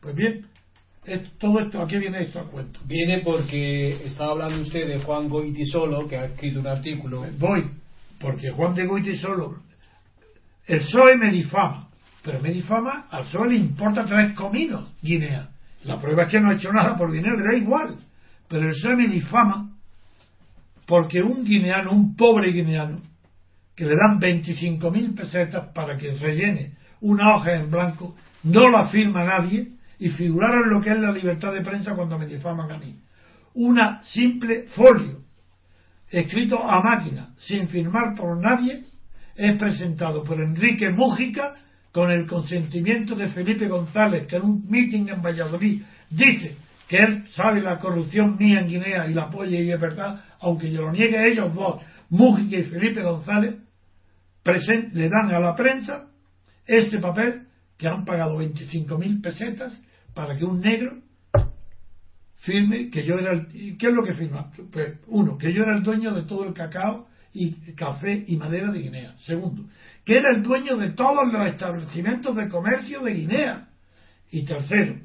Pues 0.00 0.14
bien, 0.14 0.46
todo 1.38 1.60
esto, 1.60 1.80
¿a 1.80 1.88
qué 1.88 1.98
viene 1.98 2.22
esto 2.22 2.40
a 2.40 2.50
cuento? 2.50 2.80
Viene 2.84 3.22
porque 3.22 4.04
estaba 4.04 4.32
hablando 4.32 4.62
usted 4.62 4.86
de 4.86 5.02
Juan 5.02 5.28
Goitisolo, 5.28 6.06
que 6.06 6.16
ha 6.16 6.26
escrito 6.26 6.60
un 6.60 6.66
artículo. 6.66 7.24
Voy, 7.38 7.70
porque 8.20 8.50
Juan 8.50 8.74
de 8.74 8.86
Goitisolo, 8.86 9.62
el 10.66 10.80
PSOE 10.80 11.16
me 11.16 11.30
difama, 11.30 11.88
pero 12.22 12.40
me 12.40 12.52
difama, 12.52 13.06
al 13.10 13.24
PSOE 13.24 13.48
le 13.48 13.56
importa 13.56 14.04
tres 14.04 14.32
cominos 14.32 14.92
Guinea. 15.00 15.51
La 15.84 16.00
prueba 16.00 16.24
es 16.24 16.30
que 16.30 16.40
no 16.40 16.50
ha 16.50 16.54
hecho 16.54 16.72
nada 16.72 16.96
por 16.96 17.10
dinero, 17.10 17.36
le 17.36 17.44
da 17.44 17.56
igual. 17.56 17.96
Pero 18.48 18.66
el 18.66 18.72
PSOE 18.72 18.96
me 18.96 19.08
difama 19.08 19.70
porque 20.86 21.22
un 21.22 21.44
guineano, 21.44 21.92
un 21.92 22.16
pobre 22.16 22.52
guineano, 22.52 23.00
que 23.74 23.84
le 23.84 23.94
dan 23.94 24.20
25.000 24.20 25.16
pesetas 25.16 25.72
para 25.72 25.96
que 25.96 26.12
rellene 26.12 26.76
una 27.00 27.34
hoja 27.34 27.54
en 27.54 27.70
blanco, 27.70 28.14
no 28.44 28.68
la 28.68 28.88
firma 28.88 29.24
nadie 29.24 29.72
y 29.98 30.10
figuraron 30.10 30.70
lo 30.70 30.80
que 30.80 30.90
es 30.90 30.98
la 30.98 31.12
libertad 31.12 31.52
de 31.52 31.62
prensa 31.62 31.94
cuando 31.94 32.18
me 32.18 32.26
difaman 32.26 32.70
a 32.70 32.78
mí. 32.78 33.00
Una 33.54 34.02
simple 34.02 34.66
folio 34.74 35.22
escrito 36.10 36.62
a 36.62 36.82
máquina, 36.82 37.34
sin 37.38 37.68
firmar 37.68 38.14
por 38.16 38.38
nadie, 38.40 38.84
es 39.34 39.56
presentado 39.56 40.22
por 40.22 40.40
Enrique 40.40 40.90
Mújica 40.90 41.54
con 41.92 42.10
el 42.10 42.26
consentimiento 42.26 43.14
de 43.14 43.28
Felipe 43.28 43.68
González, 43.68 44.26
que 44.26 44.36
en 44.36 44.42
un 44.42 44.66
meeting 44.68 45.08
en 45.08 45.22
Valladolid 45.22 45.82
dice 46.10 46.56
que 46.88 46.96
él 46.96 47.24
sabe 47.34 47.60
la 47.60 47.78
corrupción 47.78 48.36
mía 48.38 48.60
en 48.60 48.68
Guinea 48.68 49.06
y 49.06 49.14
la 49.14 49.24
apoya 49.24 49.60
y 49.60 49.70
es 49.70 49.80
verdad, 49.80 50.24
aunque 50.40 50.70
yo 50.70 50.82
lo 50.82 50.92
niegue 50.92 51.18
a 51.18 51.26
ellos 51.26 51.54
dos, 51.54 51.82
Mújica 52.10 52.58
y 52.58 52.64
Felipe 52.64 53.02
González, 53.02 53.56
le 54.92 55.08
dan 55.08 55.34
a 55.34 55.38
la 55.38 55.54
prensa 55.54 56.10
ese 56.66 56.98
papel 56.98 57.46
que 57.78 57.88
han 57.88 58.04
pagado 58.04 58.38
25.000 58.38 59.22
pesetas 59.22 59.82
para 60.14 60.36
que 60.36 60.44
un 60.44 60.60
negro 60.60 60.98
firme 62.42 62.90
que 62.90 63.04
yo 63.04 63.14
era 63.14 63.32
el, 63.32 63.46
¿qué 63.78 63.86
es 63.86 63.94
lo 63.94 64.04
que 64.04 64.14
firma? 64.14 64.50
Pues 64.70 64.98
uno, 65.06 65.38
que 65.38 65.52
yo 65.52 65.62
era 65.62 65.76
el 65.76 65.82
dueño 65.82 66.12
de 66.12 66.24
todo 66.24 66.44
el 66.44 66.54
cacao 66.54 67.06
y 67.32 67.52
café 67.74 68.24
y 68.26 68.36
madera 68.36 68.70
de 68.70 68.80
Guinea. 68.80 69.14
Segundo, 69.18 69.64
que 70.04 70.18
era 70.18 70.34
el 70.34 70.42
dueño 70.42 70.76
de 70.76 70.90
todos 70.90 71.32
los 71.32 71.46
establecimientos 71.46 72.34
de 72.36 72.48
comercio 72.48 73.00
de 73.02 73.14
Guinea. 73.14 73.68
Y 74.30 74.44
tercero, 74.44 74.96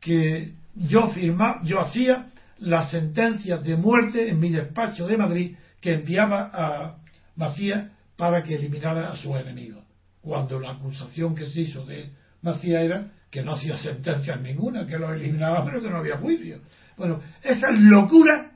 que 0.00 0.52
yo 0.74 1.10
firma, 1.10 1.60
yo 1.64 1.80
hacía 1.80 2.30
las 2.58 2.90
sentencias 2.90 3.62
de 3.62 3.76
muerte 3.76 4.28
en 4.28 4.38
mi 4.38 4.50
despacho 4.50 5.06
de 5.06 5.16
Madrid 5.16 5.56
que 5.80 5.94
enviaba 5.94 6.50
a 6.52 6.96
Macías 7.36 7.90
para 8.16 8.42
que 8.42 8.54
eliminara 8.54 9.10
a 9.10 9.16
sus 9.16 9.36
enemigos. 9.36 9.84
Cuando 10.20 10.58
la 10.58 10.72
acusación 10.72 11.34
que 11.34 11.46
se 11.46 11.62
hizo 11.62 11.84
de 11.84 12.10
Macías 12.42 12.82
era 12.82 13.10
que 13.30 13.42
no 13.42 13.54
hacía 13.54 13.76
sentencias 13.76 14.40
ninguna, 14.40 14.86
que 14.86 14.96
los 14.96 15.10
eliminaba, 15.10 15.64
pero 15.64 15.82
que 15.82 15.90
no 15.90 15.98
había 15.98 16.18
juicio. 16.18 16.60
Bueno, 16.96 17.20
esas 17.42 17.72
locuras 17.74 18.52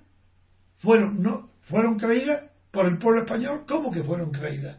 fueron, 0.78 1.20
no, 1.20 1.50
fueron 1.62 1.98
creídas 1.98 2.44
por 2.70 2.86
el 2.86 2.98
pueblo 2.98 3.22
español. 3.22 3.64
¿Cómo 3.66 3.90
que 3.90 4.04
fueron 4.04 4.30
creídas? 4.30 4.78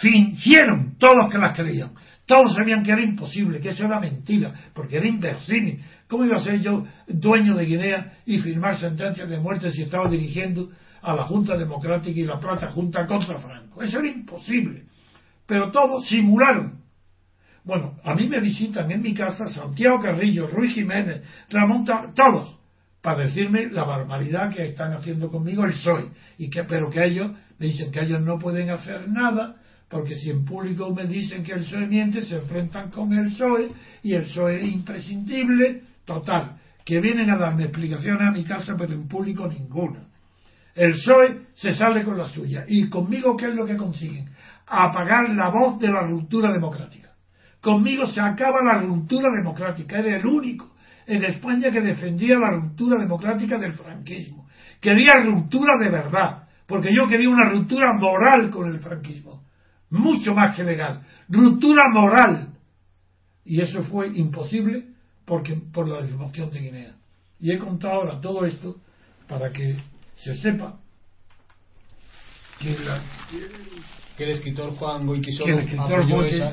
Fingieron 0.00 0.96
todos 0.98 1.30
que 1.30 1.38
las 1.38 1.54
creían. 1.54 1.92
Todos 2.26 2.54
sabían 2.54 2.82
que 2.82 2.92
era 2.92 3.02
imposible, 3.02 3.60
que 3.60 3.70
eso 3.70 3.84
era 3.84 4.00
mentira, 4.00 4.52
porque 4.72 4.96
era 4.96 5.06
inversímil. 5.06 5.82
¿Cómo 6.08 6.24
iba 6.24 6.36
a 6.36 6.40
ser 6.40 6.60
yo 6.60 6.86
dueño 7.06 7.56
de 7.56 7.66
Guinea 7.66 8.12
y 8.24 8.38
firmar 8.38 8.78
sentencias 8.78 9.28
de 9.28 9.38
muerte 9.38 9.72
si 9.72 9.82
estaba 9.82 10.08
dirigiendo 10.08 10.70
a 11.02 11.14
la 11.14 11.24
Junta 11.24 11.56
Democrática 11.56 12.18
y 12.18 12.24
la 12.24 12.38
Plata 12.38 12.70
Junta 12.70 13.06
contra 13.06 13.38
Franco. 13.38 13.82
Eso 13.82 13.98
era 13.98 14.08
imposible. 14.08 14.84
Pero 15.46 15.70
todos 15.70 16.06
simularon. 16.08 16.80
Bueno, 17.64 17.98
a 18.04 18.14
mí 18.14 18.26
me 18.26 18.40
visitan 18.40 18.90
en 18.90 19.02
mi 19.02 19.14
casa 19.14 19.48
Santiago 19.48 20.00
Carrillo, 20.00 20.46
Ruiz 20.46 20.74
Jiménez, 20.74 21.22
Ramón, 21.50 21.84
todos, 22.14 22.56
para 23.02 23.24
decirme 23.24 23.66
la 23.70 23.84
barbaridad 23.84 24.54
que 24.54 24.68
están 24.68 24.92
haciendo 24.92 25.30
conmigo 25.30 25.64
el 25.64 25.72
PSOE. 25.72 26.10
Y 26.38 26.48
que, 26.48 26.64
pero 26.64 26.90
que 26.90 27.04
ellos 27.04 27.32
me 27.58 27.66
dicen 27.66 27.90
que 27.90 28.00
ellos 28.00 28.20
no 28.22 28.38
pueden 28.38 28.70
hacer 28.70 29.08
nada 29.08 29.56
porque 29.90 30.14
si 30.14 30.30
en 30.30 30.44
público 30.44 30.94
me 30.94 31.04
dicen 31.06 31.42
que 31.42 31.52
el 31.52 31.64
PSOE 31.64 31.86
miente, 31.88 32.22
se 32.22 32.36
enfrentan 32.36 32.90
con 32.90 33.12
el 33.12 33.26
PSOE 33.32 33.72
y 34.04 34.14
el 34.14 34.22
PSOE 34.22 34.60
es 34.60 34.72
imprescindible, 34.72 35.82
total, 36.04 36.58
que 36.84 37.00
vienen 37.00 37.28
a 37.28 37.36
darme 37.36 37.64
explicaciones 37.64 38.22
a 38.22 38.30
mi 38.30 38.44
casa, 38.44 38.76
pero 38.78 38.94
en 38.94 39.08
público 39.08 39.48
ninguna 39.48 40.06
El 40.76 40.92
PSOE 40.92 41.40
se 41.56 41.74
sale 41.74 42.04
con 42.04 42.16
la 42.16 42.28
suya. 42.28 42.64
¿Y 42.68 42.88
conmigo 42.88 43.36
qué 43.36 43.48
es 43.48 43.54
lo 43.54 43.66
que 43.66 43.76
consiguen? 43.76 44.30
Apagar 44.66 45.28
la 45.30 45.50
voz 45.50 45.80
de 45.80 45.88
la 45.88 46.02
ruptura 46.02 46.52
democrática. 46.52 47.10
Conmigo 47.60 48.06
se 48.06 48.20
acaba 48.20 48.62
la 48.62 48.80
ruptura 48.80 49.28
democrática. 49.36 49.98
Era 49.98 50.18
el 50.18 50.24
único 50.24 50.70
en 51.04 51.24
España 51.24 51.72
que 51.72 51.80
defendía 51.80 52.38
la 52.38 52.52
ruptura 52.52 52.96
democrática 52.96 53.58
del 53.58 53.72
franquismo. 53.72 54.46
Quería 54.80 55.14
ruptura 55.24 55.72
de 55.82 55.90
verdad, 55.90 56.44
porque 56.66 56.94
yo 56.94 57.08
quería 57.08 57.28
una 57.28 57.50
ruptura 57.50 57.92
moral 57.98 58.50
con 58.50 58.72
el 58.72 58.78
franquismo, 58.78 59.42
mucho 59.90 60.34
más 60.34 60.56
que 60.56 60.64
legal. 60.64 61.02
Ruptura 61.28 61.84
moral. 61.92 62.48
Y 63.44 63.60
eso 63.60 63.82
fue 63.84 64.08
imposible 64.08 64.86
porque, 65.24 65.54
por 65.72 65.88
la 65.88 66.02
difamación 66.02 66.50
de 66.50 66.60
Guinea. 66.60 66.94
Y 67.38 67.52
he 67.52 67.58
contado 67.58 67.94
ahora 67.94 68.20
todo 68.20 68.44
esto 68.44 68.76
para 69.28 69.50
que 69.52 69.76
se 70.16 70.34
sepa 70.36 70.78
que, 72.58 72.76
el 74.18 74.30
escritor 74.30 74.74
Juan 74.76 75.06
Goitisolo, 75.06 75.54
el 75.54 75.60
escritor 75.60 76.26
esa, 76.26 76.52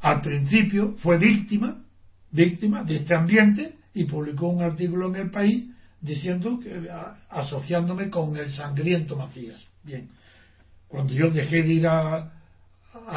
al 0.00 0.20
principio 0.22 0.94
fue 0.98 1.18
víctima 1.18 1.82
víctima 2.30 2.84
de 2.84 2.96
este 2.96 3.14
ambiente 3.14 3.74
y 3.94 4.04
publicó 4.04 4.48
un 4.48 4.62
artículo 4.62 5.08
en 5.08 5.16
el 5.16 5.30
país 5.30 5.64
diciendo 6.00 6.58
que 6.60 6.88
asociándome 7.28 8.08
con 8.08 8.36
el 8.36 8.50
sangriento 8.50 9.16
Macías. 9.16 9.60
Bien, 9.82 10.08
cuando 10.90 11.12
yo 11.12 11.30
dejé 11.30 11.62
de 11.62 11.72
ir 11.72 11.86
a, 11.86 12.32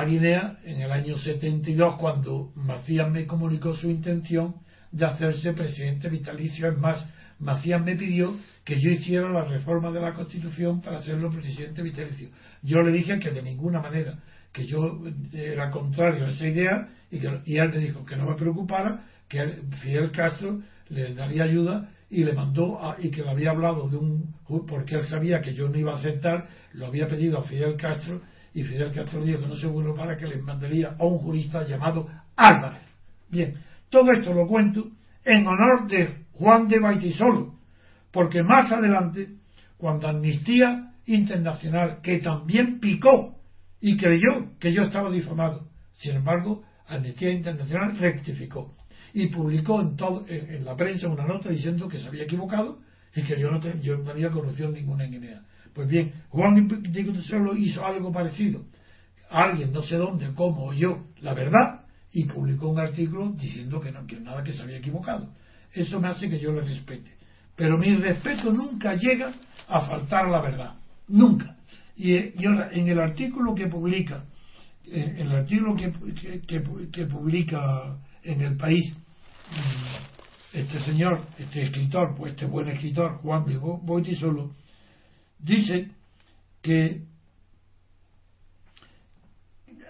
Guinea 0.05 0.59
en 0.63 0.81
el 0.81 0.91
año 0.91 1.17
72, 1.17 1.95
cuando 1.95 2.51
Macías 2.55 3.09
me 3.11 3.25
comunicó 3.25 3.75
su 3.75 3.89
intención 3.89 4.55
de 4.91 5.05
hacerse 5.05 5.53
presidente 5.53 6.07
vitalicio, 6.07 6.69
es 6.69 6.77
más, 6.77 7.05
Macías 7.39 7.83
me 7.83 7.95
pidió 7.95 8.35
que 8.63 8.79
yo 8.79 8.91
hiciera 8.91 9.27
la 9.29 9.43
reforma 9.45 9.91
de 9.91 10.01
la 10.01 10.13
Constitución 10.13 10.81
para 10.81 10.97
hacerlo 10.97 11.31
presidente 11.31 11.81
vitalicio. 11.81 12.29
Yo 12.61 12.81
le 12.83 12.91
dije 12.91 13.17
que 13.19 13.31
de 13.31 13.41
ninguna 13.41 13.81
manera, 13.81 14.19
que 14.51 14.67
yo 14.67 15.01
era 15.33 15.71
contrario 15.71 16.25
a 16.25 16.29
esa 16.29 16.47
idea 16.47 16.89
y, 17.09 17.19
que, 17.19 17.39
y 17.45 17.57
él 17.57 17.69
me 17.69 17.79
dijo 17.79 18.05
que 18.05 18.15
no 18.15 18.29
me 18.29 18.35
preocupara, 18.35 19.03
que 19.27 19.61
Fidel 19.81 20.11
Castro 20.11 20.61
le 20.89 21.15
daría 21.15 21.45
ayuda 21.45 21.89
y 22.13 22.23
le 22.23 22.33
mandó 22.33 22.79
a, 22.79 22.95
y 22.99 23.09
que 23.09 23.23
le 23.23 23.31
había 23.31 23.49
hablado 23.49 23.89
de 23.89 23.97
un 23.97 24.35
porque 24.67 24.95
él 24.95 25.03
sabía 25.05 25.41
que 25.41 25.55
yo 25.55 25.67
no 25.67 25.79
iba 25.79 25.93
a 25.93 25.97
aceptar, 25.97 26.47
lo 26.73 26.85
había 26.85 27.07
pedido 27.07 27.39
a 27.39 27.43
Fidel 27.43 27.75
Castro 27.75 28.21
y 28.53 28.63
Fidel 28.63 28.91
Castro 28.91 29.23
dijo 29.23 29.39
que 29.39 29.47
no 29.47 29.55
se 29.55 29.67
para 29.97 30.15
que 30.15 30.27
le 30.27 30.37
mandaría 30.37 30.95
a 30.99 31.03
un 31.05 31.17
jurista 31.17 31.63
llamado 31.65 32.07
Álvarez. 32.35 32.83
Bien, 33.29 33.55
todo 33.89 34.11
esto 34.11 34.31
lo 34.31 34.47
cuento 34.47 34.91
en 35.25 35.47
honor 35.47 35.87
de 35.87 36.25
Juan 36.33 36.67
de 36.67 36.79
Baitisolo, 36.79 37.55
porque 38.11 38.43
más 38.43 38.71
adelante, 38.71 39.29
cuando 39.77 40.07
Amnistía 40.07 40.91
Internacional, 41.05 41.99
que 42.01 42.19
también 42.19 42.79
picó 42.79 43.39
y 43.81 43.97
creyó 43.97 44.57
que 44.59 44.71
yo 44.71 44.83
estaba 44.83 45.09
difamado, 45.09 45.67
sin 45.97 46.17
embargo, 46.17 46.63
Amnistía 46.85 47.31
Internacional 47.31 47.97
rectificó 47.97 48.75
y 49.13 49.27
publicó 49.27 49.79
en, 49.81 49.95
todo, 49.95 50.25
en, 50.27 50.65
la 50.65 50.75
prensa 50.75 51.07
una 51.07 51.25
nota 51.25 51.49
diciendo 51.49 51.87
que 51.87 51.99
se 51.99 52.07
había 52.07 52.23
equivocado 52.23 52.79
y 53.15 53.23
que 53.23 53.39
yo 53.39 53.51
no, 53.51 53.61
yo 53.81 53.97
no 53.97 54.09
había 54.09 54.31
corrupción 54.31 54.73
ninguna 54.73 55.05
Guinea. 55.05 55.41
Pues 55.73 55.87
bien, 55.87 56.13
Juan 56.29 56.67
solo 57.23 57.55
hizo 57.55 57.85
algo 57.85 58.11
parecido. 58.11 58.65
Alguien, 59.29 59.71
no 59.71 59.83
sé 59.83 59.97
dónde, 59.97 60.33
cómo, 60.33 60.65
oyó 60.65 61.05
la 61.21 61.33
verdad 61.33 61.85
y 62.11 62.25
publicó 62.25 62.69
un 62.69 62.79
artículo 62.79 63.31
diciendo 63.31 63.79
que 63.79 63.91
no, 63.91 64.05
que 64.05 64.19
nada, 64.19 64.43
que 64.43 64.53
se 64.53 64.63
había 64.63 64.77
equivocado. 64.77 65.29
Eso 65.71 65.99
me 65.99 66.07
hace 66.07 66.29
que 66.29 66.39
yo 66.39 66.51
le 66.51 66.61
respete. 66.61 67.11
Pero 67.55 67.77
mi 67.77 67.93
respeto 67.95 68.51
nunca 68.51 68.93
llega 68.93 69.31
a 69.67 69.81
faltar 69.81 70.27
la 70.27 70.41
verdad. 70.41 70.75
Nunca. 71.07 71.55
Y, 71.95 72.45
ahora, 72.45 72.69
en 72.71 72.87
el 72.87 72.99
artículo 72.99 73.53
que 73.53 73.67
publica, 73.67 74.25
en 74.85 75.17
el 75.17 75.31
artículo 75.31 75.75
que, 75.75 76.41
que 76.91 77.05
publica 77.05 77.97
en 78.23 78.41
el 78.41 78.57
país 78.57 78.93
este 80.53 80.79
señor, 80.81 81.21
este 81.39 81.63
escritor, 81.63 82.15
pues 82.15 82.33
este 82.33 82.45
buen 82.45 82.67
escritor, 82.67 83.17
Juan 83.17 83.45
de 83.45 83.57
Boitisolo, 83.57 84.51
dice 85.39 85.89
que 86.61 87.01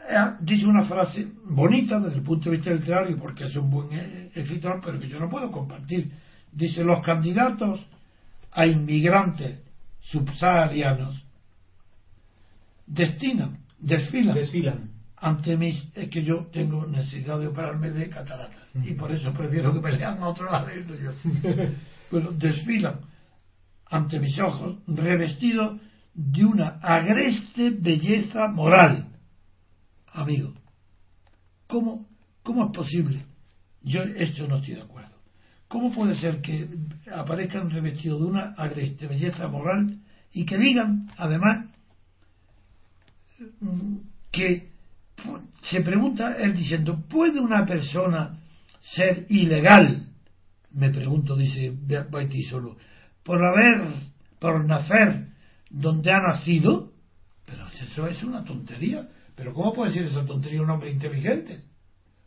eh, 0.09 0.35
dice 0.39 0.65
una 0.65 0.85
frase 0.85 1.27
bonita 1.45 1.99
desde 1.99 2.17
el 2.17 2.23
punto 2.23 2.49
de 2.49 2.57
vista 2.57 2.71
literario 2.71 3.17
porque 3.17 3.45
es 3.45 3.55
un 3.55 3.69
buen 3.69 3.89
eh, 3.91 4.31
escritor 4.35 4.81
pero 4.83 4.99
que 4.99 5.07
yo 5.07 5.19
no 5.19 5.29
puedo 5.29 5.51
compartir. 5.51 6.11
Dice 6.51 6.83
los 6.83 7.03
candidatos 7.03 7.85
a 8.51 8.65
inmigrantes 8.65 9.59
subsaharianos 10.01 11.23
destinan 12.85 13.57
desfilan, 13.79 14.35
desfilan 14.35 14.92
ante 15.23 15.55
mí 15.55 15.89
es 15.95 16.09
que 16.09 16.21
yo 16.21 16.47
tengo 16.51 16.85
necesidad 16.85 17.39
de 17.39 17.47
operarme 17.47 17.91
de 17.91 18.09
cataratas. 18.09 18.69
Y 18.75 18.93
por 18.93 19.09
eso 19.09 19.31
prefiero 19.33 19.73
que 19.73 19.79
me 19.79 19.93
lean 19.93 20.21
a 20.21 20.27
otro 20.27 20.51
lado 20.51 20.67
pero 22.11 22.31
desfilan 22.33 22.99
ante 23.89 24.19
mis 24.19 24.37
ojos 24.39 24.79
revestidos 24.85 25.79
de 26.13 26.43
una 26.43 26.77
agreste 26.81 27.69
belleza 27.69 28.49
moral. 28.49 29.07
Amigo 30.11 30.53
¿cómo, 31.67 32.05
cómo 32.43 32.65
es 32.65 32.71
posible? 32.75 33.25
yo 33.81 34.01
esto 34.01 34.45
no 34.45 34.57
estoy 34.57 34.75
de 34.75 34.81
acuerdo. 34.81 35.15
¿cómo 35.69 35.93
puede 35.93 36.15
ser 36.15 36.41
que 36.41 36.67
aparezcan 37.09 37.69
revestidos 37.69 38.19
de 38.19 38.25
una 38.27 38.55
agreste 38.57 39.07
belleza 39.07 39.47
moral 39.47 40.01
y 40.33 40.45
que 40.45 40.57
digan 40.57 41.09
además 41.15 41.69
que 44.29 44.72
se 45.63 45.81
pregunta 45.81 46.35
él 46.37 46.55
diciendo, 46.55 47.03
¿puede 47.09 47.39
una 47.39 47.65
persona 47.65 48.39
ser 48.81 49.25
ilegal? 49.29 50.07
Me 50.71 50.89
pregunto, 50.89 51.35
dice 51.35 51.73
Baiti 52.09 52.43
solo, 52.43 52.77
por 53.23 53.43
haber, 53.43 53.87
por 54.39 54.65
nacer 54.65 55.27
donde 55.69 56.11
ha 56.11 56.19
nacido. 56.19 56.91
Pero 57.45 57.65
eso 57.67 58.07
es 58.07 58.23
una 58.23 58.43
tontería. 58.43 59.07
Pero 59.35 59.53
¿cómo 59.53 59.73
puede 59.73 59.93
ser 59.93 60.03
esa 60.05 60.25
tontería 60.25 60.61
un 60.61 60.69
hombre 60.69 60.91
inteligente? 60.91 61.63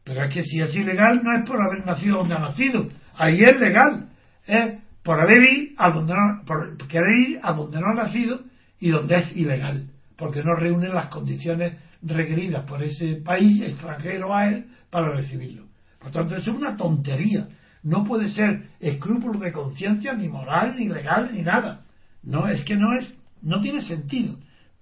Pero 0.05 0.25
es 0.25 0.35
que 0.35 0.43
si 0.43 0.61
es 0.61 0.75
ilegal 0.75 1.23
no 1.23 1.37
es 1.37 1.49
por 1.49 1.61
haber 1.61 1.85
nacido 1.85 2.19
donde 2.19 2.35
ha 2.35 2.41
nacido. 2.41 2.89
Ahí 3.17 3.43
es 3.43 3.61
legal. 3.61 4.11
Es 4.47 4.79
por 5.03 5.21
haber 5.21 5.43
ido 5.43 5.75
a 5.79 5.91
donde 5.91 6.15
no, 6.15 6.45
por 6.47 6.77
querer 6.89 7.19
ir 7.29 7.41
a 7.43 7.53
donde 7.53 7.81
no 7.81 7.87
ha 7.89 8.05
nacido 8.05 8.41
y 8.79 8.91
donde 8.91 9.17
es 9.17 9.37
ilegal. 9.37 9.91
Porque 10.17 10.43
no 10.43 10.55
reúne 10.55 10.89
las 10.89 11.09
condiciones 11.09 11.75
requeridas 12.03 12.65
por 12.65 12.83
ese 12.83 13.17
país 13.17 13.61
extranjero 13.61 14.35
a 14.35 14.49
él 14.49 14.67
para 14.91 15.15
recibirlo. 15.15 15.67
Por 15.99 16.13
tanto, 16.13 16.37
eso 16.37 16.51
es 16.51 16.57
una 16.57 16.77
tontería. 16.77 17.49
No 17.83 18.05
puede 18.05 18.29
ser 18.31 18.71
escrúpulo 18.81 19.39
de 19.39 19.53
conciencia, 19.53 20.13
ni 20.13 20.29
moral, 20.29 20.77
ni 20.77 20.89
legal, 20.89 21.31
ni 21.33 21.43
nada. 21.43 21.85
No, 22.23 22.49
es 22.49 22.65
que 22.65 22.77
no 22.77 22.99
es, 22.99 23.13
no 23.43 23.61
tiene 23.61 23.83
sentido. 23.83 24.37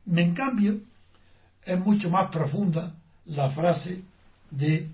En 0.07 0.35
cambio, 0.35 0.81
es 1.65 1.79
mucho 1.79 2.11
más 2.11 2.31
profunda 2.31 2.95
la 3.27 3.51
frase 3.51 4.03
de 4.51 4.89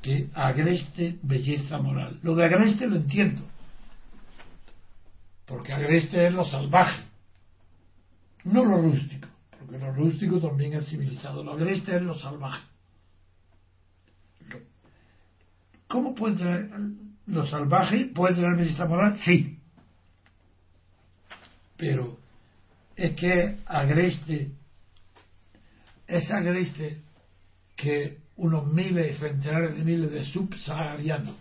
que 0.00 0.28
agreste 0.34 1.16
belleza 1.22 1.78
moral. 1.78 2.18
Lo 2.22 2.34
de 2.34 2.44
agreste 2.44 2.88
lo 2.88 2.96
entiendo, 2.96 3.42
porque 5.46 5.72
agreste 5.72 6.26
es 6.26 6.32
lo 6.32 6.44
salvaje, 6.44 7.02
no 8.44 8.64
lo 8.64 8.78
rústico 8.78 9.31
porque 9.72 9.86
lo 9.86 9.92
rústico 9.92 10.38
también 10.38 10.74
es 10.74 10.86
civilizado, 10.88 11.42
lo 11.42 11.52
agreste 11.52 11.96
es 11.96 12.02
lo 12.02 12.14
salvaje. 12.14 12.62
¿Cómo 15.88 16.14
puede 16.14 16.36
tener 16.36 16.70
lo 17.26 17.46
salvaje? 17.46 18.10
¿Puede 18.14 18.34
tener 18.34 18.56
belleza 18.56 18.84
moral? 18.84 19.18
Sí. 19.24 19.58
Pero 21.78 22.18
es 22.96 23.14
que 23.16 23.58
agreste, 23.66 24.50
es 26.06 26.30
agreste 26.30 27.00
que 27.76 28.18
unos 28.36 28.66
miles, 28.66 29.18
centenares 29.18 29.76
de 29.76 29.84
miles 29.84 30.10
de 30.10 30.24
subsaharianos 30.24 31.34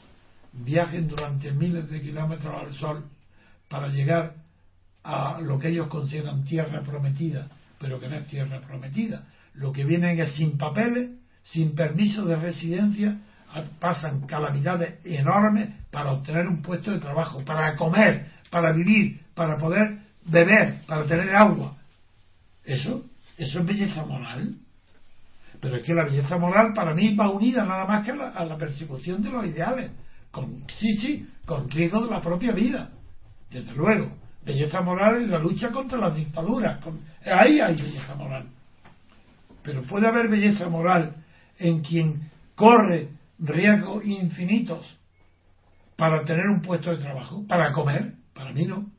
viajen 0.54 1.08
durante 1.08 1.52
miles 1.52 1.90
de 1.90 2.02
kilómetros 2.02 2.54
al 2.56 2.74
sol 2.76 3.10
para 3.70 3.90
llegar 3.90 4.36
a 5.04 5.42
lo 5.42 5.60
que 5.60 5.70
ellos 5.70 5.88
consideran 5.88 6.46
tierra 6.46 6.82
prometida 6.82 7.50
pero 7.82 8.00
que 8.00 8.08
no 8.08 8.18
es 8.18 8.28
tierra 8.28 8.62
prometida. 8.62 9.24
Lo 9.56 9.72
que 9.74 9.84
vienen 9.84 10.20
es 10.20 10.36
sin 10.36 10.58
papeles, 10.58 11.10
sin 11.44 11.76
permiso 11.76 12.24
de 12.26 12.36
residencia, 12.36 13.20
pasan 13.80 14.28
calamidades 14.28 15.04
enormes 15.04 15.70
para 15.92 16.12
obtener 16.14 16.48
un 16.48 16.62
puesto 16.62 16.92
de 16.92 17.00
trabajo, 17.00 17.44
para 17.44 17.76
comer, 17.76 18.28
para 18.50 18.72
vivir, 18.72 19.20
para 19.34 19.58
poder 19.58 19.98
beber, 20.26 20.76
para 20.86 21.06
tener 21.06 21.36
agua. 21.36 21.76
Eso, 22.64 23.04
eso 23.38 23.60
es 23.60 23.66
belleza 23.66 24.06
moral. 24.06 24.56
Pero 25.60 25.78
es 25.78 25.84
que 25.84 25.94
la 25.94 26.06
belleza 26.06 26.38
moral 26.38 26.74
para 26.74 26.94
mí 26.94 27.16
va 27.16 27.30
unida 27.30 27.66
nada 27.66 27.86
más 27.86 28.06
que 28.06 28.12
a 28.12 28.16
la, 28.16 28.30
a 28.30 28.46
la 28.46 28.58
persecución 28.58 29.22
de 29.22 29.32
los 29.32 29.46
ideales. 29.46 29.92
Con, 30.30 30.64
sí, 30.80 30.98
sí, 30.98 31.28
con 31.46 31.70
riesgo 31.70 32.06
de 32.06 32.12
la 32.12 32.22
propia 32.22 32.54
vida, 32.54 32.92
desde 33.50 33.74
luego. 33.74 34.16
Belleza 34.44 34.82
moral 34.82 35.24
en 35.24 35.32
la 35.32 35.39
lucha 35.39 35.70
contra 35.70 36.00
las 36.00 36.16
dictaduras. 36.16 36.84
Ahí 37.26 37.60
hay 37.60 37.76
belleza 37.76 38.16
moral. 38.16 38.48
Pero 39.64 39.84
puede 39.84 40.08
haber 40.08 40.30
belleza 40.30 40.68
moral 40.68 41.16
en 41.60 41.82
quien 41.82 42.30
corre 42.56 43.10
riesgos 43.38 44.04
infinitos 44.06 44.98
para 45.96 46.24
tener 46.24 46.48
un 46.48 46.62
puesto 46.62 46.89
de 46.89 46.98
trabajo, 46.98 47.46
para 47.48 47.72
comer. 47.72 48.16
Para 48.34 48.52
mí 48.52 48.66
no. 48.66 48.89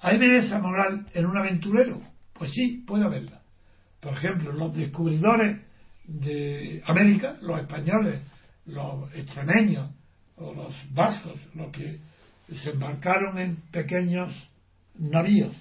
¿Hay 0.00 0.18
belleza 0.18 0.58
moral 0.60 1.06
en 1.14 1.26
un 1.26 1.36
aventurero? 1.36 2.00
Pues 2.32 2.52
sí, 2.52 2.84
puede 2.86 3.04
haberla. 3.04 3.40
Por 4.00 4.14
ejemplo, 4.14 4.52
los 4.52 4.74
descubridores 4.74 5.60
de 6.04 6.82
América, 6.86 7.36
los 7.40 7.60
españoles, 7.60 8.22
los 8.66 9.12
extremeños 9.14 9.90
o 10.36 10.52
los 10.54 10.74
vascos, 10.92 11.40
los 11.54 11.72
que 11.72 11.98
se 12.54 12.70
embarcaron 12.70 13.38
en 13.38 13.56
pequeños 13.70 14.32
navíos, 14.98 15.54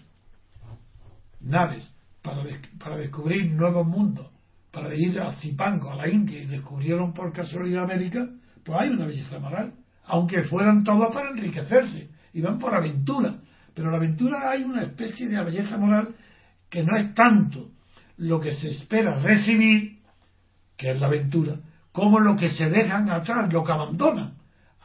naves, 1.42 1.92
para, 2.22 2.44
para 2.80 2.98
descubrir 2.98 3.52
nuevos 3.52 3.86
mundos, 3.88 4.28
para 4.72 4.94
ir 4.96 5.20
a 5.20 5.32
Zipango, 5.34 5.92
a 5.92 5.96
la 5.96 6.10
India, 6.10 6.42
y 6.42 6.46
descubrieron 6.46 7.14
por 7.14 7.32
casualidad 7.34 7.84
América, 7.84 8.28
pues 8.64 8.78
hay 8.80 8.90
una 8.90 9.06
belleza 9.06 9.40
moral, 9.40 9.74
aunque 10.06 10.44
fueran 10.44 10.84
todos 10.84 11.14
para 11.14 11.30
enriquecerse, 11.30 12.10
iban 12.34 12.60
por 12.60 12.76
aventura. 12.76 13.38
Pero 13.74 13.92
la 13.92 13.98
aventura 13.98 14.50
hay 14.50 14.64
una 14.64 14.84
especie 14.84 15.28
de 15.28 15.44
belleza 15.44 15.78
moral 15.78 16.16
que 16.70 16.84
no 16.84 16.98
es 16.98 17.14
tanto 17.14 17.70
lo 18.18 18.40
que 18.40 18.56
se 18.56 18.72
espera 18.72 19.20
recibir, 19.20 20.00
que 20.78 20.92
es 20.92 21.00
la 21.00 21.08
aventura, 21.08 21.58
como 21.92 22.20
lo 22.20 22.36
que 22.36 22.50
se 22.50 22.70
dejan 22.70 23.10
atrás, 23.10 23.52
lo 23.52 23.64
que 23.64 23.72
abandonan. 23.72 24.35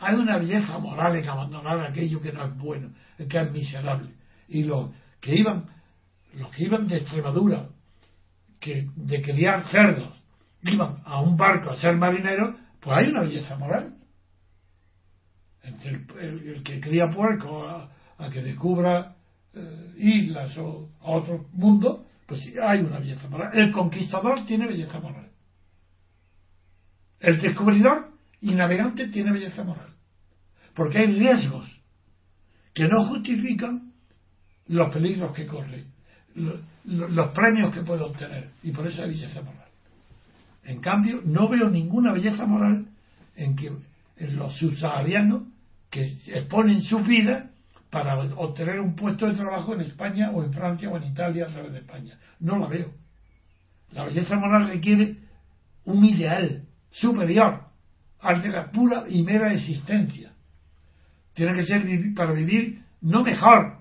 Hay 0.00 0.14
una 0.14 0.38
belleza 0.38 0.78
moral 0.78 1.16
en 1.16 1.28
abandonar 1.28 1.78
aquello 1.84 2.22
que 2.22 2.32
no 2.32 2.44
es 2.44 2.56
bueno, 2.56 2.94
que 3.28 3.38
es 3.38 3.52
miserable. 3.52 4.14
Y 4.48 4.64
los 4.64 4.90
que 5.20 5.34
iban, 5.38 5.66
los 6.34 6.50
que 6.50 6.64
iban 6.64 6.88
de 6.88 6.96
Extremadura, 6.96 7.68
que 8.58 8.88
de 8.96 9.22
criar 9.22 9.64
cerdos, 9.64 10.18
iban 10.62 11.02
a 11.04 11.20
un 11.20 11.36
barco 11.36 11.70
a 11.70 11.76
ser 11.76 11.96
marineros, 11.96 12.54
pues 12.80 12.96
hay 12.96 13.10
una 13.10 13.22
belleza 13.22 13.56
moral. 13.56 13.94
Entre 15.62 15.90
el, 15.90 16.62
que 16.62 16.80
cría 16.80 17.08
puerco 17.08 17.68
a, 17.68 17.90
que 18.32 18.42
descubra 18.42 19.16
eh, 19.52 19.94
islas 19.98 20.56
o 20.56 20.88
a 21.02 21.10
otro 21.10 21.46
mundo, 21.52 22.06
pues 22.26 22.40
sí, 22.40 22.54
hay 22.62 22.80
una 22.80 23.00
belleza 23.00 23.28
moral. 23.28 23.50
El 23.52 23.70
conquistador 23.70 24.46
tiene 24.46 24.66
belleza 24.66 24.98
moral. 24.98 25.28
El 27.18 27.38
descubridor 27.38 28.08
y 28.40 28.54
navegante 28.54 29.08
tiene 29.08 29.32
belleza 29.32 29.62
moral. 29.62 29.89
Porque 30.80 30.96
hay 30.96 31.08
riesgos 31.08 31.68
que 32.72 32.88
no 32.88 33.04
justifican 33.04 33.92
los 34.68 34.90
peligros 34.90 35.34
que 35.34 35.46
corre, 35.46 35.84
los, 36.34 37.28
premios 37.34 37.74
que 37.74 37.82
puede 37.82 38.02
obtener. 38.02 38.48
Y 38.62 38.70
por 38.72 38.86
eso 38.86 39.02
hay 39.02 39.10
belleza 39.10 39.42
moral. 39.42 39.68
En 40.64 40.80
cambio, 40.80 41.20
no 41.22 41.50
veo 41.50 41.68
ninguna 41.68 42.14
belleza 42.14 42.46
moral 42.46 42.86
en 43.36 43.56
que 43.56 43.70
en 44.16 44.36
los 44.36 44.56
subsaharianos 44.56 45.42
que 45.90 46.16
exponen 46.28 46.80
su 46.80 47.00
vida 47.00 47.50
para 47.90 48.18
obtener 48.36 48.80
un 48.80 48.96
puesto 48.96 49.26
de 49.26 49.34
trabajo 49.34 49.74
en 49.74 49.82
España 49.82 50.30
o 50.30 50.42
en 50.42 50.54
Francia 50.54 50.88
o 50.88 50.96
en 50.96 51.04
Italia 51.12 51.44
a 51.44 51.48
través 51.48 51.72
de 51.72 51.80
España. 51.80 52.18
No 52.38 52.56
la 52.58 52.68
veo. 52.68 52.90
La 53.92 54.06
belleza 54.06 54.34
moral 54.34 54.68
requiere 54.68 55.18
un 55.84 56.06
ideal, 56.06 56.64
superior 56.90 57.64
al 58.20 58.40
de 58.40 58.48
la 58.48 58.70
pura 58.70 59.04
y 59.06 59.22
mera 59.22 59.52
existencia. 59.52 60.29
Tiene 61.34 61.54
que 61.54 61.64
ser 61.64 61.84
para 62.14 62.32
vivir 62.32 62.82
no 63.02 63.22
mejor, 63.22 63.78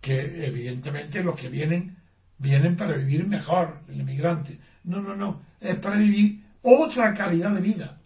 que 0.00 0.46
evidentemente 0.46 1.22
los 1.22 1.38
que 1.38 1.48
vienen 1.48 1.96
vienen 2.38 2.76
para 2.76 2.96
vivir 2.96 3.26
mejor, 3.26 3.80
el 3.88 4.00
inmigrante. 4.00 4.58
No, 4.84 5.00
no, 5.00 5.16
no, 5.16 5.42
es 5.60 5.78
para 5.78 5.96
vivir 5.96 6.42
otra 6.62 7.14
calidad 7.14 7.54
de 7.54 7.60
vida, 7.60 7.98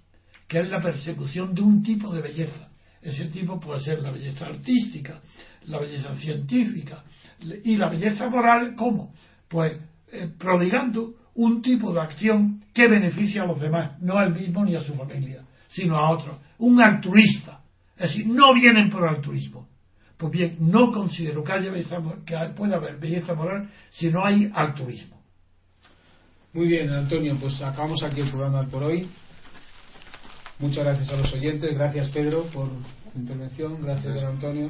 que 0.46 0.60
es 0.60 0.68
la 0.68 0.80
persecución 0.80 1.54
de 1.54 1.62
un 1.62 1.82
tipo 1.82 2.12
de 2.14 2.22
belleza. 2.22 2.68
Ese 3.02 3.26
tipo 3.26 3.58
puede 3.58 3.80
ser 3.80 4.00
la 4.00 4.10
belleza 4.10 4.46
artística, 4.46 5.20
la 5.66 5.78
belleza 5.78 6.14
científica 6.16 7.02
y 7.64 7.76
la 7.76 7.88
belleza 7.88 8.28
moral, 8.28 8.74
¿cómo? 8.76 9.14
Pues 9.48 9.80
eh, 10.12 10.30
prodigando 10.38 11.14
un 11.34 11.62
tipo 11.62 11.92
de 11.94 12.00
acción 12.00 12.64
que 12.74 12.88
beneficia 12.88 13.42
a 13.42 13.46
los 13.46 13.60
demás, 13.60 14.00
no 14.02 14.18
al 14.18 14.34
mismo 14.34 14.64
ni 14.64 14.76
a 14.76 14.80
su 14.80 14.94
familia, 14.94 15.44
sino 15.70 15.96
a 15.96 16.10
otros. 16.10 16.38
Un 16.58 16.80
altruista. 16.82 17.60
Es 17.96 18.10
decir, 18.10 18.26
no 18.26 18.54
vienen 18.54 18.90
por 18.90 19.06
altruismo. 19.08 19.68
Pues 20.16 20.32
bien, 20.32 20.56
no 20.60 20.92
considero 20.92 21.42
que, 21.42 21.52
haya 21.52 21.70
belleza, 21.70 21.96
que 22.26 22.36
pueda 22.54 22.76
haber 22.76 22.98
belleza 22.98 23.34
moral 23.34 23.70
si 23.90 24.10
no 24.10 24.24
hay 24.24 24.50
altruismo. 24.54 25.18
Muy 26.52 26.66
bien, 26.66 26.90
Antonio, 26.90 27.36
pues 27.40 27.60
acabamos 27.62 28.02
aquí 28.02 28.20
el 28.20 28.30
programa 28.30 28.66
por 28.66 28.82
hoy. 28.82 29.08
Muchas 30.58 30.84
gracias 30.84 31.10
a 31.10 31.16
los 31.16 31.32
oyentes, 31.32 31.72
gracias 31.72 32.10
Pedro 32.10 32.42
por 32.52 32.68
tu 32.68 33.18
intervención, 33.18 33.80
gracias, 33.80 34.22
Antonio. 34.22 34.68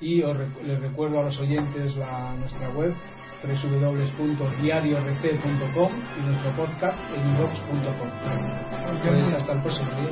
Y 0.00 0.22
os 0.22 0.36
les 0.64 0.80
recuerdo 0.80 1.18
a 1.18 1.24
los 1.24 1.38
oyentes 1.38 1.96
la, 1.96 2.34
nuestra 2.36 2.70
web 2.70 2.94
www.diariorc.com 3.42 5.92
y 6.18 6.22
nuestro 6.22 6.56
podcast 6.56 6.98
en 7.14 7.28
ibox.com. 7.34 8.10
Pues 9.02 9.34
hasta 9.34 9.52
el 9.52 9.60
próximo 9.62 9.90
día. 9.94 10.10